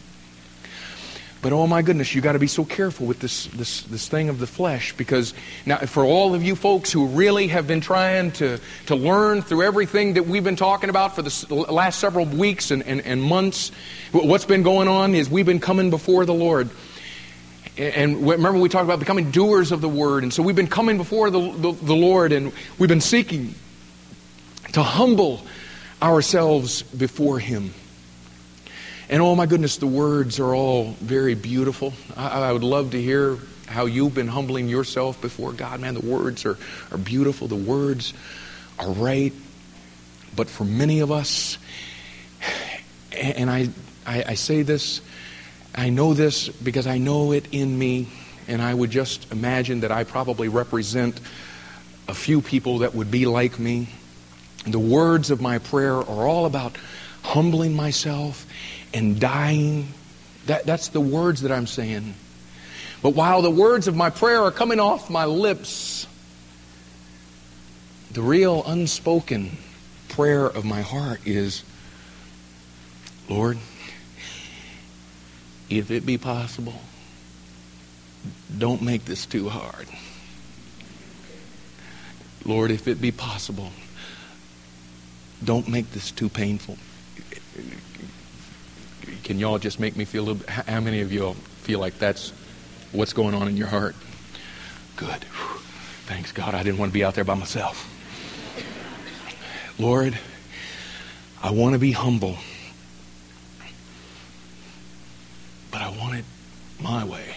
But 1.41 1.53
oh 1.53 1.69
my 1.69 1.83
goodness, 1.83 2.17
you 2.17 2.21
got 2.21 2.33
to 2.33 2.41
be 2.41 2.49
so 2.49 2.65
careful 2.65 3.07
with 3.07 3.21
this, 3.21 3.47
this, 3.47 3.83
this 3.83 4.09
thing 4.09 4.29
of 4.29 4.41
the 4.41 4.47
flesh 4.47 4.93
because 4.97 5.35
now, 5.67 5.79
for 5.79 6.05
all 6.05 6.35
of 6.35 6.43
you 6.43 6.57
folks 6.57 6.91
who 6.91 7.07
really 7.07 7.47
have 7.47 7.69
been 7.69 7.81
trying 7.81 8.33
to, 8.33 8.59
to 8.87 8.97
learn 8.97 9.43
through 9.43 9.63
everything 9.63 10.15
that 10.15 10.27
we've 10.27 10.43
been 10.43 10.57
talking 10.57 10.91
about 10.91 11.15
for 11.15 11.23
the 11.23 11.55
last 11.55 12.01
several 12.01 12.25
weeks 12.25 12.73
and, 12.73 12.83
and, 12.83 13.03
and 13.03 13.23
months, 13.23 13.71
what's 14.11 14.47
been 14.47 14.65
going 14.65 14.89
on 14.89 15.15
is 15.15 15.31
we've 15.31 15.47
been 15.47 15.61
coming 15.61 15.91
before 15.91 16.27
the 16.27 16.35
Lord. 16.35 16.71
And 17.79 18.29
remember, 18.29 18.59
we 18.59 18.69
talked 18.69 18.85
about 18.85 18.99
becoming 18.99 19.31
doers 19.31 19.71
of 19.71 19.81
the 19.81 19.89
word. 19.89 20.25
And 20.25 20.35
so 20.35 20.43
we've 20.43 20.57
been 20.57 20.67
coming 20.67 20.97
before 20.97 21.31
the, 21.31 21.53
the, 21.53 21.73
the 21.73 21.95
Lord 21.95 22.33
and 22.33 22.53
we've 22.77 22.89
been 22.89 23.01
seeking 23.01 23.55
to 24.73 24.83
humble 24.83 25.41
ourselves 26.03 26.83
before 26.83 27.39
Him. 27.39 27.73
And 29.09 29.23
oh 29.23 29.35
my 29.37 29.47
goodness, 29.47 29.77
the 29.77 29.87
words 29.87 30.41
are 30.41 30.55
all 30.55 30.93
very 31.01 31.35
beautiful. 31.35 31.95
I, 32.17 32.49
I, 32.49 32.53
would 32.53 32.65
love 32.65 32.91
to 32.91 33.01
hear 33.01 33.39
how 33.67 33.87
you've 33.87 34.15
been 34.15 34.29
humbling 34.29 34.69
yourself 34.69 35.21
before 35.21 35.53
God. 35.53 35.81
Man, 35.81 35.95
the 35.95 36.05
words 36.05 36.45
are, 36.45 36.59
are 36.91 36.99
beautiful, 36.99 37.49
the 37.49 37.57
words 37.57 38.13
are 38.79 38.91
right. 38.91 39.33
But 40.37 40.49
for 40.49 40.65
many 40.65 41.01
of 41.01 41.11
us, 41.11 41.59
and 43.13 43.49
I, 43.49 43.71
I, 44.05 44.25
I 44.29 44.35
say 44.35 44.63
this, 44.63 45.01
I 45.79 45.91
know 45.91 46.13
this 46.13 46.49
because 46.49 46.89
I 46.89 46.99
know 46.99 47.31
it 47.31 47.47
in 47.53 47.79
me, 47.79 48.09
and 48.49 48.61
I 48.61 48.75
would 48.75 48.91
just 48.91 49.31
imagine 49.31 49.81
that 49.81 49.93
I 49.93 50.03
probably 50.03 50.49
represent 50.49 51.21
a 52.09 52.15
few 52.15 52.41
people 52.41 52.79
that 52.79 52.97
would 52.97 53.13
be 53.13 53.27
like 53.27 53.61
me. 53.61 53.87
The 54.67 54.81
words 54.81 55.31
of 55.31 55.41
my 55.41 55.59
prayer 55.59 55.95
are 55.95 56.27
all 56.27 56.47
about 56.47 56.77
humbling 57.23 57.77
myself 57.77 58.45
and 58.93 59.21
dying. 59.21 59.87
That, 60.47 60.67
that's 60.67 60.89
the 60.89 61.01
words 61.01 61.43
that 61.43 61.53
I'm 61.53 61.69
saying. 61.69 62.13
But 63.01 63.11
while 63.11 63.41
the 63.41 63.51
words 63.51 63.87
of 63.87 63.95
my 63.95 64.11
prayer 64.11 64.43
are 64.43 64.51
coming 64.51 64.81
off 64.81 65.09
my 65.09 65.27
lips, 65.27 66.09
the 68.15 68.23
real 68.23 68.65
unspoken 68.67 69.57
prayer 70.09 70.45
of 70.47 70.65
my 70.65 70.81
heart 70.81 71.21
is 71.25 71.63
Lord, 73.29 73.59
if 75.71 75.91
it 75.91 76.07
be 76.07 76.19
possible, 76.19 76.81
don't 78.57 78.83
make 78.83 79.05
this 79.05 79.27
too 79.27 79.49
hard. 79.49 79.87
Lord, 82.45 82.71
if 82.71 82.89
it 82.89 83.01
be 83.01 83.13
possible, 83.13 83.71
don't 85.45 85.69
make 85.69 85.91
this 85.93 86.11
too 86.11 86.29
painful. 86.29 86.79
Can 89.25 89.39
y'all 89.39 89.59
just 89.59 89.79
make 89.79 89.97
me 89.97 90.05
feel 90.05 90.23
a 90.23 90.27
little 90.27 90.41
bit? 90.41 90.49
How 90.49 90.81
many 90.81 91.01
of 91.01 91.13
y'all 91.13 91.35
feel 91.35 91.79
like 91.79 91.99
that's 91.99 92.31
what's 92.93 93.13
going 93.13 93.35
on 93.35 93.49
in 93.49 93.57
your 93.57 93.67
heart? 93.67 93.95
Good. 94.97 95.25
Thanks 96.07 96.33
God 96.33 96.55
I 96.55 96.63
didn't 96.63 96.79
want 96.79 96.91
to 96.91 96.95
be 96.95 97.05
out 97.05 97.15
there 97.15 97.25
by 97.25 97.35
myself. 97.35 97.95
Lord, 99.79 100.19
I 101.43 101.51
want 101.51 101.75
to 101.75 101.79
be 101.79 101.93
humble, 101.93 102.39
but 105.79 105.87
I 105.87 105.91
want 105.97 106.19
it 106.19 106.25
my 106.81 107.05
way. 107.05 107.37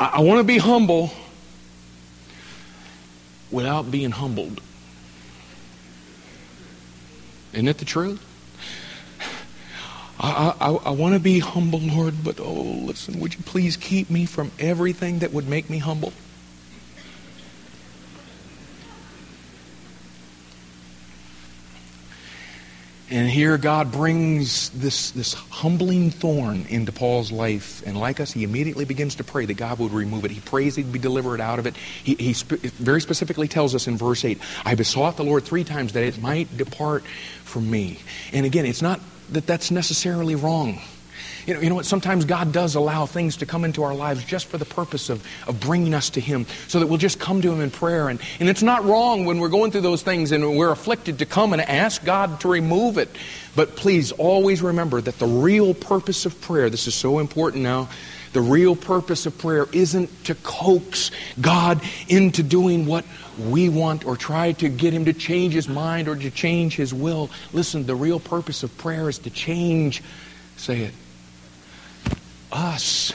I, 0.00 0.14
I 0.14 0.20
want 0.20 0.38
to 0.38 0.44
be 0.44 0.58
humble 0.58 1.12
without 3.52 3.88
being 3.90 4.10
humbled. 4.10 4.60
Isn't 7.52 7.68
it 7.68 7.78
the 7.78 7.84
truth? 7.84 8.20
I, 10.18 10.54
I, 10.60 10.70
I 10.70 10.90
want 10.90 11.14
to 11.14 11.20
be 11.20 11.38
humble, 11.38 11.78
Lord, 11.78 12.24
but 12.24 12.40
oh, 12.40 12.52
listen, 12.86 13.20
would 13.20 13.34
you 13.34 13.42
please 13.44 13.76
keep 13.76 14.10
me 14.10 14.26
from 14.26 14.50
everything 14.58 15.20
that 15.20 15.32
would 15.32 15.48
make 15.48 15.70
me 15.70 15.78
humble? 15.78 16.12
And 23.10 23.28
here 23.28 23.58
God 23.58 23.92
brings 23.92 24.70
this, 24.70 25.10
this 25.10 25.34
humbling 25.34 26.10
thorn 26.10 26.64
into 26.70 26.90
Paul's 26.90 27.30
life. 27.30 27.82
And 27.86 27.98
like 27.98 28.18
us, 28.18 28.32
he 28.32 28.44
immediately 28.44 28.86
begins 28.86 29.16
to 29.16 29.24
pray 29.24 29.44
that 29.44 29.54
God 29.54 29.78
would 29.78 29.92
remove 29.92 30.24
it. 30.24 30.30
He 30.30 30.40
prays 30.40 30.76
he'd 30.76 30.90
be 30.90 30.98
delivered 30.98 31.40
out 31.40 31.58
of 31.58 31.66
it. 31.66 31.76
He, 31.76 32.14
he 32.14 32.32
sp- 32.32 32.64
very 32.80 33.02
specifically 33.02 33.46
tells 33.46 33.74
us 33.74 33.86
in 33.86 33.98
verse 33.98 34.24
8, 34.24 34.40
I 34.64 34.74
besought 34.74 35.18
the 35.18 35.24
Lord 35.24 35.44
three 35.44 35.64
times 35.64 35.92
that 35.92 36.02
it 36.02 36.20
might 36.20 36.56
depart 36.56 37.04
from 37.44 37.70
me. 37.70 37.98
And 38.32 38.46
again, 38.46 38.64
it's 38.64 38.82
not 38.82 39.00
that 39.30 39.46
that's 39.46 39.70
necessarily 39.70 40.34
wrong. 40.34 40.80
You 41.46 41.54
know, 41.54 41.60
you 41.60 41.68
know 41.68 41.74
what? 41.74 41.86
Sometimes 41.86 42.24
God 42.24 42.52
does 42.52 42.74
allow 42.74 43.04
things 43.06 43.36
to 43.38 43.46
come 43.46 43.64
into 43.64 43.82
our 43.82 43.94
lives 43.94 44.24
just 44.24 44.46
for 44.46 44.56
the 44.56 44.64
purpose 44.64 45.10
of, 45.10 45.24
of 45.46 45.60
bringing 45.60 45.92
us 45.92 46.10
to 46.10 46.20
Him 46.20 46.46
so 46.68 46.80
that 46.80 46.86
we'll 46.86 46.98
just 46.98 47.20
come 47.20 47.42
to 47.42 47.52
Him 47.52 47.60
in 47.60 47.70
prayer. 47.70 48.08
And, 48.08 48.20
and 48.40 48.48
it's 48.48 48.62
not 48.62 48.84
wrong 48.84 49.26
when 49.26 49.38
we're 49.38 49.50
going 49.50 49.70
through 49.70 49.82
those 49.82 50.02
things 50.02 50.32
and 50.32 50.56
we're 50.56 50.70
afflicted 50.70 51.18
to 51.18 51.26
come 51.26 51.52
and 51.52 51.60
ask 51.60 52.04
God 52.04 52.40
to 52.40 52.48
remove 52.48 52.96
it. 52.96 53.10
But 53.54 53.76
please 53.76 54.12
always 54.12 54.62
remember 54.62 55.00
that 55.00 55.18
the 55.18 55.26
real 55.26 55.74
purpose 55.74 56.26
of 56.26 56.40
prayer, 56.40 56.70
this 56.70 56.86
is 56.86 56.94
so 56.94 57.18
important 57.18 57.62
now, 57.62 57.88
the 58.32 58.40
real 58.40 58.74
purpose 58.74 59.26
of 59.26 59.38
prayer 59.38 59.66
isn't 59.72 60.24
to 60.24 60.34
coax 60.34 61.12
God 61.40 61.80
into 62.08 62.42
doing 62.42 62.84
what 62.84 63.04
we 63.48 63.68
want 63.68 64.04
or 64.04 64.16
try 64.16 64.52
to 64.52 64.68
get 64.68 64.92
him 64.92 65.04
to 65.04 65.12
change 65.12 65.54
his 65.54 65.68
mind 65.68 66.08
or 66.08 66.16
to 66.16 66.30
change 66.30 66.74
his 66.74 66.92
will. 66.92 67.30
Listen, 67.52 67.86
the 67.86 67.94
real 67.94 68.18
purpose 68.18 68.64
of 68.64 68.76
prayer 68.76 69.08
is 69.08 69.18
to 69.20 69.30
change, 69.30 70.02
say 70.56 70.80
it, 70.80 70.94
us. 72.54 73.12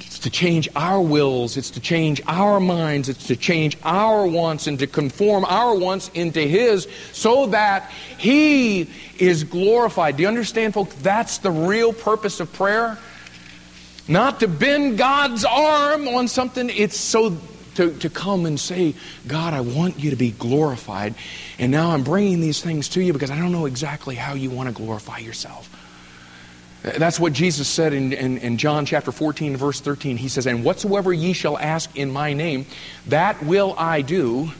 It's 0.00 0.18
to 0.20 0.30
change 0.30 0.68
our 0.76 1.00
wills. 1.00 1.56
It's 1.56 1.70
to 1.70 1.80
change 1.80 2.20
our 2.26 2.60
minds. 2.60 3.08
It's 3.08 3.26
to 3.28 3.36
change 3.36 3.78
our 3.82 4.26
wants 4.26 4.66
and 4.66 4.78
to 4.78 4.86
conform 4.86 5.44
our 5.46 5.74
wants 5.74 6.10
into 6.14 6.40
His 6.40 6.86
so 7.12 7.46
that 7.46 7.90
He 8.18 8.90
is 9.18 9.44
glorified. 9.44 10.16
Do 10.16 10.22
you 10.22 10.28
understand, 10.28 10.74
folks? 10.74 10.94
That's 10.96 11.38
the 11.38 11.50
real 11.50 11.92
purpose 11.92 12.38
of 12.40 12.52
prayer. 12.52 12.98
Not 14.08 14.40
to 14.40 14.48
bend 14.48 14.98
God's 14.98 15.44
arm 15.44 16.08
on 16.08 16.28
something, 16.28 16.68
it's 16.70 16.96
so 16.96 17.36
to, 17.76 17.96
to 17.98 18.10
come 18.10 18.46
and 18.46 18.60
say, 18.60 18.94
God, 19.26 19.54
I 19.54 19.60
want 19.60 19.98
you 19.98 20.10
to 20.10 20.16
be 20.16 20.32
glorified. 20.32 21.14
And 21.58 21.72
now 21.72 21.92
I'm 21.92 22.02
bringing 22.02 22.40
these 22.40 22.60
things 22.60 22.88
to 22.90 23.02
you 23.02 23.12
because 23.12 23.30
I 23.30 23.38
don't 23.38 23.52
know 23.52 23.66
exactly 23.66 24.14
how 24.14 24.34
you 24.34 24.50
want 24.50 24.68
to 24.68 24.74
glorify 24.74 25.18
yourself. 25.18 25.70
That's 26.82 27.20
what 27.20 27.32
Jesus 27.32 27.68
said 27.68 27.92
in, 27.92 28.12
in, 28.12 28.38
in, 28.38 28.58
John 28.58 28.86
chapter 28.86 29.12
14, 29.12 29.56
verse 29.56 29.80
13. 29.80 30.16
He 30.16 30.28
says, 30.28 30.46
And 30.46 30.64
whatsoever 30.64 31.12
ye 31.12 31.32
shall 31.32 31.56
ask 31.56 31.96
in 31.96 32.10
my 32.10 32.32
name, 32.32 32.66
that 33.06 33.42
will 33.44 33.74
I 33.78 34.02
do. 34.02 34.50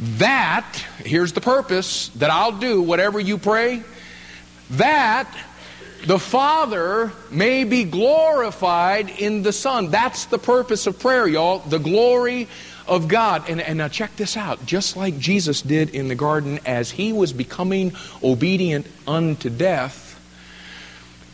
That, 0.00 0.66
here's 0.98 1.34
the 1.34 1.42
purpose, 1.42 2.08
that 2.16 2.30
I'll 2.30 2.58
do 2.58 2.80
whatever 2.80 3.20
you 3.20 3.36
pray, 3.36 3.82
that 4.70 5.28
the 6.06 6.18
Father 6.18 7.12
may 7.30 7.64
be 7.64 7.84
glorified 7.84 9.10
in 9.10 9.42
the 9.42 9.52
Son. 9.52 9.90
That's 9.90 10.24
the 10.26 10.38
purpose 10.38 10.86
of 10.86 10.98
prayer, 10.98 11.26
y'all. 11.26 11.58
The 11.60 11.78
glory 11.78 12.48
of 12.86 13.08
God. 13.08 13.48
And, 13.48 13.60
and 13.60 13.78
now 13.78 13.88
check 13.88 14.16
this 14.16 14.36
out. 14.36 14.64
Just 14.66 14.96
like 14.96 15.18
Jesus 15.18 15.62
did 15.62 15.90
in 15.90 16.08
the 16.08 16.14
garden 16.14 16.58
as 16.66 16.90
he 16.90 17.12
was 17.12 17.32
becoming 17.32 17.92
obedient 18.22 18.86
unto 19.06 19.50
death, 19.50 20.03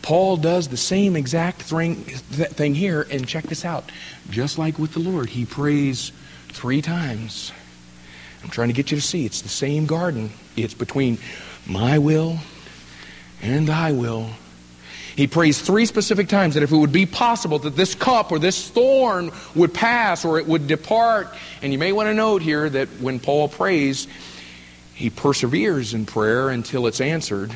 Paul 0.02 0.36
does 0.36 0.68
the 0.68 0.76
same 0.76 1.16
exact 1.16 1.62
thing, 1.62 1.96
thing 1.96 2.74
here. 2.74 3.06
And 3.10 3.26
check 3.26 3.44
this 3.44 3.64
out. 3.64 3.90
Just 4.30 4.58
like 4.58 4.78
with 4.78 4.92
the 4.92 5.00
Lord, 5.00 5.28
he 5.28 5.44
prays 5.44 6.12
three 6.48 6.82
times. 6.82 7.52
I'm 8.42 8.50
trying 8.50 8.68
to 8.68 8.74
get 8.74 8.90
you 8.90 8.96
to 8.96 9.02
see 9.02 9.26
it's 9.26 9.42
the 9.42 9.48
same 9.48 9.86
garden. 9.86 10.30
It's 10.56 10.74
between 10.74 11.18
my 11.66 11.98
will 11.98 12.38
and 13.42 13.66
thy 13.66 13.92
will. 13.92 14.30
He 15.16 15.26
prays 15.26 15.60
three 15.60 15.86
specific 15.86 16.28
times 16.28 16.54
that 16.54 16.62
if 16.62 16.72
it 16.72 16.76
would 16.76 16.92
be 16.92 17.04
possible 17.04 17.58
that 17.60 17.76
this 17.76 17.94
cup 17.94 18.32
or 18.32 18.38
this 18.38 18.68
thorn 18.68 19.32
would 19.54 19.74
pass 19.74 20.24
or 20.24 20.38
it 20.38 20.46
would 20.46 20.66
depart. 20.66 21.28
And 21.62 21.72
you 21.72 21.78
may 21.78 21.92
want 21.92 22.06
to 22.08 22.14
note 22.14 22.42
here 22.42 22.70
that 22.70 22.88
when 23.00 23.20
Paul 23.20 23.48
prays, 23.48 24.06
he 24.94 25.10
perseveres 25.10 25.92
in 25.92 26.06
prayer 26.06 26.48
until 26.48 26.86
it's 26.86 27.00
answered. 27.00 27.52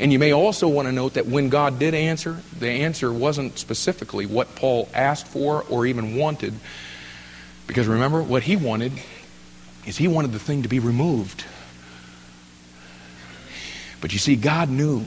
And 0.00 0.10
you 0.10 0.18
may 0.18 0.32
also 0.32 0.66
want 0.66 0.88
to 0.88 0.92
note 0.92 1.14
that 1.14 1.26
when 1.26 1.50
God 1.50 1.78
did 1.78 1.94
answer, 1.94 2.38
the 2.58 2.70
answer 2.70 3.12
wasn't 3.12 3.58
specifically 3.58 4.24
what 4.24 4.54
Paul 4.56 4.88
asked 4.94 5.28
for 5.28 5.62
or 5.68 5.84
even 5.84 6.16
wanted. 6.16 6.54
Because 7.66 7.86
remember, 7.86 8.22
what 8.22 8.42
he 8.42 8.56
wanted 8.56 8.92
is 9.86 9.98
he 9.98 10.08
wanted 10.08 10.32
the 10.32 10.38
thing 10.38 10.62
to 10.62 10.70
be 10.70 10.78
removed. 10.78 11.44
But 14.00 14.14
you 14.14 14.18
see, 14.18 14.36
God 14.36 14.70
knew 14.70 15.04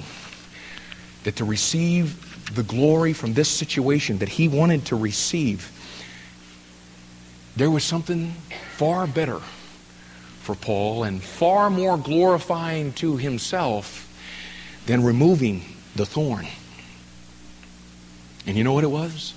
that 1.23 1.37
to 1.37 1.43
receive 1.43 2.53
the 2.53 2.61
glory 2.61 3.13
from 3.13 3.33
this 3.33 3.49
situation 3.49 4.19
that 4.19 4.29
he 4.29 4.47
wanted 4.47 4.85
to 4.85 4.95
receive, 4.95 5.71
there 7.55 7.71
was 7.71 7.83
something 7.83 8.35
far 8.77 9.07
better 9.07 9.39
for 10.41 10.53
Paul 10.53 11.03
and 11.03 11.23
far 11.23 11.71
more 11.71 11.97
glorifying 11.97 12.93
to 12.93 13.17
himself 13.17 14.07
than 14.85 15.03
removing 15.03 15.63
the 15.95 16.05
thorn. 16.05 16.47
And 18.45 18.57
you 18.57 18.63
know 18.63 18.73
what 18.73 18.83
it 18.83 18.91
was? 18.91 19.33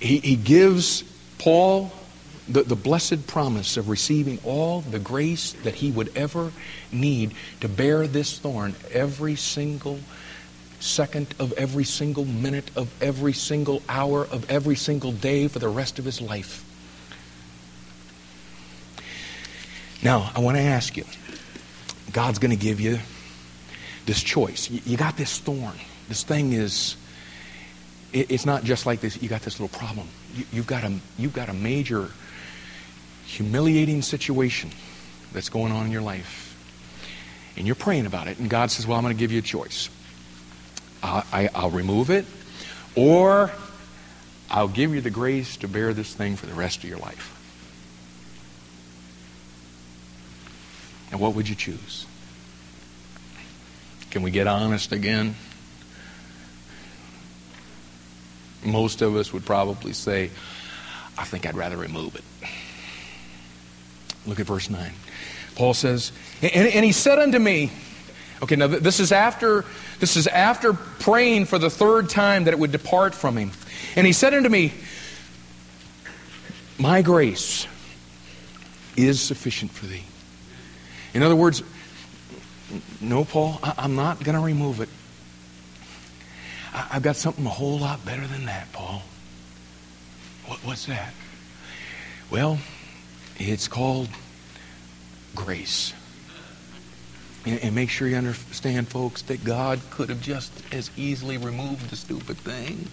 He, 0.00 0.18
he 0.18 0.36
gives 0.36 1.04
Paul 1.38 1.92
the, 2.48 2.62
the 2.62 2.76
blessed 2.76 3.26
promise 3.26 3.76
of 3.76 3.88
receiving 3.88 4.38
all 4.44 4.80
the 4.80 4.98
grace 4.98 5.52
that 5.64 5.74
he 5.74 5.90
would 5.90 6.16
ever 6.16 6.52
need 6.90 7.34
to 7.60 7.68
bear 7.68 8.06
this 8.06 8.38
thorn 8.38 8.74
every 8.90 9.36
single 9.36 10.00
second 10.80 11.32
of 11.38 11.52
every 11.52 11.84
single 11.84 12.24
minute 12.24 12.70
of 12.76 12.90
every 13.00 13.32
single 13.32 13.80
hour 13.88 14.26
of 14.26 14.50
every 14.50 14.74
single 14.74 15.12
day 15.12 15.46
for 15.46 15.60
the 15.60 15.68
rest 15.68 15.98
of 16.00 16.04
his 16.04 16.20
life. 16.20 16.64
Now, 20.02 20.32
I 20.34 20.40
want 20.40 20.56
to 20.56 20.62
ask 20.62 20.96
you 20.96 21.04
God's 22.12 22.38
going 22.38 22.50
to 22.50 22.62
give 22.62 22.80
you 22.80 22.98
this 24.06 24.22
choice. 24.22 24.70
You 24.70 24.96
got 24.96 25.16
this 25.16 25.38
thorn. 25.38 25.76
This 26.08 26.22
thing 26.22 26.52
is, 26.52 26.96
it's 28.12 28.44
not 28.44 28.64
just 28.64 28.84
like 28.84 29.00
this, 29.00 29.22
you 29.22 29.28
got 29.28 29.42
this 29.42 29.58
little 29.58 29.76
problem. 29.76 30.08
You've 30.52 30.66
got 30.66 30.84
a, 30.84 30.92
you've 31.18 31.32
got 31.32 31.48
a 31.48 31.54
major 31.54 32.10
humiliating 33.26 34.02
situation 34.02 34.70
that's 35.32 35.48
going 35.48 35.72
on 35.72 35.86
in 35.86 35.92
your 35.92 36.02
life. 36.02 36.48
And 37.56 37.66
you're 37.66 37.76
praying 37.76 38.06
about 38.06 38.28
it, 38.28 38.38
and 38.38 38.48
God 38.48 38.70
says, 38.70 38.86
Well, 38.86 38.96
I'm 38.96 39.04
going 39.04 39.14
to 39.14 39.18
give 39.18 39.32
you 39.32 39.38
a 39.38 39.42
choice. 39.42 39.88
I, 41.02 41.50
will 41.54 41.70
remove 41.70 42.10
it, 42.10 42.24
or 42.94 43.50
I'll 44.50 44.68
give 44.68 44.94
you 44.94 45.00
the 45.00 45.10
grace 45.10 45.56
to 45.58 45.68
bear 45.68 45.92
this 45.92 46.14
thing 46.14 46.36
for 46.36 46.46
the 46.46 46.54
rest 46.54 46.84
of 46.84 46.88
your 46.88 46.98
life. 46.98 47.41
And 51.12 51.20
what 51.20 51.34
would 51.34 51.48
you 51.48 51.54
choose? 51.54 52.06
Can 54.10 54.22
we 54.22 54.30
get 54.30 54.46
honest 54.46 54.92
again? 54.92 55.36
Most 58.64 59.02
of 59.02 59.14
us 59.16 59.32
would 59.32 59.44
probably 59.44 59.92
say, 59.92 60.30
I 61.18 61.24
think 61.24 61.46
I'd 61.46 61.56
rather 61.56 61.76
remove 61.76 62.14
it. 62.16 62.24
Look 64.26 64.40
at 64.40 64.46
verse 64.46 64.70
9. 64.70 64.90
Paul 65.54 65.74
says, 65.74 66.12
and, 66.40 66.68
and 66.68 66.84
he 66.84 66.92
said 66.92 67.18
unto 67.18 67.38
me, 67.38 67.70
okay, 68.42 68.56
now 68.56 68.66
this 68.66 68.98
is 68.98 69.12
after 69.12 69.64
this 69.98 70.16
is 70.16 70.26
after 70.26 70.72
praying 70.72 71.44
for 71.44 71.58
the 71.58 71.70
third 71.70 72.08
time 72.08 72.44
that 72.44 72.54
it 72.54 72.58
would 72.58 72.72
depart 72.72 73.14
from 73.14 73.36
him. 73.36 73.52
And 73.96 74.06
he 74.06 74.12
said 74.12 74.34
unto 74.34 74.48
me, 74.48 74.72
My 76.78 77.02
grace 77.02 77.66
is 78.96 79.20
sufficient 79.20 79.70
for 79.70 79.86
thee. 79.86 80.04
In 81.14 81.22
other 81.22 81.36
words, 81.36 81.62
no, 83.00 83.24
Paul, 83.24 83.58
I, 83.62 83.84
am 83.84 83.94
not 83.94 84.22
going 84.22 84.36
to 84.36 84.44
remove 84.44 84.80
it. 84.80 84.88
I, 86.72 86.94
have 86.94 87.02
got 87.02 87.16
something 87.16 87.44
a 87.44 87.50
whole 87.50 87.78
lot 87.78 88.04
better 88.04 88.26
than 88.26 88.46
that, 88.46 88.72
Paul. 88.72 89.02
What, 90.46 90.58
what's 90.60 90.86
that? 90.86 91.12
Well, 92.30 92.58
it's 93.36 93.68
called 93.68 94.08
grace. 95.34 95.92
And, 97.44 97.58
and 97.60 97.74
make 97.74 97.90
sure 97.90 98.08
you 98.08 98.16
understand, 98.16 98.88
folks, 98.88 99.22
that 99.22 99.44
God 99.44 99.80
could 99.90 100.08
have 100.08 100.22
just 100.22 100.52
as 100.72 100.90
easily 100.96 101.36
removed 101.36 101.90
the 101.90 101.96
stupid 101.96 102.38
thing 102.38 102.88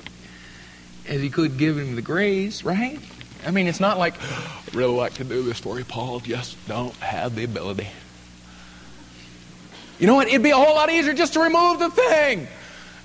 as 1.08 1.22
He 1.22 1.30
could 1.30 1.58
give 1.58 1.78
him 1.78 1.96
the 1.96 2.02
grace, 2.02 2.64
right? 2.64 3.00
I 3.46 3.52
mean, 3.52 3.68
it's 3.68 3.80
not 3.80 3.98
like, 3.98 4.16
really 4.74 4.94
like 4.94 5.14
to 5.16 5.24
do 5.24 5.44
this 5.44 5.60
for 5.60 5.78
you, 5.80 5.86
Paul, 5.86 6.20
just 6.20 6.58
don't 6.68 6.94
have 6.96 7.36
the 7.36 7.46
ability. 7.46 7.88
You 10.00 10.08
know 10.08 10.16
what? 10.16 10.28
It'd 10.28 10.44
be 10.44 10.52
a 10.52 10.56
whole 10.56 10.76
lot 10.76 10.90
easier 10.90 11.14
just 11.14 11.34
to 11.34 11.42
remove 11.42 11.80
the 11.80 11.90
thing. 11.90 12.48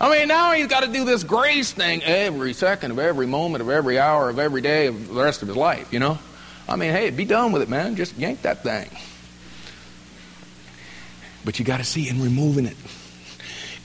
I 0.00 0.10
mean, 0.16 0.28
now 0.28 0.52
he's 0.52 0.66
got 0.66 0.82
to 0.82 0.88
do 0.92 1.04
this 1.04 1.24
grace 1.24 1.72
thing 1.72 2.02
every 2.02 2.52
second 2.52 2.90
of 2.92 2.98
every 2.98 3.26
moment 3.26 3.62
of 3.62 3.70
every 3.70 3.98
hour 3.98 4.28
of 4.28 4.38
every 4.38 4.60
day 4.60 4.86
of 4.86 5.08
the 5.08 5.22
rest 5.22 5.42
of 5.42 5.48
his 5.48 5.56
life, 5.56 5.92
you 5.92 5.98
know? 5.98 6.18
I 6.68 6.76
mean, 6.76 6.90
hey, 6.92 7.10
be 7.10 7.24
done 7.24 7.52
with 7.52 7.62
it, 7.62 7.68
man. 7.68 7.96
Just 7.96 8.16
yank 8.16 8.42
that 8.42 8.62
thing. 8.62 8.88
But 11.44 11.58
you 11.58 11.64
got 11.64 11.78
to 11.78 11.84
see 11.84 12.08
in 12.08 12.22
removing 12.22 12.66
it. 12.66 12.76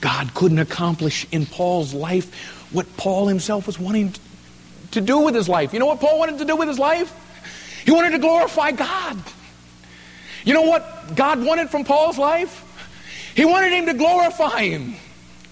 God 0.00 0.32
couldn't 0.34 0.58
accomplish 0.58 1.26
in 1.30 1.46
Paul's 1.46 1.92
life 1.92 2.68
what 2.72 2.96
Paul 2.96 3.26
himself 3.26 3.66
was 3.66 3.78
wanting 3.78 4.14
to 4.92 5.00
do 5.00 5.18
with 5.18 5.34
his 5.34 5.48
life. 5.48 5.72
You 5.72 5.78
know 5.78 5.86
what 5.86 6.00
Paul 6.00 6.18
wanted 6.18 6.38
to 6.38 6.44
do 6.44 6.56
with 6.56 6.68
his 6.68 6.78
life? 6.78 7.12
He 7.84 7.92
wanted 7.92 8.10
to 8.10 8.18
glorify 8.18 8.72
God. 8.72 9.18
You 10.44 10.54
know 10.54 10.62
what 10.62 11.14
God 11.16 11.44
wanted 11.44 11.70
from 11.70 11.84
Paul's 11.84 12.18
life? 12.18 12.64
He 13.34 13.44
wanted 13.44 13.72
him 13.72 13.86
to 13.86 13.94
glorify 13.94 14.64
him. 14.64 14.96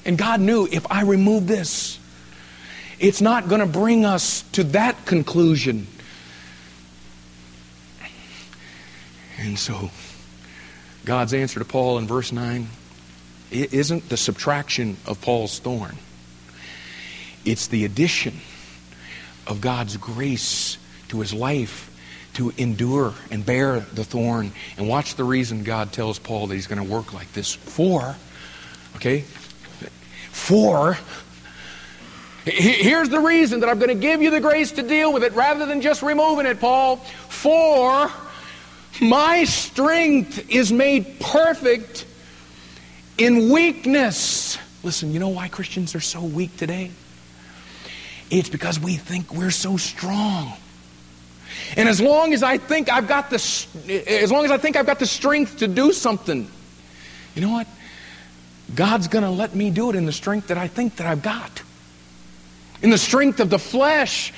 And 0.05 0.17
God 0.17 0.41
knew 0.41 0.69
if 0.71 0.91
I 0.91 1.03
remove 1.03 1.47
this, 1.47 1.99
it's 2.99 3.21
not 3.21 3.49
going 3.49 3.61
to 3.61 3.67
bring 3.67 4.05
us 4.05 4.43
to 4.53 4.65
that 4.65 5.07
conclusion. 5.07 5.87
And 9.39 9.59
so, 9.59 9.91
God's 11.05 11.33
answer 11.33 11.61
to 11.61 11.65
Paul 11.65 11.99
in 11.99 12.07
verse 12.07 12.33
9 12.33 12.69
it 13.51 13.73
isn't 13.73 14.11
the 14.11 14.17
subtraction 14.19 14.99
of 15.07 15.23
Paul's 15.23 15.59
thorn, 15.59 15.97
it's 17.45 17.69
the 17.69 17.85
addition 17.85 18.41
of 19.47 19.61
God's 19.61 19.97
grace 19.97 20.77
to 21.09 21.21
his 21.21 21.33
life 21.33 21.91
to 22.39 22.53
endure 22.57 23.15
and 23.31 23.45
bear 23.45 23.81
the 23.81 24.05
thorn. 24.05 24.53
And 24.77 24.89
watch 24.89 25.17
the 25.17 25.25
reason 25.25 25.65
God 25.65 25.93
tells 25.93 26.19
Paul 26.19 26.47
that 26.47 26.55
he's 26.55 26.67
going 26.67 26.85
to 26.85 26.91
work 26.91 27.13
like 27.13 27.33
this. 27.33 27.53
For, 27.53 28.17
okay, 28.97 29.21
for 30.31 30.97
Here's 32.45 33.11
the 33.11 33.21
reason 33.21 33.61
that 33.61 33.69
I'm 33.69 33.79
going 33.79 33.91
to 33.91 33.95
give 33.95 34.23
you 34.23 34.31
the 34.31 34.41
grace 34.41 34.73
to 34.73 34.83
deal 34.83 35.13
with 35.13 35.23
it 35.23 35.33
rather 35.35 35.67
than 35.67 35.81
just 35.83 36.03
removing 36.03 36.47
it, 36.47 36.61
Paul. 36.61 36.97
For 36.97 38.11
my 39.03 39.45
strength 39.45 40.51
is 40.51 40.73
made 40.73 41.21
perfect 41.21 42.07
in 43.19 43.51
weakness. 43.51 44.57
Listen, 44.83 45.13
you 45.13 45.19
know 45.19 45.29
why 45.29 45.49
Christians 45.49 45.95
are 45.95 46.01
so 46.01 46.23
weak 46.23 46.57
today? 46.57 46.91
It's 48.31 48.49
because 48.49 48.81
we 48.81 48.97
think 48.97 49.35
we're 49.35 49.51
so 49.51 49.77
strong. 49.77 50.55
And 51.77 51.89
as 51.89 52.01
long 52.01 52.33
as 52.33 52.43
I 52.43 52.59
think 52.59 52.91
I've 52.91 53.09
got 53.09 53.31
the, 53.31 53.37
as 54.07 54.33
long 54.33 54.45
as 54.45 54.51
I 54.51 54.59
think 54.59 54.77
I've 54.77 54.87
got 54.87 54.99
the 54.99 55.07
strength 55.07 55.59
to 55.59 55.69
do 55.69 55.93
something, 55.93 56.51
you 57.35 57.43
know 57.43 57.51
what? 57.51 57.67
God's 58.75 59.09
going 59.09 59.25
to 59.25 59.31
let 59.31 59.55
me 59.55 59.71
do 59.71 59.91
it 59.91 59.97
in 59.97 60.07
the 60.07 60.13
strength 60.13 60.49
that 60.49 60.59
I 60.59 60.69
think 60.69 60.97
that 60.97 61.07
I've 61.07 61.23
got. 61.23 61.63
In 62.83 62.91
the 62.91 62.99
strength 62.99 63.41
of 63.41 63.51
the 63.51 63.59
flesh. 63.59 64.33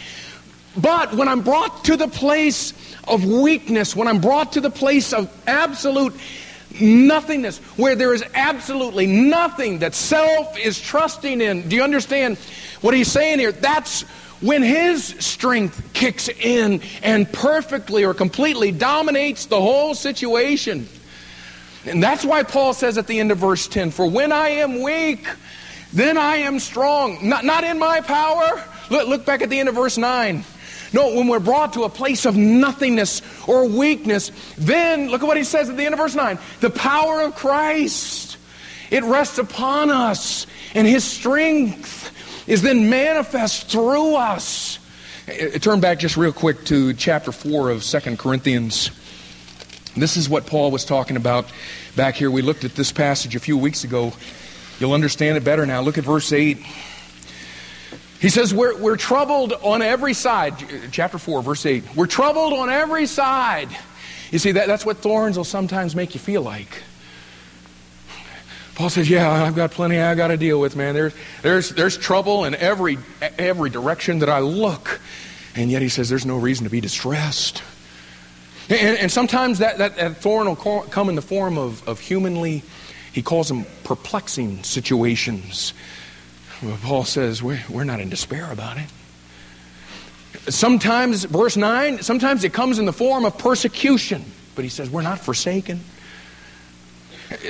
But 0.76 1.14
when 1.14 1.28
I'm 1.28 1.42
brought 1.42 1.84
to 1.86 1.96
the 1.96 2.08
place 2.08 2.72
of 3.08 3.24
weakness, 3.24 3.96
when 3.96 4.06
I'm 4.06 4.20
brought 4.20 4.52
to 4.52 4.60
the 4.60 4.70
place 4.70 5.12
of 5.12 5.30
absolute 5.46 6.14
nothingness, 6.80 7.58
where 7.76 7.96
there 7.96 8.14
is 8.14 8.24
absolutely 8.34 9.06
nothing 9.06 9.80
that 9.80 9.94
self 9.94 10.56
is 10.58 10.80
trusting 10.80 11.40
in, 11.40 11.68
do 11.68 11.74
you 11.74 11.82
understand 11.82 12.38
what 12.80 12.94
he's 12.94 13.10
saying 13.10 13.40
here? 13.40 13.52
That's 13.52 14.04
when 14.40 14.62
his 14.62 15.04
strength 15.04 15.92
kicks 15.92 16.28
in 16.28 16.80
and 17.02 17.30
perfectly 17.32 18.04
or 18.04 18.14
completely 18.14 18.72
dominates 18.72 19.46
the 19.46 19.60
whole 19.60 19.94
situation. 19.94 20.88
And 21.86 22.02
that's 22.02 22.24
why 22.24 22.42
Paul 22.42 22.74
says 22.74 22.98
at 22.98 23.06
the 23.06 23.20
end 23.20 23.32
of 23.32 23.38
verse 23.38 23.66
10 23.68 23.90
For 23.90 24.08
when 24.08 24.32
I 24.32 24.48
am 24.48 24.82
weak, 24.82 25.26
then 25.92 26.18
I 26.18 26.36
am 26.36 26.58
strong. 26.58 27.28
Not, 27.28 27.44
not 27.44 27.64
in 27.64 27.78
my 27.78 28.00
power. 28.00 28.62
Look, 28.90 29.08
look 29.08 29.24
back 29.24 29.42
at 29.42 29.50
the 29.50 29.58
end 29.58 29.68
of 29.68 29.74
verse 29.74 29.98
9. 29.98 30.44
No, 30.92 31.14
when 31.14 31.28
we're 31.28 31.38
brought 31.38 31.74
to 31.74 31.84
a 31.84 31.88
place 31.88 32.26
of 32.26 32.36
nothingness 32.36 33.22
or 33.46 33.66
weakness, 33.66 34.32
then 34.58 35.08
look 35.08 35.22
at 35.22 35.26
what 35.26 35.36
he 35.36 35.44
says 35.44 35.70
at 35.70 35.76
the 35.76 35.84
end 35.84 35.94
of 35.94 36.00
verse 36.00 36.16
9 36.16 36.38
the 36.60 36.70
power 36.70 37.22
of 37.22 37.36
Christ, 37.36 38.36
it 38.90 39.04
rests 39.04 39.38
upon 39.38 39.90
us, 39.90 40.46
and 40.74 40.86
his 40.86 41.04
strength 41.04 42.09
is 42.50 42.62
then 42.62 42.90
manifest 42.90 43.68
through 43.68 44.16
us. 44.16 44.80
Eh, 45.28 45.50
eh, 45.52 45.58
turn 45.58 45.78
back 45.78 46.00
just 46.00 46.16
real 46.16 46.32
quick 46.32 46.64
to 46.64 46.92
chapter 46.94 47.30
4 47.30 47.70
of 47.70 47.84
Second 47.84 48.18
Corinthians. 48.18 48.90
This 49.96 50.16
is 50.16 50.28
what 50.28 50.46
Paul 50.46 50.72
was 50.72 50.84
talking 50.84 51.16
about 51.16 51.46
back 51.94 52.16
here. 52.16 52.28
We 52.28 52.42
looked 52.42 52.64
at 52.64 52.74
this 52.74 52.90
passage 52.90 53.36
a 53.36 53.40
few 53.40 53.56
weeks 53.56 53.84
ago. 53.84 54.12
You'll 54.80 54.94
understand 54.94 55.36
it 55.36 55.44
better 55.44 55.64
now. 55.64 55.80
Look 55.80 55.96
at 55.96 56.02
verse 56.02 56.32
8. 56.32 56.58
He 58.18 58.28
says, 58.28 58.52
we're, 58.52 58.76
we're 58.76 58.96
troubled 58.96 59.52
on 59.62 59.80
every 59.80 60.12
side. 60.12 60.60
Eh, 60.60 60.88
chapter 60.90 61.18
4, 61.18 61.44
verse 61.44 61.64
8. 61.64 61.94
We're 61.94 62.06
troubled 62.06 62.52
on 62.52 62.68
every 62.68 63.06
side. 63.06 63.68
You 64.32 64.40
see, 64.40 64.50
that, 64.52 64.66
that's 64.66 64.84
what 64.84 64.96
thorns 64.96 65.36
will 65.36 65.44
sometimes 65.44 65.94
make 65.94 66.14
you 66.14 66.20
feel 66.20 66.42
like. 66.42 66.82
Paul 68.80 68.88
says, 68.88 69.10
Yeah, 69.10 69.30
I've 69.30 69.54
got 69.54 69.72
plenty 69.72 69.98
I 69.98 70.14
got 70.14 70.28
to 70.28 70.38
deal 70.38 70.58
with, 70.58 70.74
man. 70.74 70.94
There's, 70.94 71.12
there's, 71.42 71.68
there's 71.68 71.98
trouble 71.98 72.46
in 72.46 72.54
every, 72.54 72.96
every 73.20 73.68
direction 73.68 74.20
that 74.20 74.30
I 74.30 74.38
look. 74.38 75.02
And 75.54 75.70
yet 75.70 75.82
he 75.82 75.90
says, 75.90 76.08
There's 76.08 76.24
no 76.24 76.38
reason 76.38 76.64
to 76.64 76.70
be 76.70 76.80
distressed. 76.80 77.62
And, 78.70 78.96
and 78.96 79.12
sometimes 79.12 79.58
that, 79.58 79.76
that, 79.76 79.96
that, 79.96 80.16
thorn 80.16 80.46
will 80.46 80.56
come 80.56 81.10
in 81.10 81.14
the 81.14 81.20
form 81.20 81.58
of, 81.58 81.86
of 81.86 82.00
humanly, 82.00 82.62
he 83.12 83.20
calls 83.20 83.48
them 83.48 83.66
perplexing 83.84 84.62
situations. 84.62 85.74
Well, 86.62 86.78
Paul 86.82 87.04
says 87.04 87.42
we're, 87.42 87.62
we're 87.68 87.84
not 87.84 88.00
in 88.00 88.08
despair 88.08 88.50
about 88.50 88.78
it. 88.78 88.88
Sometimes, 90.50 91.24
verse 91.24 91.58
9, 91.58 92.00
sometimes 92.00 92.44
it 92.44 92.54
comes 92.54 92.78
in 92.78 92.86
the 92.86 92.94
form 92.94 93.26
of 93.26 93.36
persecution. 93.36 94.24
But 94.54 94.64
he 94.64 94.70
says 94.70 94.88
we're 94.88 95.02
not 95.02 95.18
forsaken. 95.18 95.80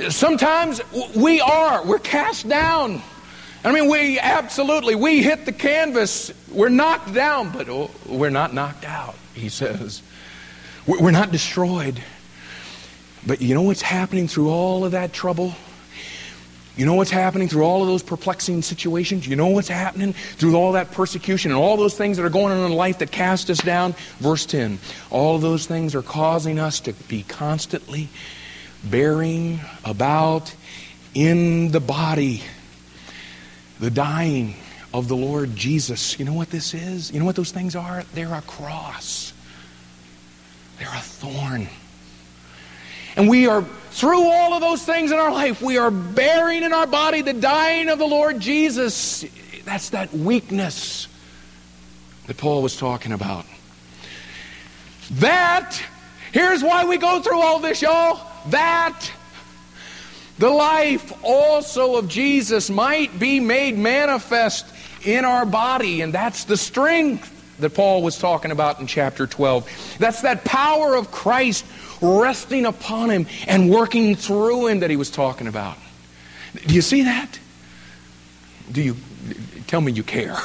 Sometimes 0.09 0.81
we 1.15 1.41
are. 1.41 1.85
We're 1.85 1.99
cast 1.99 2.47
down. 2.47 3.01
I 3.63 3.71
mean, 3.71 3.89
we 3.89 4.19
absolutely, 4.19 4.95
we 4.95 5.21
hit 5.21 5.45
the 5.45 5.51
canvas. 5.51 6.31
We're 6.51 6.69
knocked 6.69 7.13
down, 7.13 7.51
but 7.51 7.69
oh, 7.69 7.91
we're 8.07 8.29
not 8.29 8.53
knocked 8.53 8.85
out, 8.85 9.15
he 9.33 9.49
says. 9.49 10.01
We're 10.87 11.11
not 11.11 11.31
destroyed. 11.31 12.01
But 13.25 13.41
you 13.41 13.53
know 13.53 13.61
what's 13.61 13.83
happening 13.83 14.27
through 14.27 14.49
all 14.49 14.83
of 14.83 14.93
that 14.93 15.13
trouble? 15.13 15.53
You 16.75 16.85
know 16.85 16.95
what's 16.95 17.11
happening 17.11 17.47
through 17.49 17.63
all 17.63 17.81
of 17.81 17.87
those 17.87 18.01
perplexing 18.01 18.63
situations? 18.63 19.27
You 19.27 19.35
know 19.35 19.47
what's 19.47 19.67
happening 19.67 20.13
through 20.13 20.55
all 20.55 20.71
that 20.71 20.91
persecution 20.91 21.51
and 21.51 21.59
all 21.59 21.77
those 21.77 21.95
things 21.95 22.17
that 22.17 22.25
are 22.25 22.29
going 22.29 22.53
on 22.53 22.65
in 22.65 22.75
life 22.75 22.99
that 22.99 23.11
cast 23.11 23.49
us 23.49 23.59
down? 23.59 23.93
Verse 24.19 24.45
10 24.45 24.79
All 25.11 25.35
of 25.35 25.41
those 25.41 25.67
things 25.67 25.93
are 25.93 26.01
causing 26.01 26.57
us 26.57 26.79
to 26.81 26.93
be 26.93 27.23
constantly 27.23 28.09
bearing 28.83 29.59
about 29.83 30.53
in 31.13 31.71
the 31.71 31.79
body 31.79 32.41
the 33.79 33.89
dying 33.89 34.55
of 34.93 35.07
the 35.07 35.15
Lord 35.15 35.55
Jesus. 35.55 36.19
You 36.19 36.25
know 36.25 36.33
what 36.33 36.49
this 36.49 36.73
is? 36.73 37.11
You 37.11 37.19
know 37.19 37.25
what 37.25 37.35
those 37.35 37.51
things 37.51 37.75
are? 37.75 38.03
They're 38.13 38.33
a 38.33 38.41
cross. 38.41 39.33
They're 40.77 40.87
a 40.87 41.01
thorn. 41.01 41.67
And 43.15 43.29
we 43.29 43.47
are, 43.47 43.63
through 43.91 44.23
all 44.23 44.53
of 44.53 44.61
those 44.61 44.83
things 44.83 45.11
in 45.11 45.17
our 45.17 45.31
life, 45.31 45.61
we 45.61 45.77
are 45.77 45.91
bearing 45.91 46.63
in 46.63 46.73
our 46.73 46.87
body 46.87 47.21
the 47.21 47.33
dying 47.33 47.89
of 47.89 47.99
the 47.99 48.07
Lord 48.07 48.39
Jesus. 48.39 49.25
That's 49.65 49.89
that 49.89 50.13
weakness 50.13 51.07
that 52.27 52.37
Paul 52.37 52.61
was 52.61 52.77
talking 52.77 53.11
about. 53.11 53.45
That, 55.11 55.81
here's 56.31 56.63
why 56.63 56.85
we 56.85 56.97
go 56.97 57.21
through 57.21 57.41
all 57.41 57.59
this, 57.59 57.81
y'all. 57.81 58.30
That 58.49 59.11
the 60.37 60.49
life 60.49 61.13
also 61.23 61.97
of 61.97 62.07
Jesus 62.07 62.69
might 62.69 63.19
be 63.19 63.39
made 63.39 63.77
manifest 63.77 64.65
in 65.03 65.25
our 65.25 65.45
body. 65.45 66.01
And 66.01 66.13
that's 66.13 66.45
the 66.45 66.57
strength 66.57 67.37
that 67.59 67.75
Paul 67.75 68.01
was 68.01 68.17
talking 68.17 68.51
about 68.51 68.79
in 68.79 68.87
chapter 68.87 69.27
12. 69.27 69.97
That's 69.99 70.21
that 70.21 70.43
power 70.43 70.95
of 70.95 71.11
Christ 71.11 71.65
resting 72.01 72.65
upon 72.65 73.09
him 73.11 73.27
and 73.47 73.69
working 73.69 74.15
through 74.15 74.67
him 74.67 74.79
that 74.79 74.89
he 74.89 74.95
was 74.95 75.11
talking 75.11 75.47
about. 75.47 75.77
Do 76.65 76.73
you 76.73 76.81
see 76.81 77.03
that? 77.03 77.39
Do 78.71 78.81
you 78.81 78.95
tell 79.67 79.81
me 79.81 79.91
you 79.91 80.03
care? 80.03 80.37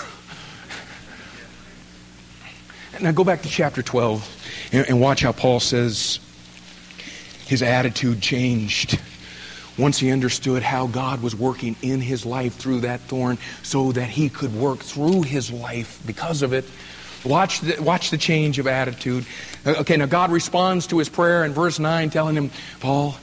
Now 3.01 3.13
go 3.13 3.25
back 3.25 3.43
to 3.43 3.49
chapter 3.49 3.83
12 3.83 4.69
and, 4.73 4.89
and 4.89 5.01
watch 5.01 5.23
how 5.23 5.33
Paul 5.33 5.61
says 5.61 6.19
his 7.47 7.63
attitude 7.63 8.21
changed 8.21 9.01
once 9.79 9.99
he 9.99 10.11
understood 10.11 10.63
how 10.63 10.87
God 10.87 11.23
was 11.23 11.35
working 11.35 11.77
in 11.83 12.01
his 12.01 12.25
life 12.25 12.57
through 12.57 12.81
that 12.81 13.01
thorn 13.01 13.39
so 13.63 13.93
that 13.93 14.09
he 14.09 14.29
could 14.29 14.55
work 14.55 14.81
through 14.81 15.23
his 15.23 15.53
life 15.53 16.01
because 16.07 16.43
of 16.43 16.53
it 16.53 16.65
Watch 17.27 17.61
the, 17.61 17.83
watch 17.83 18.11
the 18.11 18.19
change 18.19 18.59
of 18.59 18.67
attitude. 18.67 19.27
Uh, 19.65 19.75
okay, 19.79 19.97
now 19.97 20.07
God 20.07 20.31
responds 20.31 20.87
to 20.89 20.99
his 20.99 21.09
prayer 21.09 21.45
in 21.45 21.53
verse 21.53 21.79
9, 21.79 22.11
telling 22.11 22.37
him, 22.37 22.51
Paul, 22.81 23.17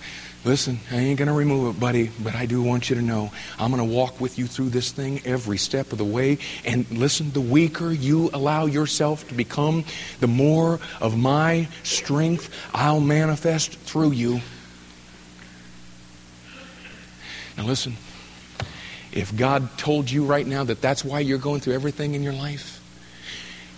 listen, 0.45 0.79
I 0.91 0.97
ain't 0.97 1.17
going 1.17 1.27
to 1.27 1.33
remove 1.33 1.75
it, 1.75 1.79
buddy, 1.79 2.11
but 2.21 2.35
I 2.35 2.45
do 2.45 2.61
want 2.61 2.89
you 2.89 2.95
to 2.97 3.01
know 3.01 3.31
I'm 3.57 3.71
going 3.71 3.87
to 3.87 3.95
walk 3.95 4.19
with 4.19 4.37
you 4.37 4.45
through 4.45 4.69
this 4.69 4.91
thing 4.91 5.21
every 5.25 5.57
step 5.57 5.91
of 5.91 5.97
the 5.97 6.05
way. 6.05 6.39
And 6.65 6.89
listen, 6.91 7.31
the 7.31 7.41
weaker 7.41 7.91
you 7.91 8.29
allow 8.33 8.65
yourself 8.65 9.27
to 9.29 9.33
become, 9.33 9.85
the 10.19 10.27
more 10.27 10.79
of 10.99 11.17
my 11.17 11.67
strength 11.83 12.53
I'll 12.73 12.99
manifest 12.99 13.73
through 13.79 14.11
you. 14.11 14.41
Now, 17.57 17.65
listen, 17.65 17.95
if 19.11 19.35
God 19.35 19.77
told 19.77 20.09
you 20.09 20.25
right 20.25 20.45
now 20.45 20.63
that 20.63 20.81
that's 20.81 21.05
why 21.05 21.19
you're 21.19 21.37
going 21.37 21.61
through 21.61 21.73
everything 21.73 22.15
in 22.15 22.23
your 22.23 22.33
life, 22.33 22.79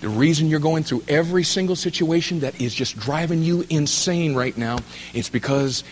the 0.02 0.10
reason 0.10 0.48
you're 0.48 0.60
going 0.60 0.84
through 0.84 1.04
every 1.08 1.44
single 1.44 1.76
situation 1.76 2.42
that 2.42 2.60
is 2.62 2.74
just 2.74 2.98
driving 2.98 3.44
you 3.44 3.66
insane 3.70 4.36
right 4.36 4.58
now, 4.58 4.80
it's 5.14 5.30
because 5.30 5.84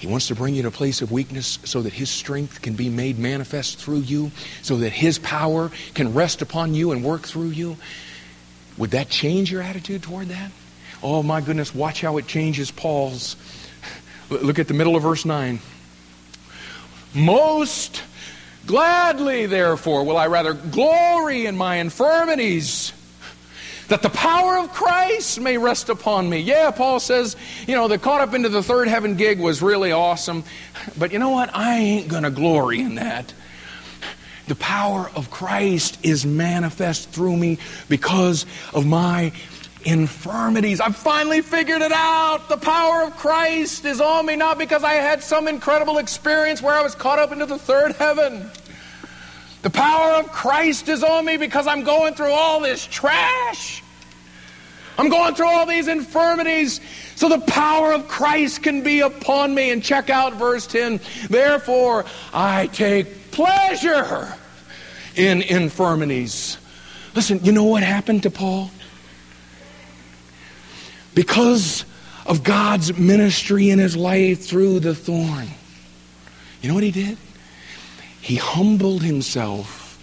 he 0.00 0.06
wants 0.06 0.28
to 0.28 0.34
bring 0.34 0.54
you 0.54 0.62
to 0.62 0.68
a 0.68 0.70
place 0.70 1.02
of 1.02 1.12
weakness 1.12 1.58
so 1.64 1.82
that 1.82 1.92
His 1.92 2.08
strength 2.08 2.62
can 2.62 2.72
be 2.72 2.88
made 2.88 3.18
manifest 3.18 3.78
through 3.78 3.98
you, 3.98 4.32
so 4.62 4.78
that 4.78 4.92
His 4.94 5.18
power 5.18 5.70
can 5.92 6.14
rest 6.14 6.40
upon 6.40 6.72
you 6.72 6.92
and 6.92 7.04
work 7.04 7.28
through 7.28 7.50
you. 7.50 7.76
Would 8.78 8.92
that 8.92 9.10
change 9.10 9.52
your 9.52 9.60
attitude 9.60 10.02
toward 10.02 10.28
that? 10.28 10.52
Oh 11.02 11.22
my 11.22 11.42
goodness, 11.42 11.74
watch 11.74 12.00
how 12.00 12.16
it 12.16 12.26
changes 12.26 12.70
Paul's. 12.70 13.36
Look 14.30 14.58
at 14.58 14.68
the 14.68 14.74
middle 14.74 14.96
of 14.96 15.02
verse 15.02 15.26
9. 15.26 15.60
Most 17.12 18.02
gladly, 18.66 19.44
therefore, 19.44 20.04
will 20.04 20.16
I 20.16 20.28
rather 20.28 20.54
glory 20.54 21.44
in 21.44 21.58
my 21.58 21.76
infirmities 21.76 22.94
that 23.90 24.02
the 24.02 24.10
power 24.10 24.56
of 24.56 24.72
Christ 24.72 25.40
may 25.40 25.58
rest 25.58 25.88
upon 25.88 26.30
me. 26.30 26.38
Yeah, 26.38 26.70
Paul 26.70 27.00
says, 27.00 27.36
you 27.66 27.74
know, 27.74 27.88
the 27.88 27.98
caught 27.98 28.20
up 28.20 28.34
into 28.34 28.48
the 28.48 28.62
third 28.62 28.86
heaven 28.86 29.16
gig 29.16 29.40
was 29.40 29.60
really 29.62 29.90
awesome, 29.90 30.44
but 30.96 31.12
you 31.12 31.18
know 31.18 31.30
what? 31.30 31.50
I 31.54 31.74
ain't 31.74 32.08
going 32.08 32.22
to 32.22 32.30
glory 32.30 32.80
in 32.80 32.94
that. 32.94 33.34
The 34.46 34.54
power 34.54 35.10
of 35.16 35.30
Christ 35.30 35.98
is 36.04 36.24
manifest 36.24 37.10
through 37.10 37.36
me 37.36 37.58
because 37.88 38.46
of 38.72 38.86
my 38.86 39.32
infirmities. 39.84 40.80
I've 40.80 40.96
finally 40.96 41.40
figured 41.40 41.82
it 41.82 41.92
out. 41.92 42.48
The 42.48 42.58
power 42.58 43.02
of 43.02 43.16
Christ 43.16 43.84
is 43.84 44.00
on 44.00 44.24
me, 44.26 44.36
not 44.36 44.56
because 44.56 44.84
I 44.84 44.94
had 44.94 45.22
some 45.22 45.48
incredible 45.48 45.98
experience 45.98 46.62
where 46.62 46.74
I 46.74 46.82
was 46.82 46.94
caught 46.94 47.18
up 47.18 47.32
into 47.32 47.46
the 47.46 47.58
third 47.58 47.96
heaven. 47.96 48.50
The 49.62 49.70
power 49.70 50.14
of 50.14 50.32
Christ 50.32 50.88
is 50.88 51.04
on 51.04 51.24
me 51.24 51.36
because 51.36 51.66
I'm 51.66 51.84
going 51.84 52.14
through 52.14 52.32
all 52.32 52.60
this 52.60 52.86
trash. 52.86 53.82
I'm 54.96 55.08
going 55.08 55.34
through 55.34 55.48
all 55.48 55.66
these 55.66 55.88
infirmities. 55.88 56.80
So 57.14 57.28
the 57.28 57.40
power 57.40 57.92
of 57.92 58.08
Christ 58.08 58.62
can 58.62 58.82
be 58.82 59.00
upon 59.00 59.54
me. 59.54 59.70
And 59.70 59.82
check 59.82 60.10
out 60.10 60.34
verse 60.34 60.66
10. 60.66 61.00
Therefore, 61.28 62.04
I 62.32 62.68
take 62.68 63.30
pleasure 63.30 64.34
in 65.16 65.42
infirmities. 65.42 66.58
Listen, 67.14 67.40
you 67.44 67.52
know 67.52 67.64
what 67.64 67.82
happened 67.82 68.22
to 68.22 68.30
Paul? 68.30 68.70
Because 71.14 71.84
of 72.24 72.44
God's 72.44 72.96
ministry 72.96 73.70
in 73.70 73.78
his 73.78 73.96
life 73.96 74.44
through 74.44 74.80
the 74.80 74.94
thorn. 74.94 75.48
You 76.62 76.68
know 76.68 76.74
what 76.74 76.84
he 76.84 76.90
did? 76.90 77.18
He 78.20 78.36
humbled 78.36 79.02
himself 79.02 79.98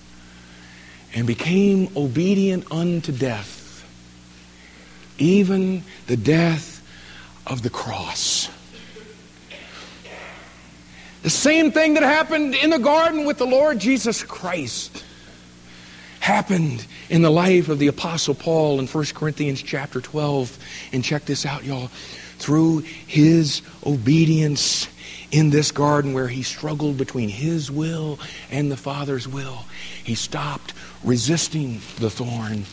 and 1.14 1.26
became 1.26 1.90
obedient 1.96 2.72
unto 2.72 3.12
death, 3.12 3.86
even 5.18 5.84
the 6.08 6.18
death 6.18 6.82
of 7.46 7.62
the 7.62 7.70
cross. 7.70 8.50
The 11.24 11.30
same 11.30 11.72
thing 11.72 11.96
that 11.96 12.04
happened 12.04 12.56
in 12.56 12.70
the 12.70 12.78
garden 12.78 13.26
with 13.26 13.38
the 13.38 13.46
Lord 13.46 13.80
Jesus 13.80 14.24
Christ 14.24 15.04
happened 16.20 16.86
in 17.10 17.22
the 17.22 17.32
life 17.32 17.70
of 17.70 17.80
the 17.80 17.88
apostle 17.88 18.36
Paul 18.36 18.80
in 18.80 18.88
1 18.88 19.06
Corinthians 19.14 19.62
chapter 19.62 20.02
12 20.02 20.58
and 20.94 21.04
check 21.04 21.26
this 21.26 21.46
out 21.46 21.64
y'all 21.64 21.88
through 22.38 22.80
his 23.08 23.62
obedience 23.86 24.88
in 25.32 25.50
this 25.50 25.72
garden 25.72 26.14
where 26.14 26.28
he 26.28 26.44
struggled 26.44 26.98
between 26.98 27.30
his 27.30 27.70
will 27.70 28.20
and 28.50 28.72
the 28.72 28.78
Father's 28.78 29.28
will, 29.28 29.66
he 30.04 30.16
stopped 30.16 30.74
resisting 31.04 31.82
the 32.00 32.10
thorn 32.10 32.66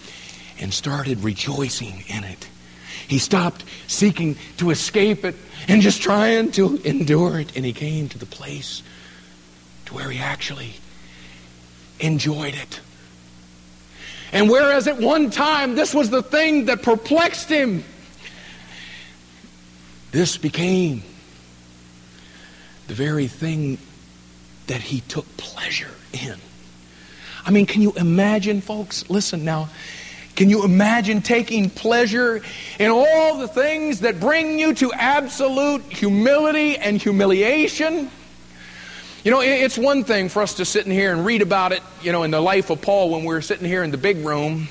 and 0.61 0.73
started 0.73 1.23
rejoicing 1.25 2.05
in 2.09 2.25
it. 2.25 2.49
He 3.09 3.19
stopped 3.19 3.65
seeking 3.87 4.37
to 4.59 4.71
escape 4.71 5.25
it 5.25 5.35
and 5.69 5.83
just 5.83 6.01
trying 6.01 6.53
to 6.53 6.77
endure 6.85 7.41
it. 7.41 7.55
And 7.57 7.65
he 7.65 7.73
came 7.73 8.09
to 8.11 8.19
the 8.19 8.27
place 8.27 8.83
to 9.87 9.95
where 9.95 10.11
he 10.11 10.21
actually 10.21 10.75
enjoyed 12.01 12.55
it. 12.55 12.81
And 14.33 14.49
whereas 14.49 14.89
at 14.89 14.99
one 14.99 15.31
time 15.31 15.75
this 15.75 15.95
was 15.95 16.11
the 16.11 16.23
thing 16.23 16.67
that 16.67 16.83
perplexed 16.83 17.49
him, 17.49 17.85
this 20.13 20.37
became 20.37 21.03
the 22.87 22.95
very 22.95 23.27
thing 23.27 23.79
that 24.67 24.81
he 24.81 25.01
took 25.03 25.27
pleasure 25.37 25.91
in. 26.13 26.37
I 27.45 27.51
mean, 27.51 27.67
can 27.67 27.83
you 27.83 27.93
imagine, 27.93 28.61
folks? 28.61 29.09
Listen 29.11 29.45
now. 29.45 29.69
Can 30.35 30.51
you 30.51 30.65
imagine 30.65 31.23
taking 31.23 31.71
pleasure 31.71 32.43
in 32.81 32.91
all 32.91 33.39
the 33.39 33.47
things 33.47 34.01
that 34.01 34.19
bring 34.19 34.59
you 34.59 34.75
to 34.75 34.93
absolute 34.93 35.83
humility 35.83 36.77
and 36.77 37.01
humiliation? 37.01 38.11
You 39.23 39.31
know, 39.31 39.41
it's 39.41 39.79
one 39.79 40.05
thing 40.05 40.29
for 40.29 40.43
us 40.43 40.55
to 40.55 40.65
sit 40.65 40.87
in 40.87 40.93
here 40.93 41.13
and 41.13 41.25
read 41.25 41.41
about 41.41 41.73
it, 41.73 41.83
you 42.03 42.13
know, 42.13 42.25
in 42.25 42.31
the 42.31 42.41
life 42.41 42.71
of 42.71 42.83
Paul 42.83 43.11
when 43.11 43.21
we 43.21 43.33
were 43.33 43.43
sitting 43.43 43.67
here 43.67 43.83
in 43.83 43.91
the 43.91 43.97
big 43.97 44.19
room. 44.19 44.69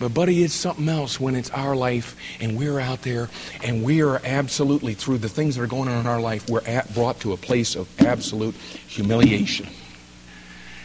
But, 0.00 0.14
buddy, 0.14 0.42
it's 0.42 0.54
something 0.54 0.88
else 0.88 1.20
when 1.20 1.36
it's 1.36 1.50
our 1.50 1.76
life 1.76 2.16
and 2.40 2.56
we're 2.56 2.80
out 2.80 3.02
there 3.02 3.28
and 3.62 3.84
we 3.84 4.02
are 4.02 4.18
absolutely, 4.24 4.94
through 4.94 5.18
the 5.18 5.28
things 5.28 5.56
that 5.56 5.62
are 5.62 5.66
going 5.66 5.90
on 5.90 6.00
in 6.00 6.06
our 6.06 6.22
life, 6.22 6.48
we're 6.48 6.64
at, 6.64 6.92
brought 6.94 7.20
to 7.20 7.34
a 7.34 7.36
place 7.36 7.76
of 7.76 7.86
absolute 8.00 8.54
humiliation 8.54 9.68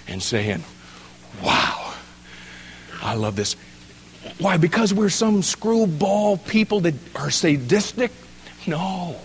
and 0.09 0.21
saying, 0.21 0.65
wow, 1.41 1.93
I 3.01 3.15
love 3.15 3.37
this. 3.37 3.55
Why? 4.37 4.57
Because 4.57 4.93
we're 4.93 5.07
some 5.07 5.41
screwball 5.43 6.35
people 6.35 6.81
that 6.81 6.95
are 7.15 7.31
sadistic? 7.31 8.11
No. 8.67 9.15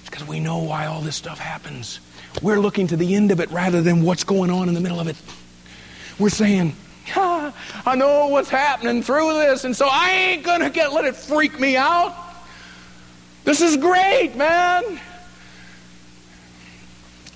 It's 0.00 0.10
because 0.10 0.26
we 0.26 0.40
know 0.40 0.58
why 0.58 0.86
all 0.86 1.02
this 1.02 1.14
stuff 1.14 1.38
happens. 1.38 2.00
We're 2.42 2.58
looking 2.58 2.88
to 2.88 2.96
the 2.96 3.14
end 3.14 3.30
of 3.30 3.38
it 3.38 3.48
rather 3.52 3.80
than 3.80 4.02
what's 4.02 4.24
going 4.24 4.50
on 4.50 4.68
in 4.68 4.74
the 4.74 4.80
middle 4.80 4.98
of 4.98 5.06
it. 5.06 5.16
We're 6.18 6.30
saying, 6.30 6.74
I 7.16 7.94
know 7.96 8.28
what's 8.28 8.48
happening 8.48 9.02
through 9.02 9.34
this, 9.34 9.64
and 9.64 9.76
so 9.76 9.88
I 9.90 10.10
ain't 10.10 10.42
going 10.42 10.60
to 10.60 10.70
get 10.70 10.92
let 10.92 11.04
it 11.04 11.16
freak 11.16 11.58
me 11.58 11.76
out. 11.76 12.14
This 13.44 13.60
is 13.60 13.76
great, 13.76 14.36
man. 14.36 15.00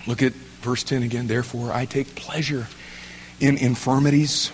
Look 0.07 0.23
at 0.23 0.33
verse 0.63 0.83
10 0.83 1.03
again. 1.03 1.27
Therefore, 1.27 1.73
I 1.73 1.87
take 1.87 2.15
pleasure 2.15 2.67
in 3.41 3.57
infirmities. 3.57 4.51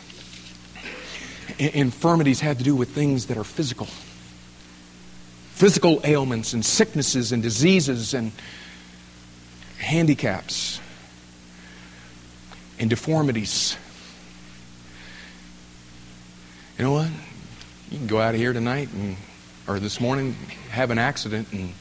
Infirmities 1.58 2.40
had 2.40 2.58
to 2.58 2.64
do 2.64 2.76
with 2.76 2.90
things 2.90 3.26
that 3.26 3.36
are 3.36 3.44
physical. 3.44 3.88
Physical 5.54 6.00
ailments 6.04 6.52
and 6.52 6.64
sicknesses 6.64 7.32
and 7.32 7.42
diseases 7.42 8.14
and 8.14 8.30
handicaps 9.78 10.80
and 12.78 12.88
deformities. 12.88 13.76
You 16.78 16.84
know 16.84 16.92
what? 16.92 17.10
You 17.90 17.98
can 17.98 18.06
go 18.06 18.20
out 18.20 18.34
of 18.36 18.40
here 18.40 18.52
tonight 18.52 18.88
and, 18.92 19.16
or 19.66 19.80
this 19.80 20.00
morning, 20.00 20.36
have 20.70 20.92
an 20.92 20.98
accident, 20.98 21.52
and 21.52 21.72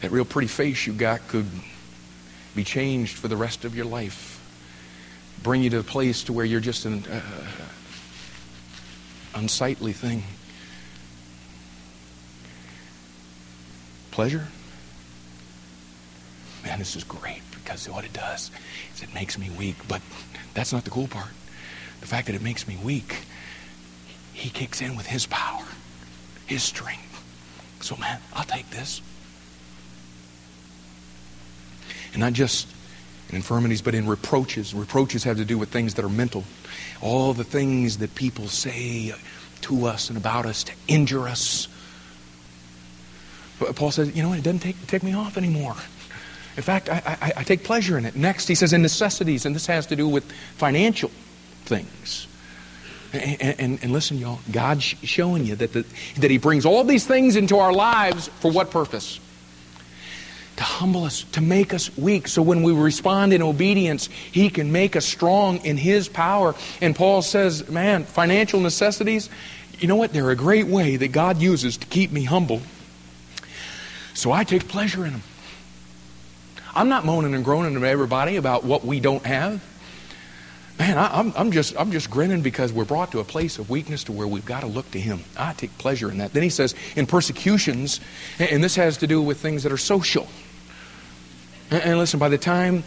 that 0.00 0.12
real 0.12 0.24
pretty 0.24 0.46
face 0.46 0.86
you 0.86 0.92
got 0.92 1.26
could 1.26 1.48
be 2.54 2.62
changed 2.62 3.16
for 3.16 3.26
the 3.26 3.36
rest 3.36 3.64
of 3.64 3.74
your 3.74 3.86
life. 3.86 4.40
Bring 5.42 5.64
you 5.64 5.70
to 5.70 5.80
a 5.80 5.82
place 5.82 6.22
to 6.24 6.32
where 6.32 6.44
you're 6.44 6.60
just 6.60 6.84
an 6.84 7.04
uh, 7.06 7.20
unsightly 9.34 9.92
thing. 9.92 10.22
Pleasure? 14.12 14.46
Man, 16.62 16.78
this 16.78 16.94
is 16.94 17.02
great 17.02 17.42
because 17.52 17.88
what 17.88 18.04
it 18.04 18.12
does 18.12 18.52
is 18.94 19.02
it 19.02 19.12
makes 19.12 19.36
me 19.36 19.50
weak. 19.50 19.74
But 19.88 20.02
that's 20.54 20.72
not 20.72 20.84
the 20.84 20.90
cool 20.90 21.08
part 21.08 21.32
the 22.04 22.08
fact 22.08 22.26
that 22.26 22.34
it 22.34 22.42
makes 22.42 22.68
me 22.68 22.76
weak, 22.84 23.16
he 24.34 24.50
kicks 24.50 24.82
in 24.82 24.94
with 24.94 25.06
his 25.06 25.24
power, 25.24 25.64
his 26.44 26.62
strength. 26.62 27.24
So, 27.80 27.96
man, 27.96 28.20
I'll 28.34 28.44
take 28.44 28.68
this. 28.68 29.00
And 32.12 32.20
not 32.20 32.34
just 32.34 32.68
in 33.30 33.36
infirmities, 33.36 33.80
but 33.80 33.94
in 33.94 34.06
reproaches. 34.06 34.74
Reproaches 34.74 35.24
have 35.24 35.38
to 35.38 35.46
do 35.46 35.56
with 35.56 35.70
things 35.70 35.94
that 35.94 36.04
are 36.04 36.10
mental. 36.10 36.44
All 37.00 37.32
the 37.32 37.42
things 37.42 37.96
that 37.98 38.14
people 38.14 38.48
say 38.48 39.14
to 39.62 39.86
us 39.86 40.10
and 40.10 40.18
about 40.18 40.44
us 40.44 40.64
to 40.64 40.72
injure 40.86 41.26
us. 41.26 41.68
But 43.58 43.74
Paul 43.76 43.92
says, 43.92 44.14
you 44.14 44.22
know 44.22 44.28
what, 44.28 44.38
it 44.40 44.44
doesn't 44.44 44.60
take, 44.60 44.86
take 44.88 45.02
me 45.02 45.14
off 45.14 45.38
anymore. 45.38 45.74
In 46.58 46.62
fact, 46.62 46.90
I, 46.90 47.00
I, 47.06 47.32
I 47.38 47.42
take 47.44 47.64
pleasure 47.64 47.96
in 47.96 48.04
it. 48.04 48.14
Next, 48.14 48.46
he 48.46 48.54
says, 48.54 48.74
in 48.74 48.82
necessities, 48.82 49.46
and 49.46 49.54
this 49.54 49.66
has 49.68 49.86
to 49.86 49.96
do 49.96 50.06
with 50.06 50.30
financial 50.56 51.10
things. 51.64 52.26
And, 53.12 53.60
and, 53.60 53.78
and, 53.82 53.92
listen, 53.92 54.18
y'all, 54.18 54.40
God's 54.50 54.82
showing 54.82 55.44
you 55.44 55.54
that, 55.56 55.72
the, 55.72 55.84
that 56.16 56.30
He 56.30 56.38
brings 56.38 56.66
all 56.66 56.82
these 56.82 57.06
things 57.06 57.36
into 57.36 57.58
our 57.58 57.72
lives 57.72 58.28
for 58.40 58.50
what 58.50 58.70
purpose? 58.70 59.20
To 60.56 60.62
humble 60.64 61.04
us, 61.04 61.22
to 61.32 61.40
make 61.40 61.72
us 61.72 61.96
weak. 61.96 62.26
So 62.26 62.42
when 62.42 62.62
we 62.62 62.72
respond 62.72 63.32
in 63.32 63.40
obedience, 63.40 64.08
He 64.08 64.50
can 64.50 64.72
make 64.72 64.96
us 64.96 65.04
strong 65.04 65.58
in 65.64 65.76
His 65.76 66.08
power. 66.08 66.56
And 66.80 66.96
Paul 66.96 67.22
says, 67.22 67.68
man, 67.68 68.04
financial 68.04 68.58
necessities, 68.58 69.30
you 69.78 69.86
know 69.86 69.96
what? 69.96 70.12
They're 70.12 70.30
a 70.30 70.36
great 70.36 70.66
way 70.66 70.96
that 70.96 71.08
God 71.08 71.40
uses 71.40 71.76
to 71.76 71.86
keep 71.86 72.10
me 72.10 72.24
humble. 72.24 72.62
So 74.14 74.32
I 74.32 74.42
take 74.42 74.66
pleasure 74.66 75.04
in 75.04 75.12
them. 75.12 75.22
I'm 76.74 76.88
not 76.88 77.04
moaning 77.04 77.34
and 77.34 77.44
groaning 77.44 77.78
to 77.80 77.86
everybody 77.86 78.36
about 78.36 78.64
what 78.64 78.84
we 78.84 78.98
don't 78.98 79.24
have. 79.24 79.62
Man, 80.78 80.98
I, 80.98 81.20
am 81.20 81.32
I'm, 81.36 81.52
just, 81.52 81.76
I'm 81.78 81.92
just 81.92 82.10
grinning 82.10 82.42
because 82.42 82.72
we're 82.72 82.84
brought 82.84 83.12
to 83.12 83.20
a 83.20 83.24
place 83.24 83.58
of 83.58 83.70
weakness 83.70 84.04
to 84.04 84.12
where 84.12 84.26
we've 84.26 84.44
got 84.44 84.60
to 84.60 84.66
look 84.66 84.90
to 84.90 85.00
Him. 85.00 85.20
I 85.36 85.52
take 85.52 85.76
pleasure 85.78 86.10
in 86.10 86.18
that. 86.18 86.32
Then 86.32 86.42
he 86.42 86.48
says, 86.48 86.74
in 86.96 87.06
persecutions, 87.06 88.00
and 88.40 88.62
this 88.62 88.74
has 88.74 88.98
to 88.98 89.06
do 89.06 89.22
with 89.22 89.40
things 89.40 89.62
that 89.62 89.72
are 89.72 89.78
social. 89.78 90.26
And 91.70 91.98
listen, 91.98 92.18
by 92.18 92.28
the 92.28 92.38
time 92.38 92.82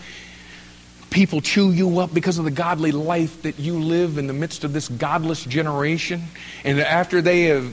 people 1.10 1.40
chew 1.40 1.72
you 1.72 2.00
up 2.00 2.14
because 2.14 2.38
of 2.38 2.46
the 2.46 2.52
godly 2.52 2.92
life 2.92 3.42
that 3.44 3.58
you 3.58 3.80
live 3.80 4.18
in 4.18 4.28
the 4.28 4.34
midst 4.34 4.66
of 4.66 4.74
this 4.74 4.90
godless 4.90 5.46
generation, 5.46 6.24
and 6.66 6.80
after 6.80 7.22
they 7.22 7.46
have 7.46 7.72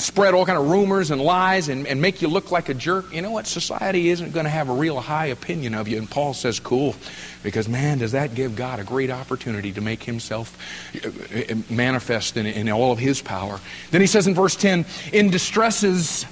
spread 0.00 0.34
all 0.34 0.46
kind 0.46 0.58
of 0.58 0.70
rumors 0.70 1.10
and 1.10 1.20
lies 1.20 1.68
and, 1.68 1.86
and 1.86 2.00
make 2.00 2.22
you 2.22 2.28
look 2.28 2.50
like 2.50 2.68
a 2.68 2.74
jerk, 2.74 3.12
you 3.12 3.22
know 3.22 3.30
what? 3.30 3.46
Society 3.46 4.08
isn't 4.10 4.32
going 4.32 4.44
to 4.44 4.50
have 4.50 4.68
a 4.68 4.72
real 4.72 5.00
high 5.00 5.26
opinion 5.26 5.74
of 5.74 5.88
you. 5.88 5.98
And 5.98 6.08
Paul 6.10 6.34
says, 6.34 6.60
cool. 6.60 6.94
Because, 7.42 7.68
man, 7.68 7.98
does 7.98 8.12
that 8.12 8.34
give 8.34 8.56
God 8.56 8.80
a 8.80 8.84
great 8.84 9.10
opportunity 9.10 9.72
to 9.72 9.80
make 9.80 10.02
himself 10.02 10.56
uh, 11.04 11.08
uh, 11.08 11.54
manifest 11.70 12.36
in, 12.36 12.46
in 12.46 12.70
all 12.70 12.92
of 12.92 12.98
his 12.98 13.22
power. 13.22 13.60
Then 13.90 14.00
he 14.00 14.06
says 14.06 14.26
in 14.26 14.34
verse 14.34 14.56
10, 14.56 14.84
in 15.12 15.30
distresses, 15.30 16.26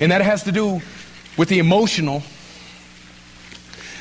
and 0.00 0.12
that 0.12 0.22
has 0.22 0.44
to 0.44 0.52
do 0.52 0.80
with 1.36 1.48
the 1.48 1.58
emotional. 1.58 2.22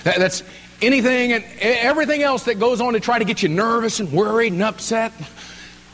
That, 0.04 0.20
that's 0.20 0.44
anything 0.82 1.34
and 1.34 1.44
everything 1.60 2.24
else 2.24 2.44
that 2.44 2.60
goes 2.60 2.82
on 2.82 2.94
to 2.94 3.00
try 3.00 3.20
to 3.20 3.26
get 3.26 3.42
you 3.42 3.50
nervous 3.50 4.00
and 4.00 4.12
worried 4.12 4.54
and 4.54 4.62
upset. 4.62 5.12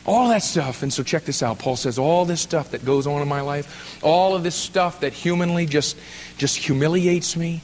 All 0.06 0.28
that 0.28 0.42
stuff. 0.42 0.82
And 0.82 0.92
so 0.92 1.02
check 1.02 1.24
this 1.24 1.42
out. 1.42 1.58
Paul 1.58 1.76
says 1.76 1.98
all 1.98 2.24
this 2.24 2.40
stuff 2.40 2.72
that 2.72 2.84
goes 2.84 3.06
on 3.06 3.22
in 3.22 3.28
my 3.28 3.40
life, 3.40 3.98
all 4.02 4.34
of 4.36 4.42
this 4.42 4.54
stuff 4.54 5.00
that 5.00 5.12
humanly 5.12 5.66
just 5.66 5.96
just 6.36 6.56
humiliates 6.56 7.36
me. 7.36 7.62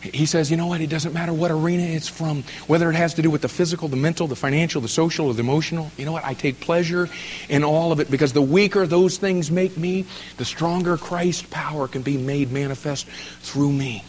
He 0.00 0.26
says, 0.26 0.48
you 0.48 0.56
know 0.56 0.68
what? 0.68 0.80
It 0.80 0.90
doesn't 0.90 1.12
matter 1.12 1.32
what 1.32 1.50
arena 1.50 1.82
it's 1.82 2.06
from, 2.06 2.44
whether 2.68 2.88
it 2.88 2.94
has 2.94 3.14
to 3.14 3.22
do 3.22 3.30
with 3.30 3.42
the 3.42 3.48
physical, 3.48 3.88
the 3.88 3.96
mental, 3.96 4.28
the 4.28 4.36
financial, 4.36 4.80
the 4.80 4.88
social, 4.88 5.26
or 5.26 5.34
the 5.34 5.40
emotional. 5.40 5.90
You 5.96 6.04
know 6.04 6.12
what? 6.12 6.24
I 6.24 6.34
take 6.34 6.60
pleasure 6.60 7.08
in 7.48 7.64
all 7.64 7.90
of 7.90 7.98
it 7.98 8.08
because 8.08 8.32
the 8.32 8.42
weaker 8.42 8.86
those 8.86 9.18
things 9.18 9.50
make 9.50 9.76
me, 9.76 10.06
the 10.36 10.44
stronger 10.44 10.96
Christ's 10.96 11.42
power 11.50 11.88
can 11.88 12.02
be 12.02 12.16
made 12.16 12.52
manifest 12.52 13.06
through 13.40 13.72
me. 13.72 14.04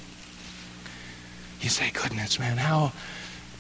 You 1.61 1.69
say, 1.69 1.89
goodness, 1.91 2.39
man, 2.39 2.57
how, 2.57 2.93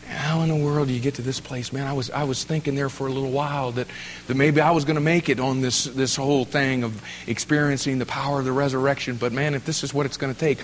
how 0.09 0.41
in 0.41 0.49
the 0.49 0.55
world 0.55 0.87
do 0.87 0.93
you 0.93 0.99
get 0.99 1.15
to 1.15 1.21
this 1.21 1.39
place, 1.39 1.71
man? 1.71 1.85
I 1.85 1.93
was, 1.93 2.09
I 2.09 2.23
was 2.23 2.43
thinking 2.43 2.73
there 2.73 2.89
for 2.89 3.05
a 3.07 3.11
little 3.11 3.31
while 3.31 3.71
that, 3.73 3.87
that 4.27 4.35
maybe 4.35 4.59
I 4.59 4.71
was 4.71 4.83
going 4.83 4.95
to 4.95 5.01
make 5.01 5.29
it 5.29 5.39
on 5.39 5.61
this, 5.61 5.83
this 5.83 6.15
whole 6.15 6.45
thing 6.45 6.83
of 6.83 7.01
experiencing 7.27 7.99
the 7.99 8.05
power 8.07 8.39
of 8.39 8.45
the 8.45 8.51
resurrection. 8.51 9.17
But 9.17 9.33
man, 9.33 9.53
if 9.53 9.65
this 9.65 9.83
is 9.83 9.93
what 9.93 10.07
it's 10.07 10.17
going 10.17 10.33
to 10.33 10.39
take, 10.39 10.59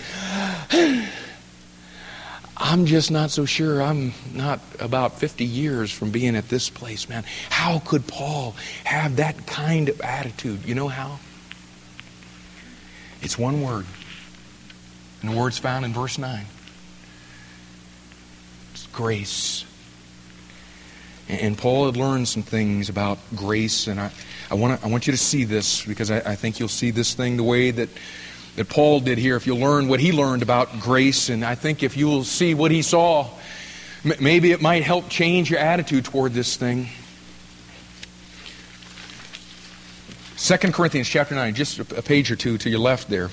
I'm 2.57 2.87
just 2.87 3.11
not 3.11 3.29
so 3.29 3.45
sure. 3.45 3.83
I'm 3.83 4.13
not 4.33 4.61
about 4.79 5.19
50 5.19 5.45
years 5.45 5.91
from 5.91 6.09
being 6.09 6.35
at 6.35 6.49
this 6.49 6.69
place, 6.69 7.07
man. 7.07 7.23
How 7.49 7.79
could 7.79 8.07
Paul 8.07 8.55
have 8.83 9.17
that 9.17 9.45
kind 9.45 9.89
of 9.89 10.01
attitude? 10.01 10.65
You 10.65 10.73
know 10.73 10.87
how? 10.87 11.19
It's 13.21 13.37
one 13.37 13.61
word. 13.61 13.85
And 15.21 15.31
the 15.31 15.37
word's 15.37 15.59
found 15.59 15.85
in 15.85 15.93
verse 15.93 16.17
9 16.17 16.45
grace. 18.95 19.65
And 21.27 21.57
Paul 21.57 21.87
had 21.87 21.97
learned 21.97 22.27
some 22.27 22.43
things 22.43 22.87
about 22.87 23.17
grace, 23.35 23.87
and 23.87 23.99
I, 23.99 24.11
I, 24.49 24.53
wanna, 24.53 24.79
I 24.81 24.87
want 24.87 25.05
you 25.05 25.11
to 25.11 25.17
see 25.17 25.43
this 25.43 25.83
because 25.83 26.09
I, 26.09 26.17
I 26.19 26.35
think 26.35 26.59
you'll 26.59 26.69
see 26.69 26.91
this 26.91 27.13
thing 27.13 27.35
the 27.35 27.43
way 27.43 27.71
that, 27.71 27.89
that 28.55 28.69
Paul 28.69 29.01
did 29.01 29.17
here. 29.17 29.35
If 29.35 29.45
you'll 29.45 29.59
learn 29.59 29.87
what 29.87 29.99
he 29.99 30.11
learned 30.11 30.43
about 30.43 30.79
grace, 30.79 31.29
and 31.29 31.43
I 31.43 31.55
think 31.55 31.83
if 31.83 31.97
you'll 31.97 32.23
see 32.23 32.53
what 32.53 32.71
he 32.71 32.81
saw, 32.81 33.29
maybe 34.19 34.51
it 34.51 34.61
might 34.61 34.83
help 34.83 35.09
change 35.09 35.49
your 35.49 35.59
attitude 35.59 36.05
toward 36.05 36.33
this 36.33 36.55
thing. 36.55 36.87
2 40.37 40.57
Corinthians 40.71 41.09
chapter 41.09 41.33
9, 41.35 41.55
just 41.55 41.79
a 41.79 42.01
page 42.01 42.31
or 42.31 42.35
two 42.35 42.57
to 42.59 42.69
your 42.69 42.79
left 42.79 43.09
there. 43.09 43.29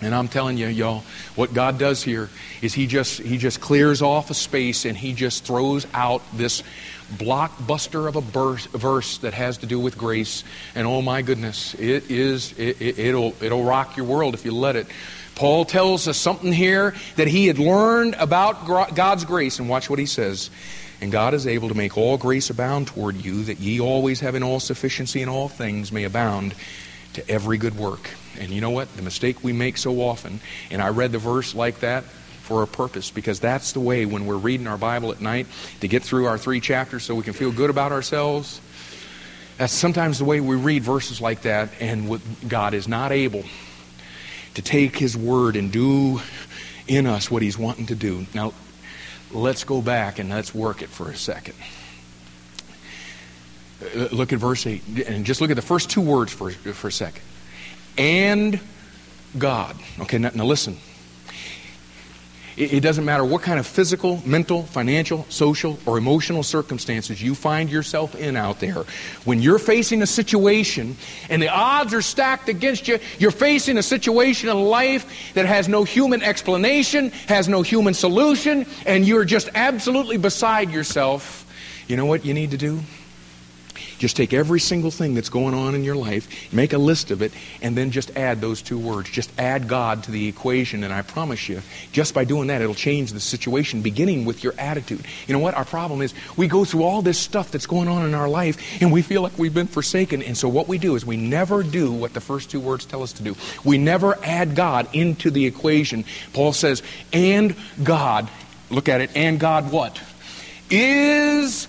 And 0.00 0.14
I'm 0.14 0.28
telling 0.28 0.56
you, 0.58 0.68
y'all, 0.68 1.02
what 1.34 1.52
God 1.52 1.78
does 1.78 2.02
here 2.02 2.28
is 2.62 2.72
He 2.72 2.86
just 2.86 3.20
He 3.20 3.36
just 3.36 3.60
clears 3.60 4.00
off 4.00 4.30
a 4.30 4.34
space 4.34 4.84
and 4.84 4.96
He 4.96 5.12
just 5.12 5.44
throws 5.44 5.86
out 5.92 6.22
this 6.32 6.62
blockbuster 7.16 8.06
of 8.06 8.16
a 8.16 8.20
verse, 8.20 8.66
verse 8.66 9.18
that 9.18 9.34
has 9.34 9.58
to 9.58 9.66
do 9.66 9.80
with 9.80 9.98
grace. 9.98 10.44
And 10.74 10.86
oh 10.86 11.02
my 11.02 11.22
goodness, 11.22 11.74
it 11.74 12.10
is 12.10 12.52
it, 12.58 12.80
it, 12.80 12.98
it'll 12.98 13.34
it'll 13.42 13.64
rock 13.64 13.96
your 13.96 14.06
world 14.06 14.34
if 14.34 14.44
you 14.44 14.52
let 14.52 14.76
it. 14.76 14.86
Paul 15.34 15.64
tells 15.64 16.08
us 16.08 16.16
something 16.16 16.52
here 16.52 16.94
that 17.16 17.28
he 17.28 17.46
had 17.46 17.58
learned 17.58 18.16
about 18.18 18.66
God's 18.94 19.24
grace, 19.24 19.58
and 19.58 19.68
watch 19.68 19.88
what 19.88 19.98
he 19.98 20.06
says. 20.06 20.50
And 21.00 21.12
God 21.12 21.32
is 21.32 21.46
able 21.46 21.68
to 21.68 21.76
make 21.76 21.96
all 21.96 22.16
grace 22.16 22.50
abound 22.50 22.88
toward 22.88 23.16
you, 23.16 23.44
that 23.44 23.60
ye 23.60 23.80
always 23.80 24.18
having 24.18 24.42
all 24.42 24.58
sufficiency 24.58 25.22
in 25.22 25.28
all 25.28 25.48
things 25.48 25.92
may 25.92 26.02
abound 26.02 26.56
to 27.14 27.30
every 27.30 27.56
good 27.56 27.76
work. 27.76 28.10
And 28.38 28.50
you 28.50 28.60
know 28.60 28.70
what? 28.70 28.94
The 28.96 29.02
mistake 29.02 29.42
we 29.42 29.52
make 29.52 29.76
so 29.76 30.00
often, 30.00 30.40
and 30.70 30.80
I 30.80 30.88
read 30.88 31.12
the 31.12 31.18
verse 31.18 31.54
like 31.54 31.80
that 31.80 32.04
for 32.04 32.62
a 32.62 32.66
purpose 32.66 33.10
because 33.10 33.40
that's 33.40 33.72
the 33.72 33.80
way 33.80 34.06
when 34.06 34.24
we're 34.24 34.36
reading 34.36 34.66
our 34.66 34.78
Bible 34.78 35.12
at 35.12 35.20
night 35.20 35.46
to 35.80 35.88
get 35.88 36.02
through 36.02 36.26
our 36.26 36.38
three 36.38 36.60
chapters 36.60 37.02
so 37.02 37.14
we 37.14 37.22
can 37.22 37.34
feel 37.34 37.52
good 37.52 37.68
about 37.68 37.92
ourselves. 37.92 38.60
That's 39.58 39.72
sometimes 39.72 40.18
the 40.18 40.24
way 40.24 40.40
we 40.40 40.56
read 40.56 40.82
verses 40.82 41.20
like 41.20 41.42
that, 41.42 41.68
and 41.80 42.08
what 42.08 42.20
God 42.46 42.74
is 42.74 42.86
not 42.86 43.10
able 43.10 43.44
to 44.54 44.62
take 44.62 44.96
His 44.96 45.16
word 45.16 45.56
and 45.56 45.72
do 45.72 46.20
in 46.86 47.06
us 47.06 47.30
what 47.30 47.42
He's 47.42 47.58
wanting 47.58 47.86
to 47.86 47.96
do. 47.96 48.24
Now, 48.34 48.54
let's 49.32 49.64
go 49.64 49.82
back 49.82 50.18
and 50.18 50.30
let's 50.30 50.54
work 50.54 50.80
it 50.80 50.88
for 50.88 51.10
a 51.10 51.16
second. 51.16 51.54
Uh, 53.82 54.08
look 54.12 54.32
at 54.32 54.38
verse 54.38 54.66
8, 54.66 55.06
and 55.06 55.26
just 55.26 55.40
look 55.40 55.50
at 55.50 55.56
the 55.56 55.62
first 55.62 55.90
two 55.90 56.00
words 56.00 56.32
for, 56.32 56.50
for 56.50 56.88
a 56.88 56.92
second 56.92 57.22
and 57.98 58.60
God. 59.36 59.76
Okay, 60.00 60.18
now, 60.18 60.30
now 60.34 60.44
listen. 60.44 60.78
It, 62.56 62.74
it 62.74 62.80
doesn't 62.80 63.04
matter 63.04 63.24
what 63.24 63.42
kind 63.42 63.58
of 63.60 63.66
physical, 63.66 64.20
mental, 64.26 64.64
financial, 64.64 65.24
social, 65.28 65.78
or 65.86 65.96
emotional 65.96 66.42
circumstances 66.42 67.22
you 67.22 67.34
find 67.34 67.70
yourself 67.70 68.14
in 68.14 68.36
out 68.36 68.60
there. 68.60 68.84
When 69.24 69.40
you're 69.40 69.58
facing 69.58 70.02
a 70.02 70.06
situation 70.06 70.96
and 71.28 71.40
the 71.40 71.48
odds 71.48 71.94
are 71.94 72.02
stacked 72.02 72.48
against 72.48 72.88
you, 72.88 72.98
you're 73.18 73.30
facing 73.30 73.78
a 73.78 73.82
situation 73.82 74.48
in 74.48 74.60
life 74.60 75.32
that 75.34 75.46
has 75.46 75.68
no 75.68 75.84
human 75.84 76.22
explanation, 76.22 77.10
has 77.28 77.48
no 77.48 77.62
human 77.62 77.94
solution, 77.94 78.66
and 78.86 79.06
you're 79.06 79.24
just 79.24 79.48
absolutely 79.54 80.16
beside 80.16 80.70
yourself. 80.70 81.44
You 81.86 81.96
know 81.96 82.06
what 82.06 82.24
you 82.24 82.34
need 82.34 82.50
to 82.50 82.58
do? 82.58 82.80
Just 83.98 84.16
take 84.16 84.32
every 84.32 84.60
single 84.60 84.90
thing 84.90 85.14
that's 85.14 85.28
going 85.28 85.54
on 85.54 85.74
in 85.74 85.84
your 85.84 85.96
life, 85.96 86.52
make 86.52 86.72
a 86.72 86.78
list 86.78 87.10
of 87.10 87.20
it, 87.20 87.32
and 87.60 87.76
then 87.76 87.90
just 87.90 88.16
add 88.16 88.40
those 88.40 88.62
two 88.62 88.78
words. 88.78 89.10
Just 89.10 89.30
add 89.38 89.68
God 89.68 90.04
to 90.04 90.10
the 90.10 90.28
equation, 90.28 90.84
and 90.84 90.92
I 90.94 91.02
promise 91.02 91.48
you, 91.48 91.62
just 91.92 92.14
by 92.14 92.24
doing 92.24 92.48
that, 92.48 92.62
it'll 92.62 92.74
change 92.74 93.12
the 93.12 93.20
situation, 93.20 93.82
beginning 93.82 94.24
with 94.24 94.44
your 94.44 94.54
attitude. 94.58 95.04
You 95.26 95.34
know 95.34 95.40
what? 95.40 95.54
Our 95.54 95.64
problem 95.64 96.00
is 96.00 96.14
we 96.36 96.46
go 96.46 96.64
through 96.64 96.84
all 96.84 97.02
this 97.02 97.18
stuff 97.18 97.50
that's 97.50 97.66
going 97.66 97.88
on 97.88 98.06
in 98.06 98.14
our 98.14 98.28
life, 98.28 98.80
and 98.80 98.92
we 98.92 99.02
feel 99.02 99.22
like 99.22 99.36
we've 99.38 99.54
been 99.54 99.66
forsaken. 99.66 100.22
And 100.22 100.36
so 100.36 100.48
what 100.48 100.68
we 100.68 100.78
do 100.78 100.94
is 100.94 101.04
we 101.04 101.16
never 101.16 101.62
do 101.62 101.92
what 101.92 102.14
the 102.14 102.20
first 102.20 102.50
two 102.50 102.60
words 102.60 102.84
tell 102.84 103.02
us 103.02 103.12
to 103.14 103.22
do. 103.22 103.36
We 103.64 103.78
never 103.78 104.16
add 104.22 104.54
God 104.54 104.88
into 104.94 105.30
the 105.30 105.46
equation. 105.46 106.04
Paul 106.32 106.52
says, 106.52 106.82
and 107.12 107.56
God, 107.82 108.28
look 108.70 108.88
at 108.88 109.00
it, 109.00 109.10
and 109.16 109.40
God 109.40 109.72
what? 109.72 110.00
Is 110.70 111.66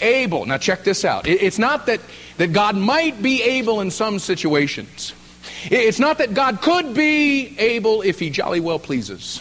able. 0.00 0.46
Now, 0.46 0.58
check 0.58 0.84
this 0.84 1.04
out. 1.04 1.26
It's 1.26 1.58
not 1.58 1.86
that, 1.86 2.00
that 2.38 2.52
God 2.52 2.76
might 2.76 3.22
be 3.22 3.42
able 3.42 3.80
in 3.80 3.90
some 3.90 4.18
situations, 4.18 5.12
it's 5.64 5.98
not 5.98 6.18
that 6.18 6.34
God 6.34 6.60
could 6.60 6.94
be 6.94 7.58
able 7.58 8.02
if 8.02 8.18
He 8.18 8.30
jolly 8.30 8.60
well 8.60 8.78
pleases. 8.78 9.40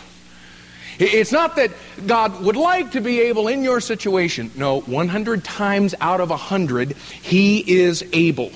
It's 1.00 1.32
not 1.32 1.56
that 1.56 1.72
God 2.06 2.44
would 2.44 2.56
like 2.56 2.92
to 2.92 3.02
be 3.02 3.22
able 3.22 3.48
in 3.48 3.64
your 3.64 3.82
situation. 3.82 4.52
No, 4.56 4.82
100 4.82 5.44
times 5.44 5.96
out 6.00 6.22
of 6.22 6.30
100, 6.30 6.92
He 6.94 7.80
is 7.80 8.06
able. 8.14 8.52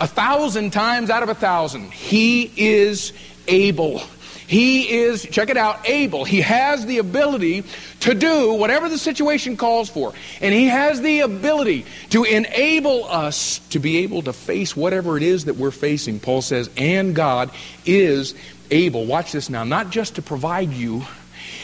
A 0.00 0.08
thousand 0.08 0.72
times 0.72 1.08
out 1.08 1.22
of 1.22 1.28
a 1.28 1.34
thousand, 1.34 1.92
He 1.92 2.50
is 2.56 3.12
able. 3.46 4.02
He 4.50 4.90
is, 5.02 5.22
check 5.22 5.48
it 5.48 5.56
out, 5.56 5.88
able. 5.88 6.24
He 6.24 6.40
has 6.40 6.84
the 6.84 6.98
ability 6.98 7.62
to 8.00 8.16
do 8.16 8.54
whatever 8.54 8.88
the 8.88 8.98
situation 8.98 9.56
calls 9.56 9.88
for. 9.88 10.12
And 10.40 10.52
He 10.52 10.66
has 10.66 11.00
the 11.00 11.20
ability 11.20 11.86
to 12.08 12.24
enable 12.24 13.04
us 13.04 13.60
to 13.68 13.78
be 13.78 13.98
able 13.98 14.22
to 14.22 14.32
face 14.32 14.76
whatever 14.76 15.16
it 15.16 15.22
is 15.22 15.44
that 15.44 15.54
we're 15.54 15.70
facing. 15.70 16.18
Paul 16.18 16.42
says, 16.42 16.68
and 16.76 17.14
God 17.14 17.52
is 17.86 18.34
able. 18.72 19.06
Watch 19.06 19.30
this 19.30 19.50
now. 19.50 19.62
Not 19.62 19.90
just 19.90 20.16
to 20.16 20.22
provide 20.22 20.72
you, 20.72 21.04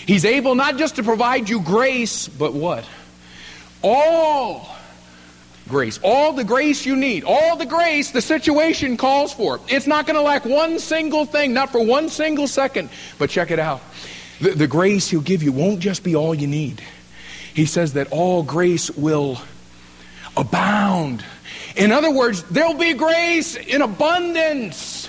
He's 0.07 0.25
able 0.25 0.55
not 0.55 0.77
just 0.77 0.95
to 0.95 1.03
provide 1.03 1.49
you 1.49 1.63
grace, 1.63 2.29
but 2.29 2.55
what? 2.55 2.85
All 3.83 4.76
grace. 5.69 5.99
All 6.03 6.33
the 6.33 6.45
grace 6.45 6.87
you 6.87 6.97
need. 6.97 7.25
All 7.25 7.57
the 7.57 7.67
grace 7.67 8.11
the 8.11 8.23
situation 8.23 8.97
calls 8.97 9.33
for. 9.33 9.61
It's 9.69 9.87
not 9.87 10.07
going 10.07 10.17
to 10.17 10.23
lack 10.23 10.45
one 10.45 10.79
single 10.79 11.25
thing, 11.27 11.53
not 11.53 11.73
for 11.73 11.85
one 11.85 12.09
single 12.09 12.49
second. 12.49 12.91
But 13.19 13.31
check 13.31 13.51
it 13.51 13.59
out. 13.59 13.81
The, 14.41 14.51
the 14.51 14.67
grace 14.67 15.09
He'll 15.09 15.21
give 15.21 15.43
you 15.43 15.53
won't 15.53 15.81
just 15.81 16.05
be 16.05 16.15
all 16.15 16.35
you 16.35 16.47
need. 16.47 16.83
He 17.55 17.67
says 17.67 17.95
that 17.95 18.09
all 18.11 18.43
grace 18.43 18.91
will 18.91 19.41
abound. 20.37 21.25
In 21.77 21.93
other 21.93 22.11
words, 22.11 22.43
there'll 22.45 22.75
be 22.75 22.95
grace 22.95 23.57
in 23.57 23.83
abundance. 23.83 25.09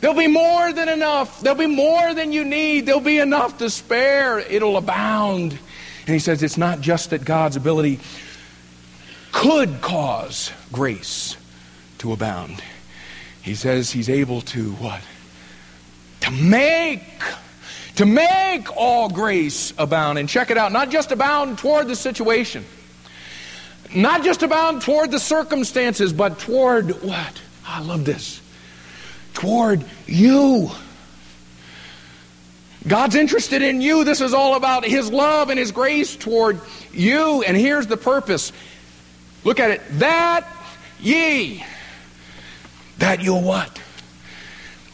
There'll 0.00 0.16
be 0.16 0.28
more 0.28 0.72
than 0.72 0.88
enough. 0.88 1.40
There'll 1.40 1.58
be 1.58 1.66
more 1.66 2.14
than 2.14 2.32
you 2.32 2.44
need. 2.44 2.86
There'll 2.86 3.00
be 3.00 3.18
enough 3.18 3.58
to 3.58 3.70
spare. 3.70 4.40
It'll 4.40 4.76
abound. 4.76 5.52
And 6.06 6.12
he 6.12 6.18
says 6.18 6.42
it's 6.42 6.58
not 6.58 6.80
just 6.80 7.10
that 7.10 7.24
God's 7.24 7.56
ability 7.56 8.00
could 9.34 9.80
cause 9.80 10.52
grace 10.72 11.36
to 11.98 12.12
abound. 12.12 12.62
He 13.42 13.56
says 13.56 13.90
he's 13.90 14.08
able 14.08 14.40
to 14.42 14.70
what? 14.74 15.02
To 16.20 16.30
make 16.30 17.02
to 17.96 18.06
make 18.06 18.74
all 18.76 19.08
grace 19.08 19.74
abound. 19.76 20.18
And 20.18 20.28
check 20.28 20.50
it 20.50 20.56
out, 20.56 20.72
not 20.72 20.90
just 20.90 21.10
abound 21.10 21.58
toward 21.58 21.88
the 21.88 21.96
situation. 21.96 22.64
Not 23.94 24.22
just 24.22 24.42
abound 24.42 24.82
toward 24.82 25.10
the 25.10 25.20
circumstances, 25.20 26.12
but 26.12 26.38
toward 26.38 27.02
what? 27.02 27.40
I 27.66 27.80
love 27.80 28.04
this. 28.04 28.40
Toward 29.34 29.84
you. 30.06 30.70
God's 32.86 33.14
interested 33.14 33.62
in 33.62 33.80
you. 33.80 34.04
This 34.04 34.20
is 34.20 34.32
all 34.32 34.56
about 34.56 34.84
His 34.84 35.10
love 35.10 35.50
and 35.50 35.58
His 35.58 35.72
grace 35.72 36.16
toward 36.16 36.60
you. 36.92 37.42
And 37.42 37.56
here's 37.56 37.86
the 37.86 37.96
purpose. 37.96 38.52
Look 39.44 39.60
at 39.60 39.70
it. 39.70 39.82
That 39.98 40.46
ye, 41.00 41.64
that 42.98 43.22
you'll 43.22 43.42
what? 43.42 43.80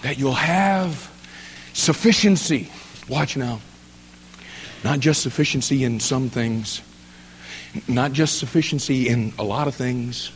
That 0.02 0.18
you'll 0.18 0.32
have 0.32 1.10
sufficiency. 1.72 2.70
Watch 3.08 3.36
now. 3.36 3.60
Not 4.82 5.00
just 5.00 5.22
sufficiency 5.22 5.84
in 5.84 6.00
some 6.00 6.30
things, 6.30 6.80
not 7.86 8.12
just 8.12 8.38
sufficiency 8.38 9.08
in 9.08 9.32
a 9.38 9.44
lot 9.44 9.68
of 9.68 9.74
things, 9.74 10.32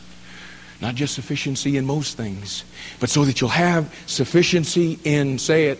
not 0.81 0.95
just 0.95 1.15
sufficiency 1.15 1.77
in 1.77 1.85
most 1.85 2.15
things, 2.15 2.63
but 2.99 3.09
so 3.09 3.25
that 3.25 3.41
you'll 3.41 3.49
have 3.49 3.93
sufficiency 4.05 4.99
in, 5.03 5.39
say 5.39 5.67
it, 5.67 5.79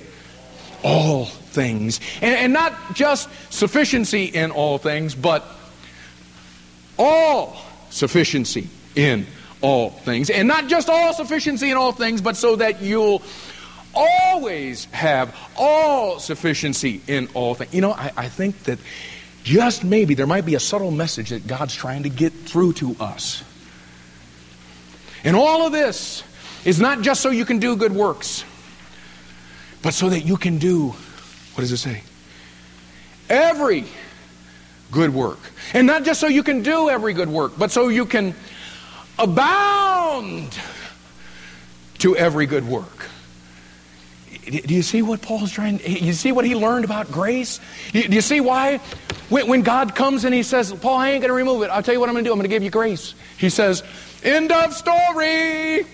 all 0.84 1.26
things. 1.26 2.00
And, 2.22 2.36
and 2.36 2.54
not 2.54 2.96
just 2.96 3.30
sufficiency 3.52 4.26
in 4.26 4.52
all 4.52 4.78
things, 4.78 5.16
but 5.16 5.46
all 6.98 7.65
sufficiency 7.96 8.70
in 8.96 9.26
all 9.62 9.90
things. 9.90 10.30
And 10.30 10.48
not 10.48 10.68
just 10.68 10.90
all 10.90 11.14
sufficiency 11.14 11.72
in 11.72 11.78
all 11.78 11.92
things, 11.92 12.22
but 12.22 12.38
so 12.38 12.56
that 12.58 12.82
you'll 12.82 13.22
always 13.94 14.86
have 14.86 15.36
all 15.56 16.20
sufficiency 16.20 17.02
in 17.08 17.28
all 17.34 17.56
things. 17.56 17.74
You 17.74 17.82
know, 17.82 17.94
I, 17.94 18.12
I 18.18 18.30
think 18.30 18.64
that 18.64 18.80
just 19.44 19.84
maybe 19.84 20.14
there 20.14 20.28
might 20.28 20.46
be 20.46 20.56
a 20.56 20.60
subtle 20.60 20.92
message 20.92 21.30
that 21.30 21.48
God's 21.48 21.74
trying 21.74 22.04
to 22.04 22.10
get 22.10 22.34
through 22.34 22.74
to 22.74 22.96
us. 23.00 23.44
And 25.24 25.36
all 25.36 25.66
of 25.66 25.72
this 25.72 26.24
is 26.66 26.80
not 26.80 27.02
just 27.02 27.22
so 27.22 27.30
you 27.30 27.46
can 27.46 27.60
do 27.60 27.76
good 27.76 27.94
works 27.94 28.44
but 29.86 29.94
so 29.94 30.10
that 30.10 30.22
you 30.22 30.36
can 30.36 30.58
do, 30.58 30.88
what 30.88 31.62
does 31.62 31.72
it 31.72 31.78
say? 31.78 32.02
Every 33.30 33.86
good 34.92 35.14
work. 35.14 35.40
And 35.74 35.88
not 35.88 36.04
just 36.04 36.20
so 36.20 36.28
you 36.28 36.44
can 36.44 36.62
do 36.62 36.90
every 36.90 37.14
good 37.14 37.30
work, 37.30 37.54
but 37.58 37.72
so 37.72 37.88
you 37.88 38.06
can 38.06 38.36
abound 39.18 40.58
to 42.00 42.16
every 42.16 42.46
good 42.46 42.68
work. 42.68 43.10
Do 44.46 44.76
you 44.76 44.84
see 44.84 45.02
what 45.02 45.22
Paul's 45.24 45.52
trying? 45.52 45.80
You 45.84 46.14
see 46.14 46.32
what 46.32 46.46
he 46.46 46.56
learned 46.56 46.86
about 46.86 47.12
grace? 47.12 47.60
Do 47.92 48.02
you 48.02 48.22
see 48.22 48.42
why? 48.42 48.78
When 49.30 49.64
God 49.64 49.96
comes 49.96 50.24
and 50.24 50.36
he 50.36 50.44
says, 50.44 50.72
Paul, 50.72 50.98
I 50.98 51.12
ain't 51.12 51.22
going 51.22 51.30
to 51.30 51.36
remove 51.36 51.64
it. 51.64 51.72
I'll 51.72 51.82
tell 51.82 51.96
you 51.96 52.00
what 52.00 52.10
I'm 52.10 52.14
going 52.14 52.24
to 52.24 52.30
do. 52.30 52.32
I'm 52.32 52.38
going 52.38 52.48
to 52.50 52.56
give 52.56 52.62
you 52.62 52.70
grace. 52.70 53.16
He 53.38 53.50
says, 53.50 53.84
End 54.24 54.52
of 54.52 54.74
story. 54.74 55.86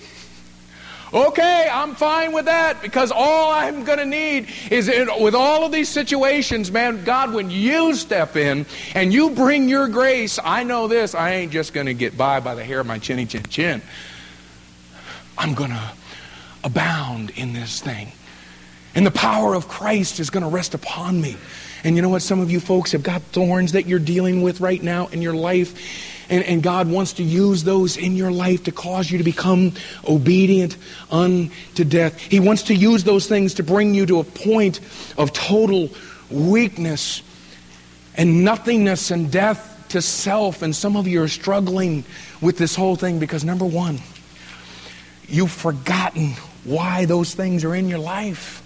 Okay, 1.13 1.67
I'm 1.69 1.95
fine 1.95 2.31
with 2.31 2.45
that 2.45 2.81
because 2.81 3.11
all 3.11 3.51
I'm 3.51 3.83
going 3.83 3.99
to 3.99 4.05
need 4.05 4.47
is 4.69 4.87
in, 4.87 5.09
with 5.21 5.35
all 5.35 5.65
of 5.65 5.71
these 5.73 5.89
situations, 5.89 6.71
man, 6.71 7.03
God, 7.03 7.33
when 7.33 7.49
you 7.49 7.93
step 7.95 8.37
in 8.37 8.65
and 8.95 9.11
you 9.11 9.31
bring 9.31 9.67
your 9.67 9.89
grace, 9.89 10.39
I 10.41 10.63
know 10.63 10.87
this, 10.87 11.13
I 11.13 11.31
ain't 11.31 11.51
just 11.51 11.73
going 11.73 11.87
to 11.87 11.93
get 11.93 12.17
by 12.17 12.39
by 12.39 12.55
the 12.55 12.63
hair 12.63 12.79
of 12.79 12.87
my 12.87 12.97
chinny 12.97 13.25
chin 13.25 13.43
chin. 13.43 13.81
I'm 15.37 15.53
going 15.53 15.71
to 15.71 15.91
abound 16.63 17.31
in 17.31 17.51
this 17.51 17.81
thing. 17.81 18.13
And 18.95 19.05
the 19.05 19.11
power 19.11 19.53
of 19.53 19.67
Christ 19.67 20.19
is 20.19 20.29
going 20.29 20.43
to 20.43 20.49
rest 20.49 20.73
upon 20.73 21.19
me. 21.19 21.35
And 21.83 21.95
you 21.95 22.01
know 22.01 22.09
what? 22.09 22.21
Some 22.21 22.39
of 22.39 22.51
you 22.51 22.59
folks 22.59 22.91
have 22.91 23.03
got 23.03 23.21
thorns 23.21 23.71
that 23.71 23.85
you're 23.85 23.99
dealing 23.99 24.43
with 24.43 24.61
right 24.61 24.81
now 24.81 25.07
in 25.07 25.21
your 25.21 25.33
life. 25.33 26.10
And, 26.31 26.45
and 26.45 26.63
God 26.63 26.89
wants 26.89 27.13
to 27.13 27.23
use 27.23 27.65
those 27.65 27.97
in 27.97 28.15
your 28.15 28.31
life 28.31 28.63
to 28.63 28.71
cause 28.71 29.11
you 29.11 29.17
to 29.17 29.23
become 29.23 29.73
obedient 30.07 30.77
unto 31.11 31.83
death. 31.83 32.17
He 32.19 32.39
wants 32.39 32.63
to 32.63 32.73
use 32.73 33.03
those 33.03 33.27
things 33.27 33.55
to 33.55 33.63
bring 33.63 33.93
you 33.93 34.05
to 34.05 34.19
a 34.21 34.23
point 34.23 34.79
of 35.17 35.33
total 35.33 35.89
weakness 36.31 37.21
and 38.15 38.45
nothingness 38.45 39.11
and 39.11 39.29
death 39.29 39.85
to 39.89 40.01
self. 40.01 40.61
And 40.61 40.73
some 40.73 40.95
of 40.95 41.05
you 41.05 41.21
are 41.21 41.27
struggling 41.27 42.05
with 42.39 42.57
this 42.57 42.75
whole 42.75 42.95
thing 42.95 43.19
because, 43.19 43.43
number 43.43 43.65
one, 43.65 43.99
you've 45.27 45.51
forgotten 45.51 46.29
why 46.63 47.05
those 47.05 47.33
things 47.35 47.65
are 47.65 47.75
in 47.75 47.89
your 47.89 47.99
life. 47.99 48.60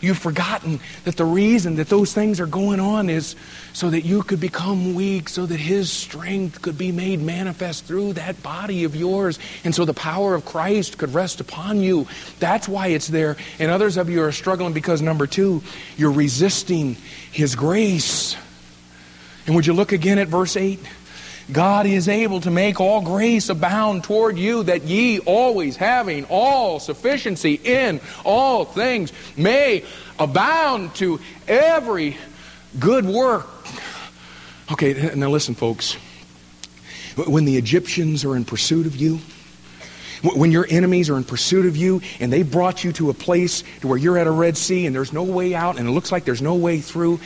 You've 0.00 0.18
forgotten 0.18 0.80
that 1.04 1.16
the 1.16 1.24
reason 1.24 1.76
that 1.76 1.88
those 1.88 2.12
things 2.12 2.40
are 2.40 2.46
going 2.46 2.80
on 2.80 3.10
is 3.10 3.36
so 3.72 3.90
that 3.90 4.02
you 4.02 4.22
could 4.22 4.40
become 4.40 4.94
weak, 4.94 5.28
so 5.28 5.46
that 5.46 5.60
His 5.60 5.92
strength 5.92 6.62
could 6.62 6.78
be 6.78 6.92
made 6.92 7.20
manifest 7.20 7.84
through 7.84 8.14
that 8.14 8.42
body 8.42 8.84
of 8.84 8.96
yours, 8.96 9.38
and 9.64 9.74
so 9.74 9.84
the 9.84 9.94
power 9.94 10.34
of 10.34 10.44
Christ 10.44 10.98
could 10.98 11.14
rest 11.14 11.40
upon 11.40 11.80
you. 11.80 12.06
That's 12.38 12.68
why 12.68 12.88
it's 12.88 13.08
there. 13.08 13.36
And 13.58 13.70
others 13.70 13.96
of 13.96 14.08
you 14.08 14.22
are 14.22 14.32
struggling 14.32 14.72
because, 14.72 15.02
number 15.02 15.26
two, 15.26 15.62
you're 15.96 16.12
resisting 16.12 16.96
His 17.30 17.54
grace. 17.54 18.36
And 19.46 19.54
would 19.54 19.66
you 19.66 19.72
look 19.72 19.92
again 19.92 20.18
at 20.18 20.28
verse 20.28 20.56
8? 20.56 20.78
God 21.52 21.86
is 21.86 22.08
able 22.08 22.40
to 22.42 22.50
make 22.50 22.80
all 22.80 23.02
grace 23.02 23.48
abound 23.48 24.04
toward 24.04 24.38
you, 24.38 24.62
that 24.64 24.82
ye 24.82 25.18
always 25.20 25.76
having 25.76 26.24
all 26.26 26.80
sufficiency 26.80 27.54
in 27.54 28.00
all 28.24 28.64
things 28.64 29.12
may 29.36 29.84
abound 30.18 30.94
to 30.96 31.20
every 31.48 32.16
good 32.78 33.04
work. 33.04 33.48
Okay, 34.72 35.12
now 35.14 35.30
listen, 35.30 35.54
folks. 35.54 35.94
When 37.16 37.44
the 37.44 37.56
Egyptians 37.56 38.24
are 38.24 38.36
in 38.36 38.44
pursuit 38.44 38.86
of 38.86 38.96
you, 38.96 39.18
when 40.22 40.52
your 40.52 40.66
enemies 40.68 41.08
are 41.10 41.16
in 41.16 41.24
pursuit 41.24 41.66
of 41.66 41.76
you 41.76 42.02
and 42.20 42.32
they 42.32 42.42
brought 42.42 42.84
you 42.84 42.92
to 42.92 43.10
a 43.10 43.14
place 43.14 43.64
to 43.80 43.88
where 43.88 43.98
you're 43.98 44.18
at 44.18 44.26
a 44.26 44.30
Red 44.30 44.56
Sea 44.56 44.86
and 44.86 44.94
there's 44.94 45.12
no 45.12 45.22
way 45.22 45.54
out 45.54 45.78
and 45.78 45.88
it 45.88 45.92
looks 45.92 46.12
like 46.12 46.24
there's 46.24 46.42
no 46.42 46.54
way 46.54 46.80
through, 46.80 47.20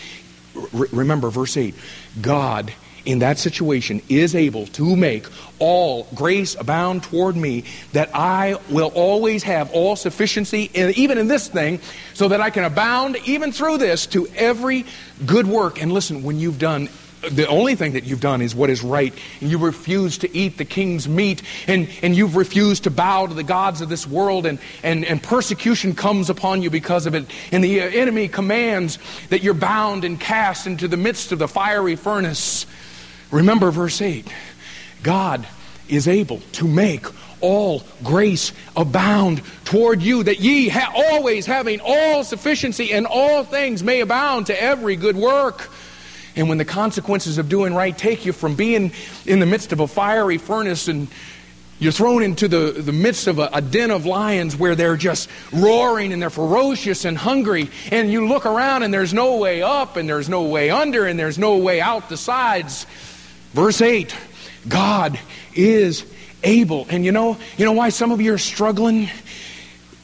remember 0.73 1.31
verse 1.31 1.57
8 1.57 1.75
God 2.21 2.73
in 3.05 3.21
that 3.21 3.39
situation 3.39 4.01
is 4.09 4.35
able 4.35 4.67
to 4.69 4.97
make 4.97 5.27
all 5.59 6.07
grace 6.15 6.55
abound 6.55 7.03
toward 7.03 7.37
me, 7.37 7.65
that 7.93 8.11
I 8.15 8.59
will 8.71 8.93
always 8.95 9.43
have 9.45 9.71
all 9.73 9.97
sufficiency, 9.97 10.71
in, 10.75 10.91
even 10.97 11.19
in 11.19 11.29
this 11.29 11.49
thing, 11.49 11.81
so 12.15 12.29
that 12.29 12.41
I 12.41 12.51
can 12.51 12.65
abound 12.65 13.17
even 13.25 13.53
through 13.53 13.79
this 13.79 14.07
to 14.09 14.27
every 14.37 14.85
good 15.27 15.47
work. 15.47 15.81
And 15.81 15.93
listen, 15.93 16.23
when 16.23 16.39
you've 16.39 16.59
done 16.59 16.89
the 17.31 17.47
only 17.47 17.75
thing 17.75 17.93
that 17.93 18.05
you've 18.05 18.21
done 18.21 18.43
is 18.43 18.55
what 18.55 18.71
is 18.71 18.83
right, 18.83 19.13
and 19.41 19.51
you 19.51 19.59
refuse 19.59 20.19
to 20.19 20.37
eat 20.37 20.59
the 20.59 20.65
king's 20.65 21.09
meat, 21.09 21.43
and, 21.67 21.89
and 22.03 22.15
you've 22.15 22.37
refused 22.37 22.85
to 22.85 22.91
bow 22.91 23.27
to 23.27 23.35
the 23.35 23.43
gods 23.43 23.81
of 23.81 23.89
this 23.89 24.07
world, 24.07 24.47
and, 24.47 24.59
and, 24.83 25.05
and 25.05 25.23
persecution 25.23 25.95
comes 25.95 26.31
upon 26.31 26.63
you 26.63 26.71
because 26.71 27.07
of 27.07 27.15
it, 27.15 27.27
and 27.53 27.65
the 27.65 27.81
enemy 27.81 28.29
commands 28.29 28.99
that 29.31 29.43
you're 29.43 29.55
bound 29.55 30.05
and 30.05 30.21
cast 30.21 30.67
into 30.67 30.89
the 30.89 30.97
midst 30.97 31.33
of 31.33 31.39
the 31.39 31.49
fiery 31.49 31.97
furnace. 31.97 32.67
Remember 33.35 33.73
verse 33.73 34.01
8 34.01 34.33
God 35.03 35.45
is 35.89 36.07
able 36.07 36.39
to 36.53 36.69
make 36.69 37.05
all 37.41 37.83
grace 38.05 38.53
abound 38.77 39.43
toward 39.65 40.01
you, 40.01 40.23
that 40.23 40.39
ye 40.39 40.69
ha- 40.69 40.93
always 40.95 41.45
having 41.45 41.81
all 41.85 42.23
sufficiency 42.23 42.93
in 42.93 43.07
all 43.07 43.43
things 43.43 43.83
may 43.83 44.01
abound 44.01 44.47
to 44.47 44.63
every 44.63 44.95
good 44.95 45.17
work. 45.17 45.69
And 46.37 46.49
when 46.49 46.59
the 46.59 46.65
consequences 46.65 47.37
of 47.37 47.49
doing 47.49 47.75
right 47.75 47.97
take 47.97 48.25
you 48.25 48.33
from 48.33 48.55
being 48.55 48.93
in 49.27 49.41
the 49.41 49.47
midst 49.47 49.73
of 49.73 49.81
a 49.81 49.89
fiery 49.89 50.39
furnace 50.39 50.87
and 50.87 51.09
you're 51.81 51.93
thrown 51.93 52.23
into 52.23 52.47
the, 52.47 52.71
the 52.71 52.93
midst 52.93 53.27
of 53.27 53.41
a, 53.41 53.51
a 53.53 53.61
den 53.61 53.91
of 53.91 54.07
lions 54.07 54.57
where 54.57 54.77
they're 54.77 54.97
just 54.97 55.29
roaring 55.53 56.13
and 56.13 56.23
they're 56.23 56.31
ferocious 56.31 57.05
and 57.05 57.19
hungry, 57.19 57.69
and 57.91 58.13
you 58.13 58.29
look 58.29 58.47
around 58.47 58.85
and 58.85 58.95
there's 58.95 59.13
no 59.13 59.39
way 59.39 59.61
up 59.61 59.97
and 59.97 60.09
there's 60.09 60.29
no 60.29 60.45
way 60.45 60.71
under 60.71 61.05
and 61.05 61.19
there's 61.19 61.37
no 61.37 61.57
way 61.59 61.81
out 61.81 62.09
the 62.09 62.17
sides. 62.17 62.87
Verse 63.55 63.81
8 63.81 64.15
God 64.69 65.19
is 65.55 66.05
able. 66.43 66.87
And 66.91 67.05
you 67.05 67.13
know, 67.13 67.39
you 67.57 67.65
know 67.65 67.73
why 67.73 67.89
some 67.89 68.13
of 68.13 68.21
you 68.21 68.35
are 68.35 68.39
struggling? 68.39 69.09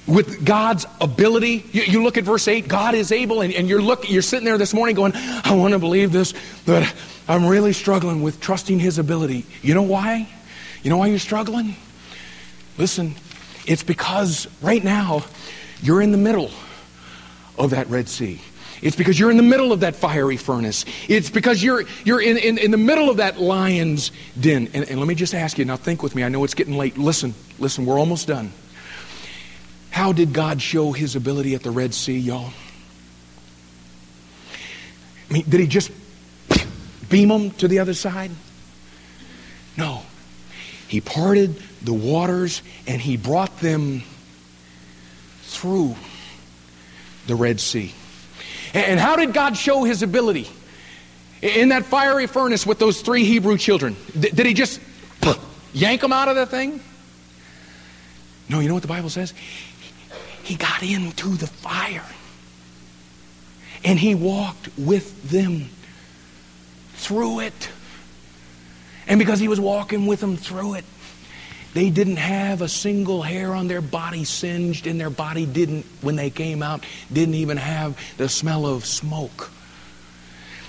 with 0.06 0.44
God's 0.44 0.86
ability. 1.00 1.64
You, 1.70 1.82
you, 1.82 2.02
look 2.02 2.18
at 2.18 2.24
verse 2.24 2.48
8, 2.48 2.66
God 2.66 2.94
is 2.94 3.12
able, 3.12 3.42
and, 3.42 3.52
and 3.52 3.68
you're 3.68 3.82
look, 3.82 4.10
you're 4.10 4.22
sitting 4.22 4.44
there 4.44 4.58
this 4.58 4.74
morning 4.74 4.96
going, 4.96 5.12
I 5.14 5.54
want 5.54 5.72
to 5.72 5.78
believe 5.78 6.10
this, 6.10 6.34
but 6.66 6.92
I'm 7.28 7.46
really 7.46 7.72
struggling 7.72 8.20
with 8.22 8.40
trusting 8.40 8.80
his 8.80 8.98
ability. 8.98 9.46
You 9.62 9.74
know 9.74 9.82
why? 9.82 10.28
You 10.82 10.90
know 10.90 10.96
why 10.96 11.06
you're 11.08 11.20
struggling? 11.20 11.76
Listen, 12.76 13.14
it's 13.66 13.84
because 13.84 14.48
right 14.60 14.82
now 14.82 15.24
you're 15.80 16.02
in 16.02 16.10
the 16.10 16.18
middle 16.18 16.50
of 17.56 17.70
that 17.70 17.86
Red 17.88 18.08
Sea. 18.08 18.40
It's 18.82 18.96
because 18.96 19.18
you're 19.18 19.30
in 19.30 19.36
the 19.36 19.42
middle 19.42 19.72
of 19.72 19.80
that 19.80 19.94
fiery 19.94 20.36
furnace. 20.36 20.84
It's 21.08 21.28
because 21.28 21.62
you're, 21.62 21.84
you're 22.04 22.20
in, 22.20 22.38
in, 22.38 22.56
in 22.56 22.70
the 22.70 22.78
middle 22.78 23.10
of 23.10 23.18
that 23.18 23.38
lion's 23.38 24.10
den. 24.38 24.68
And, 24.72 24.88
and 24.88 24.98
let 24.98 25.06
me 25.06 25.14
just 25.14 25.34
ask 25.34 25.58
you, 25.58 25.64
now 25.64 25.76
think 25.76 26.02
with 26.02 26.14
me. 26.14 26.24
I 26.24 26.28
know 26.28 26.42
it's 26.44 26.54
getting 26.54 26.76
late. 26.76 26.96
Listen, 26.96 27.34
listen, 27.58 27.84
we're 27.84 27.98
almost 27.98 28.26
done. 28.26 28.52
How 29.90 30.12
did 30.12 30.32
God 30.32 30.62
show 30.62 30.92
his 30.92 31.14
ability 31.14 31.54
at 31.54 31.62
the 31.62 31.70
Red 31.70 31.92
Sea, 31.92 32.18
y'all? 32.18 32.52
I 35.28 35.32
mean, 35.32 35.44
did 35.48 35.60
he 35.60 35.66
just 35.66 35.90
beam 37.08 37.28
them 37.28 37.50
to 37.52 37.68
the 37.68 37.80
other 37.80 37.94
side? 37.94 38.30
No. 39.76 40.02
He 40.88 41.00
parted 41.00 41.56
the 41.82 41.92
waters 41.92 42.62
and 42.86 43.00
he 43.00 43.16
brought 43.16 43.60
them 43.60 44.02
through 45.42 45.96
the 47.26 47.34
Red 47.34 47.60
Sea. 47.60 47.92
And 48.74 49.00
how 49.00 49.16
did 49.16 49.32
God 49.32 49.56
show 49.56 49.84
his 49.84 50.02
ability? 50.02 50.48
In 51.42 51.70
that 51.70 51.86
fiery 51.86 52.26
furnace 52.26 52.66
with 52.66 52.78
those 52.78 53.00
three 53.00 53.24
Hebrew 53.24 53.56
children, 53.56 53.96
did 54.18 54.46
he 54.46 54.54
just 54.54 54.80
yank 55.72 56.02
them 56.02 56.12
out 56.12 56.28
of 56.28 56.36
the 56.36 56.46
thing? 56.46 56.80
No, 58.48 58.60
you 58.60 58.68
know 58.68 58.74
what 58.74 58.82
the 58.82 58.88
Bible 58.88 59.08
says? 59.08 59.32
He 60.42 60.56
got 60.56 60.82
into 60.82 61.28
the 61.28 61.46
fire 61.46 62.04
and 63.84 63.98
he 63.98 64.14
walked 64.14 64.68
with 64.76 65.30
them 65.30 65.68
through 66.94 67.40
it. 67.40 67.70
And 69.06 69.18
because 69.18 69.40
he 69.40 69.48
was 69.48 69.60
walking 69.60 70.06
with 70.06 70.20
them 70.20 70.36
through 70.36 70.74
it, 70.74 70.84
they 71.74 71.90
didn't 71.90 72.16
have 72.16 72.62
a 72.62 72.68
single 72.68 73.22
hair 73.22 73.54
on 73.54 73.68
their 73.68 73.80
body 73.80 74.24
singed, 74.24 74.86
and 74.86 75.00
their 75.00 75.10
body 75.10 75.46
didn't, 75.46 75.86
when 76.00 76.16
they 76.16 76.30
came 76.30 76.62
out, 76.62 76.84
didn't 77.12 77.34
even 77.34 77.56
have 77.56 77.98
the 78.16 78.28
smell 78.28 78.66
of 78.66 78.84
smoke. 78.84 79.50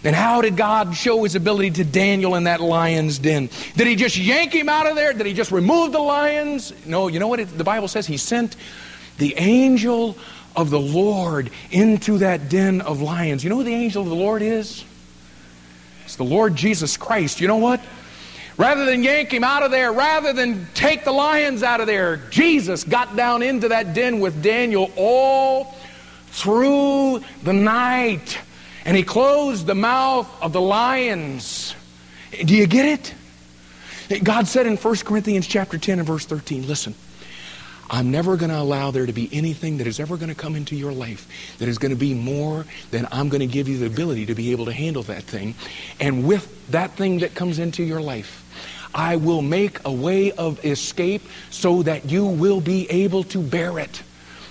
And 0.03 0.15
how 0.15 0.41
did 0.41 0.57
God 0.57 0.95
show 0.95 1.23
his 1.23 1.35
ability 1.35 1.71
to 1.71 1.83
Daniel 1.83 2.35
in 2.35 2.45
that 2.45 2.59
lion's 2.59 3.19
den? 3.19 3.49
Did 3.75 3.87
he 3.87 3.95
just 3.95 4.17
yank 4.17 4.53
him 4.53 4.67
out 4.67 4.87
of 4.87 4.95
there? 4.95 5.13
Did 5.13 5.27
he 5.27 5.33
just 5.33 5.51
remove 5.51 5.91
the 5.91 5.99
lions? 5.99 6.73
No, 6.85 7.07
you 7.07 7.19
know 7.19 7.27
what 7.27 7.39
it, 7.39 7.55
the 7.55 7.63
Bible 7.63 7.87
says? 7.87 8.07
He 8.07 8.17
sent 8.17 8.55
the 9.17 9.35
angel 9.37 10.17
of 10.55 10.71
the 10.71 10.79
Lord 10.79 11.51
into 11.69 12.19
that 12.19 12.49
den 12.49 12.81
of 12.81 13.01
lions. 13.01 13.43
You 13.43 13.51
know 13.51 13.57
who 13.57 13.63
the 13.63 13.73
angel 13.73 14.01
of 14.01 14.09
the 14.09 14.15
Lord 14.15 14.41
is? 14.41 14.83
It's 16.05 16.15
the 16.15 16.23
Lord 16.23 16.55
Jesus 16.55 16.97
Christ. 16.97 17.39
You 17.39 17.47
know 17.47 17.57
what? 17.57 17.79
Rather 18.61 18.85
than 18.85 19.01
yank 19.01 19.33
him 19.33 19.43
out 19.43 19.63
of 19.63 19.71
there, 19.71 19.91
rather 19.91 20.33
than 20.33 20.67
take 20.75 21.03
the 21.03 21.11
lions 21.11 21.63
out 21.63 21.81
of 21.81 21.87
there, 21.87 22.17
Jesus 22.29 22.83
got 22.83 23.15
down 23.15 23.41
into 23.41 23.69
that 23.69 23.95
den 23.95 24.19
with 24.19 24.43
Daniel 24.43 24.91
all 24.95 25.73
through 26.27 27.23
the 27.41 27.53
night. 27.53 28.37
And 28.85 28.95
he 28.95 29.01
closed 29.01 29.65
the 29.65 29.73
mouth 29.73 30.29
of 30.43 30.53
the 30.53 30.61
lions. 30.61 31.75
Do 32.45 32.55
you 32.55 32.67
get 32.67 32.85
it? 32.85 34.23
God 34.23 34.47
said 34.47 34.67
in 34.67 34.77
1 34.77 34.95
Corinthians 34.97 35.47
chapter 35.47 35.79
10 35.79 35.97
and 35.97 36.07
verse 36.07 36.27
13, 36.27 36.67
listen, 36.67 36.93
I'm 37.89 38.11
never 38.11 38.37
going 38.37 38.51
to 38.51 38.59
allow 38.59 38.91
there 38.91 39.07
to 39.07 39.13
be 39.13 39.27
anything 39.31 39.77
that 39.77 39.87
is 39.87 39.99
ever 39.99 40.17
going 40.17 40.29
to 40.29 40.35
come 40.35 40.55
into 40.55 40.75
your 40.75 40.91
life 40.91 41.57
that 41.57 41.67
is 41.67 41.79
going 41.79 41.93
to 41.93 41.99
be 41.99 42.13
more 42.13 42.67
than 42.91 43.07
I'm 43.11 43.29
going 43.29 43.41
to 43.41 43.47
give 43.47 43.67
you 43.67 43.79
the 43.79 43.87
ability 43.87 44.27
to 44.27 44.35
be 44.35 44.51
able 44.51 44.65
to 44.65 44.71
handle 44.71 45.01
that 45.03 45.23
thing. 45.23 45.55
And 45.99 46.27
with 46.27 46.69
that 46.69 46.91
thing 46.91 47.21
that 47.21 47.33
comes 47.33 47.57
into 47.57 47.81
your 47.81 48.01
life, 48.01 48.40
I 48.93 49.15
will 49.15 49.41
make 49.41 49.79
a 49.85 49.91
way 49.91 50.31
of 50.31 50.63
escape 50.65 51.21
so 51.49 51.83
that 51.83 52.09
you 52.09 52.25
will 52.25 52.61
be 52.61 52.89
able 52.89 53.23
to 53.25 53.41
bear 53.41 53.79
it. 53.79 54.03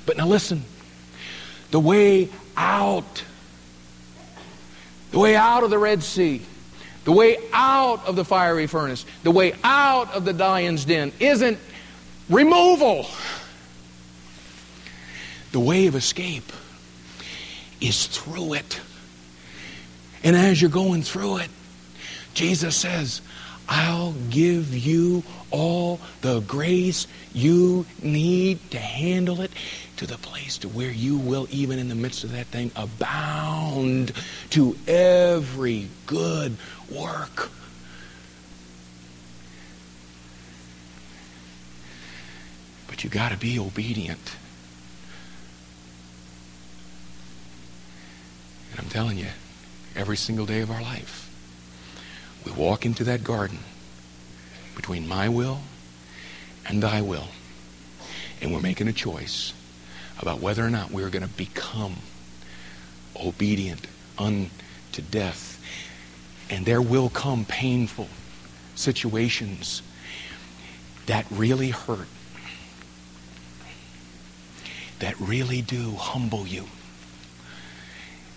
But 0.07 0.17
now 0.17 0.27
listen 0.27 0.65
the 1.71 1.81
way 1.81 2.29
out, 2.57 3.23
the 5.13 5.19
way 5.19 5.37
out 5.37 5.63
of 5.63 5.71
the 5.71 5.79
Red 5.79 6.03
Sea, 6.03 6.43
the 7.05 7.13
way 7.13 7.39
out 7.53 8.07
of 8.07 8.17
the 8.17 8.25
fiery 8.25 8.67
furnace, 8.67 9.07
the 9.23 9.31
way 9.31 9.55
out 9.63 10.13
of 10.13 10.25
the 10.25 10.33
lion's 10.33 10.85
den 10.85 11.13
isn't 11.21 11.59
removal. 12.29 13.07
The 15.53 15.61
way 15.61 15.87
of 15.87 15.97
escape 15.97 16.53
is 17.81 18.07
through 18.07 18.55
it. 18.55 18.81
And 20.23 20.37
as 20.37 20.61
you're 20.61 20.71
going 20.71 21.03
through 21.03 21.39
it, 21.39 21.49
Jesus 22.35 22.77
says, 22.77 23.21
I'll 23.71 24.15
give 24.31 24.77
you 24.77 25.23
all 25.53 26.01
the 26.23 26.41
grace 26.41 27.07
you 27.33 27.87
need 28.03 28.59
to 28.73 28.79
handle 28.79 29.41
it 29.41 29.53
to 29.99 30.07
the 30.07 30.19
place 30.19 30.59
to 30.59 30.69
where 30.69 30.91
you 30.91 31.17
will, 31.17 31.47
even 31.51 31.79
in 31.79 31.89
the 31.89 31.95
midst 31.95 32.25
of 32.25 32.33
that 32.33 32.47
thing, 32.47 32.73
abound 32.75 34.13
to 34.51 34.77
every 34.89 35.89
good 36.07 36.57
work. 36.91 37.51
But 42.89 43.05
you 43.05 43.11
got 43.11 43.31
to 43.31 43.39
be 43.39 43.57
obedient. 43.57 44.37
And 48.73 48.81
I'm 48.81 48.89
telling 48.89 49.17
you, 49.17 49.29
every 49.95 50.17
single 50.17 50.47
day 50.47 50.61
of 50.61 50.71
our 50.73 50.83
life, 50.83 51.20
we 52.45 52.53
walk 52.53 52.87
into 52.87 53.05
that 53.05 53.23
garden 53.23 53.59
between 54.77 55.07
my 55.07 55.29
will 55.29 55.61
and 56.67 56.83
thy 56.83 57.03
will, 57.03 57.29
and 58.41 58.53
we're 58.53 58.61
making 58.61 58.89
a 58.89 58.93
choice 58.93 59.53
about 60.21 60.41
whether 60.41 60.65
or 60.65 60.71
not 60.71 60.91
we're 60.91 61.11
going 61.11 61.27
to 61.27 61.35
become 61.35 61.97
obedient 63.17 63.87
unto 64.19 65.03
death. 65.11 65.63
And 66.51 66.67
there 66.67 66.83
will 66.83 67.09
come 67.09 67.45
painful 67.45 68.09
situations 68.75 69.83
that 71.07 71.27
really 71.31 71.71
hurt, 71.71 72.09
that 74.99 75.19
really 75.19 75.63
do 75.63 75.93
humble 75.97 76.47
you, 76.47 76.67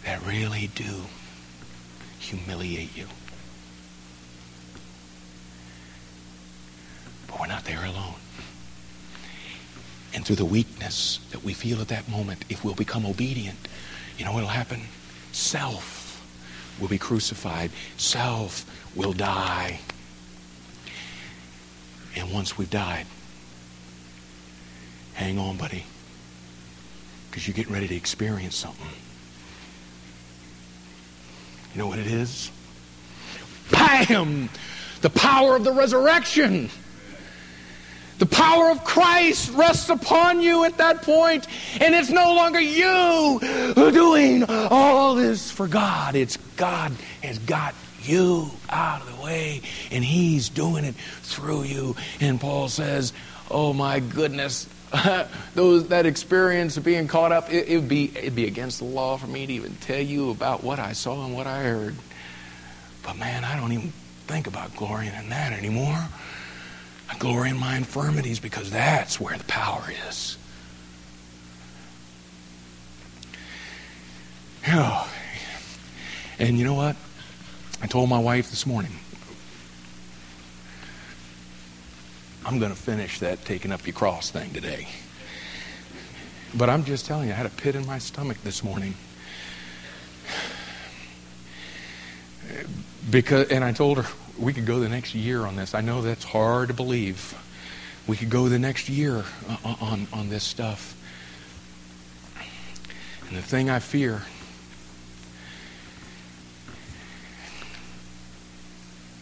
that 0.06 0.26
really 0.26 0.68
do 0.76 1.04
humiliate 2.20 2.96
you. 2.96 3.08
But 7.34 7.40
we're 7.42 7.48
not 7.48 7.66
there 7.66 7.84
alone. 7.84 8.14
And 10.14 10.24
through 10.24 10.36
the 10.36 10.46
weakness 10.46 11.20
that 11.32 11.44
we 11.44 11.54
feel 11.54 11.82
at 11.82 11.88
that 11.88 12.08
moment, 12.08 12.46
if 12.48 12.64
we'll 12.64 12.76
become 12.76 13.08
obedient, 13.08 13.58
you 14.20 14.26
know 14.26 14.34
what'll 14.34 14.50
happen? 14.50 14.82
Self 15.32 16.24
will 16.80 16.88
be 16.88 17.00
crucified. 17.00 17.72
Self 17.98 18.70
will 18.96 19.14
die. 19.14 19.80
And 22.16 22.32
once 22.32 22.56
we've 22.56 22.70
died, 22.70 23.08
hang 25.14 25.40
on, 25.40 25.58
buddy, 25.58 25.86
because 27.32 27.48
you're 27.48 27.56
getting 27.56 27.74
ready 27.74 27.88
to 27.88 27.96
experience 27.96 28.56
something. 28.56 28.86
You 31.74 31.80
know 31.80 31.88
what 31.88 31.98
it 31.98 32.06
is? 32.06 32.52
Bam! 33.72 34.50
The 35.02 35.10
power 35.10 35.56
of 35.56 35.64
the 35.64 35.72
resurrection. 35.72 36.70
The 38.20 38.26
power 38.28 38.70
of 38.70 38.84
Christ 38.84 39.52
rests 39.54 39.90
upon 39.90 40.42
you 40.42 40.66
at 40.66 40.78
that 40.78 41.02
point, 41.02 41.48
and 41.82 41.96
it's 41.96 42.10
no 42.10 42.36
longer 42.36 42.60
you 42.60 43.40
doing 43.76 44.44
all 44.44 45.16
this 45.16 45.50
for 45.50 45.68
God. 45.68 46.16
It's 46.16 46.38
God 46.56 46.92
has 47.24 47.40
got 47.40 47.74
you 48.04 48.52
out 48.70 49.02
of 49.02 49.18
the 49.18 49.24
way, 49.24 49.62
and 49.92 50.04
He's 50.04 50.50
doing 50.50 50.86
it 50.86 50.96
through 51.24 51.64
you. 51.64 51.96
And 52.20 52.40
Paul 52.40 52.70
says, 52.70 53.14
"Oh 53.50 53.74
my 53.74 54.00
goodness, 54.00 54.70
those 55.56 55.88
that 55.88 56.06
experience 56.06 56.78
of 56.78 56.84
being 56.84 57.08
caught 57.08 57.32
up, 57.32 57.52
it, 57.52 57.70
would 57.76 57.90
be 57.90 58.12
it'd 58.16 58.36
be 58.36 58.46
against 58.46 58.80
the 58.80 58.86
law 58.86 59.18
for 59.18 59.28
me 59.28 59.48
to 59.48 59.54
even 59.54 59.76
tell 59.78 60.02
you 60.02 60.30
about 60.30 60.64
what 60.64 60.80
I 60.80 60.94
saw 60.94 61.26
and 61.26 61.34
what 61.34 61.48
I 61.48 61.64
heard. 61.64 61.96
But 63.02 63.18
man, 63.18 63.44
I 63.44 63.60
don't 63.60 63.72
even 63.72 63.92
think 64.28 64.46
about 64.46 64.76
glorying 64.76 65.14
in 65.16 65.30
that 65.30 65.52
anymore." 65.52 66.08
I 67.14 67.18
glory 67.20 67.52
in 67.52 67.60
my 67.60 67.78
infirmities 67.78 68.40
because 68.40 68.72
that's 68.72 69.20
where 69.20 69.38
the 69.38 69.44
power 69.44 69.84
is. 70.10 70.38
Oh. 74.68 75.10
And 76.40 76.58
you 76.58 76.66
know 76.66 76.74
what? 76.74 76.96
I 77.80 77.86
told 77.86 78.10
my 78.10 78.18
wife 78.18 78.50
this 78.50 78.66
morning, 78.66 78.92
I'm 82.44 82.58
going 82.58 82.72
to 82.72 82.78
finish 82.78 83.20
that 83.20 83.46
taking 83.46 83.72
up 83.72 83.86
your 83.86 83.94
cross 83.94 84.32
thing 84.32 84.52
today. 84.52 84.88
But 86.56 86.72
I'm 86.72 86.84
just 86.84 87.06
telling 87.06 87.28
you, 87.28 87.34
I 87.34 87.38
had 87.38 87.46
a 87.46 87.50
pit 87.50 87.76
in 87.76 87.86
my 87.86 88.00
stomach 88.00 88.42
this 88.44 88.64
morning. 88.64 88.96
Because, 93.10 93.50
and 93.50 93.64
I 93.64 93.72
told 93.72 93.98
her, 93.98 94.06
we 94.38 94.54
could 94.54 94.66
go 94.66 94.80
the 94.80 94.90
next 94.90 95.14
year 95.14 95.46
on 95.46 95.56
this. 95.56 95.74
I 95.74 95.82
know 95.82 96.02
that's 96.02 96.24
hard 96.24 96.70
to 96.70 96.74
believe. 96.74 97.38
We 98.08 98.18
could 98.18 98.30
go 98.30 98.50
the 98.50 98.60
next 98.60 98.90
year 98.90 99.24
on, 99.64 99.78
on, 99.82 100.08
on 100.12 100.30
this 100.30 100.44
stuff. 100.44 100.98
And 103.28 103.38
the 103.38 103.42
thing 103.42 103.70
I 103.70 103.80
fear 103.80 104.24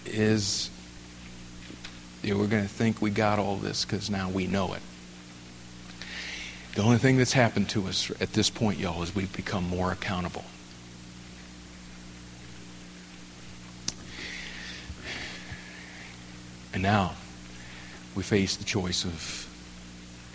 is 0.06 0.70
you 2.24 2.34
know, 2.34 2.40
we're 2.40 2.48
going 2.48 2.64
to 2.64 2.70
think 2.70 3.02
we 3.02 3.10
got 3.10 3.40
all 3.40 3.56
this 3.56 3.84
because 3.84 4.10
now 4.10 4.30
we 4.30 4.48
know 4.48 4.74
it. 4.74 4.82
The 6.76 6.84
only 6.84 7.00
thing 7.00 7.18
that's 7.18 7.34
happened 7.34 7.70
to 7.70 7.88
us 7.88 8.12
at 8.22 8.34
this 8.34 8.50
point, 8.50 8.80
y'all, 8.80 9.02
is 9.02 9.14
we've 9.14 9.34
become 9.36 9.68
more 9.68 9.92
accountable. 9.92 10.46
And 16.74 16.84
now 16.84 17.16
we 18.16 18.24
face 18.24 18.56
the 18.56 18.64
choice 18.64 19.04
of 19.06 19.48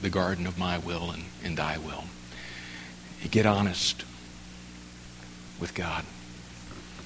the 0.02 0.10
garden 0.10 0.46
of 0.46 0.58
my 0.58 0.78
will 0.78 1.10
and, 1.10 1.24
and 1.42 1.56
thy 1.56 1.78
will. 1.78 2.04
You 3.22 3.28
get 3.28 3.46
honest. 3.46 4.04
with 5.58 5.74
God. 5.74 6.04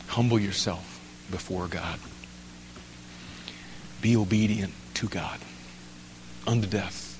Humble 0.09 0.39
yourself 0.39 1.01
before 1.31 1.69
God. 1.69 1.99
Be 4.03 4.17
obedient 4.17 4.73
to 4.95 5.09
God 5.09 5.39
unto 6.47 6.67
death, 6.67 7.19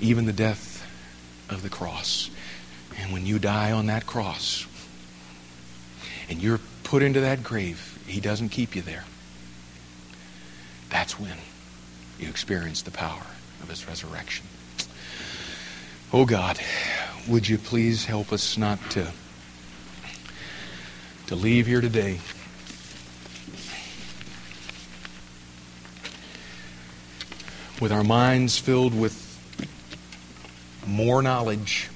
even 0.00 0.26
the 0.26 0.32
death 0.32 0.84
of 1.48 1.62
the 1.62 1.68
cross. 1.68 2.30
And 2.98 3.12
when 3.12 3.26
you 3.26 3.38
die 3.38 3.72
on 3.72 3.86
that 3.86 4.06
cross 4.06 4.66
and 6.28 6.42
you're 6.42 6.60
put 6.82 7.02
into 7.02 7.20
that 7.20 7.42
grave, 7.42 8.02
He 8.06 8.20
doesn't 8.20 8.48
keep 8.48 8.74
you 8.74 8.82
there. 8.82 9.04
That's 10.96 11.20
when 11.20 11.36
you 12.18 12.26
experience 12.26 12.80
the 12.80 12.90
power 12.90 13.26
of 13.62 13.68
His 13.68 13.86
resurrection. 13.86 14.46
Oh 16.10 16.24
God, 16.24 16.58
would 17.28 17.46
you 17.46 17.58
please 17.58 18.06
help 18.06 18.32
us 18.32 18.56
not 18.56 18.78
to, 18.92 19.12
to 21.26 21.36
leave 21.36 21.66
here 21.66 21.82
today 21.82 22.18
with 27.78 27.92
our 27.92 28.02
minds 28.02 28.58
filled 28.58 28.98
with 28.98 29.22
more 30.86 31.20
knowledge. 31.20 31.90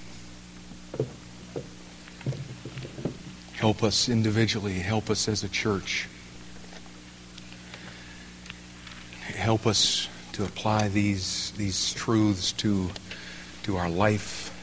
Help 3.55 3.83
us 3.83 4.11
individually, 4.11 4.75
help 4.75 5.09
us 5.09 5.27
as 5.27 5.43
a 5.43 5.49
church. 5.49 6.07
Help 9.51 9.67
us 9.67 10.09
to 10.31 10.45
apply 10.45 10.87
these, 10.87 11.53
these 11.57 11.93
truths 11.95 12.53
to, 12.53 12.89
to 13.65 13.77
our 13.77 13.91
life. 13.91 14.55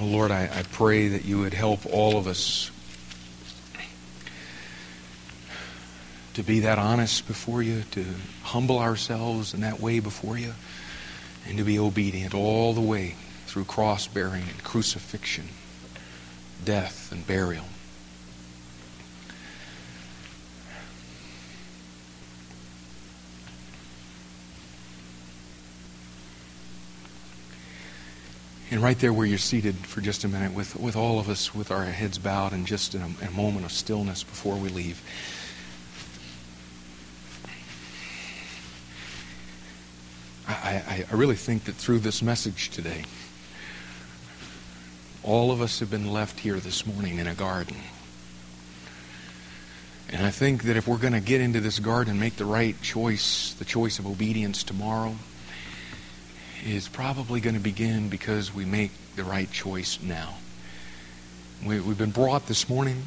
Oh, 0.00 0.06
Lord, 0.06 0.30
I, 0.30 0.44
I 0.44 0.62
pray 0.72 1.08
that 1.08 1.26
you 1.26 1.40
would 1.40 1.52
help 1.52 1.84
all 1.84 2.16
of 2.16 2.26
us 2.26 2.70
to 6.32 6.42
be 6.42 6.60
that 6.60 6.78
honest 6.78 7.28
before 7.28 7.62
you, 7.62 7.82
to 7.90 8.06
humble 8.44 8.78
ourselves 8.78 9.52
in 9.52 9.60
that 9.60 9.78
way 9.78 10.00
before 10.00 10.38
you, 10.38 10.54
and 11.46 11.58
to 11.58 11.62
be 11.62 11.78
obedient 11.78 12.32
all 12.32 12.72
the 12.72 12.80
way 12.80 13.14
through 13.44 13.64
cross 13.64 14.06
bearing 14.06 14.44
and 14.48 14.64
crucifixion, 14.64 15.48
death 16.64 17.12
and 17.12 17.26
burial. 17.26 17.66
And 28.70 28.80
right 28.80 28.98
there 28.98 29.12
where 29.12 29.26
you're 29.26 29.38
seated 29.38 29.74
for 29.76 30.00
just 30.00 30.22
a 30.22 30.28
minute, 30.28 30.54
with, 30.54 30.76
with 30.76 30.94
all 30.94 31.18
of 31.18 31.28
us 31.28 31.52
with 31.52 31.72
our 31.72 31.84
heads 31.84 32.18
bowed 32.18 32.52
and 32.52 32.66
just 32.66 32.94
in 32.94 33.02
a, 33.02 33.26
a 33.26 33.30
moment 33.32 33.64
of 33.64 33.72
stillness 33.72 34.22
before 34.22 34.54
we 34.54 34.68
leave. 34.68 35.02
I, 40.46 41.04
I, 41.10 41.14
really 41.14 41.36
think 41.36 41.64
that 41.64 41.74
through 41.74 42.00
this 42.00 42.22
message 42.22 42.70
today, 42.70 43.04
all 45.22 45.52
of 45.52 45.60
us 45.60 45.80
have 45.80 45.90
been 45.90 46.12
left 46.12 46.40
here 46.40 46.58
this 46.58 46.86
morning 46.86 47.18
in 47.18 47.26
a 47.26 47.34
garden. 47.34 47.76
And 50.12 50.26
I 50.26 50.30
think 50.30 50.64
that 50.64 50.76
if 50.76 50.88
we're 50.88 50.98
going 50.98 51.12
to 51.12 51.20
get 51.20 51.40
into 51.40 51.60
this 51.60 51.78
garden 51.78 52.18
make 52.18 52.36
the 52.36 52.44
right 52.44 52.80
choice, 52.82 53.54
the 53.54 53.64
choice 53.64 53.98
of 53.98 54.06
obedience 54.06 54.64
tomorrow, 54.64 55.16
is 56.64 56.88
probably 56.88 57.40
going 57.40 57.56
to 57.56 57.60
begin 57.60 58.08
because 58.08 58.54
we 58.54 58.64
make 58.64 58.90
the 59.16 59.24
right 59.24 59.50
choice 59.50 60.00
now. 60.02 60.38
We, 61.64 61.80
we've 61.80 61.98
been 61.98 62.10
brought 62.10 62.46
this 62.46 62.68
morning, 62.68 63.04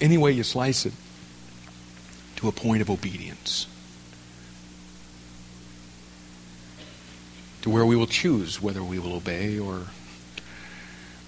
any 0.00 0.18
way 0.18 0.32
you 0.32 0.42
slice 0.42 0.86
it, 0.86 0.92
to 2.36 2.48
a 2.48 2.52
point 2.52 2.82
of 2.82 2.90
obedience. 2.90 3.66
to 7.62 7.70
where 7.70 7.84
we 7.84 7.96
will 7.96 8.06
choose 8.06 8.60
whether 8.60 8.82
we 8.82 8.98
will 8.98 9.14
obey 9.14 9.58
or, 9.58 9.86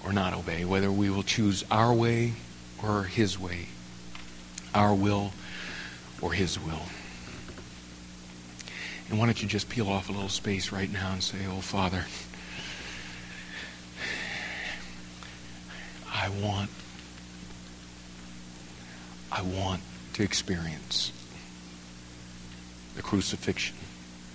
or 0.03 0.13
not 0.13 0.33
obey, 0.33 0.65
whether 0.65 0.91
we 0.91 1.09
will 1.09 1.23
choose 1.23 1.63
our 1.69 1.93
way 1.93 2.33
or 2.81 3.03
His 3.03 3.39
way, 3.39 3.67
our 4.73 4.93
will 4.93 5.31
or 6.21 6.33
His 6.33 6.59
will. 6.59 6.81
And 9.13 9.19
why 9.19 9.27
don't 9.27 9.43
you 9.43 9.47
just 9.47 9.69
peel 9.69 9.89
off 9.89 10.09
a 10.09 10.11
little 10.11 10.27
space 10.27 10.71
right 10.71 10.91
now 10.91 11.11
and 11.13 11.21
say, 11.21 11.37
Oh, 11.47 11.61
Father, 11.61 12.03
I 16.11 16.29
want, 16.29 16.71
I 19.31 19.43
want 19.43 19.83
to 20.13 20.23
experience 20.23 21.11
the 22.95 23.03
crucifixion 23.03 23.75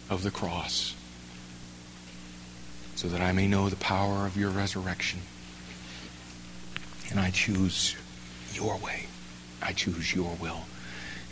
of 0.09 0.22
the 0.22 0.30
cross 0.30 0.94
so 2.94 3.09
that 3.09 3.20
I 3.20 3.32
may 3.32 3.48
know 3.48 3.68
the 3.68 3.74
power 3.74 4.26
of 4.26 4.36
your 4.36 4.50
resurrection. 4.50 5.22
And 7.10 7.18
I 7.18 7.32
choose 7.32 7.96
your 8.52 8.76
way. 8.76 9.06
I 9.60 9.72
choose 9.72 10.14
your 10.14 10.36
will. 10.40 10.66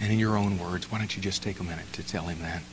And 0.01 0.13
in 0.13 0.19
your 0.19 0.37
own 0.37 0.59
words, 0.59 0.91
why 0.91 0.99
don't 0.99 1.15
you 1.15 1.23
just 1.23 1.45
take 1.45 1.61
a 1.61 1.63
minute 1.63 1.93
to 1.93 2.03
tell 2.03 2.25
him 2.25 2.41
that? 2.41 2.65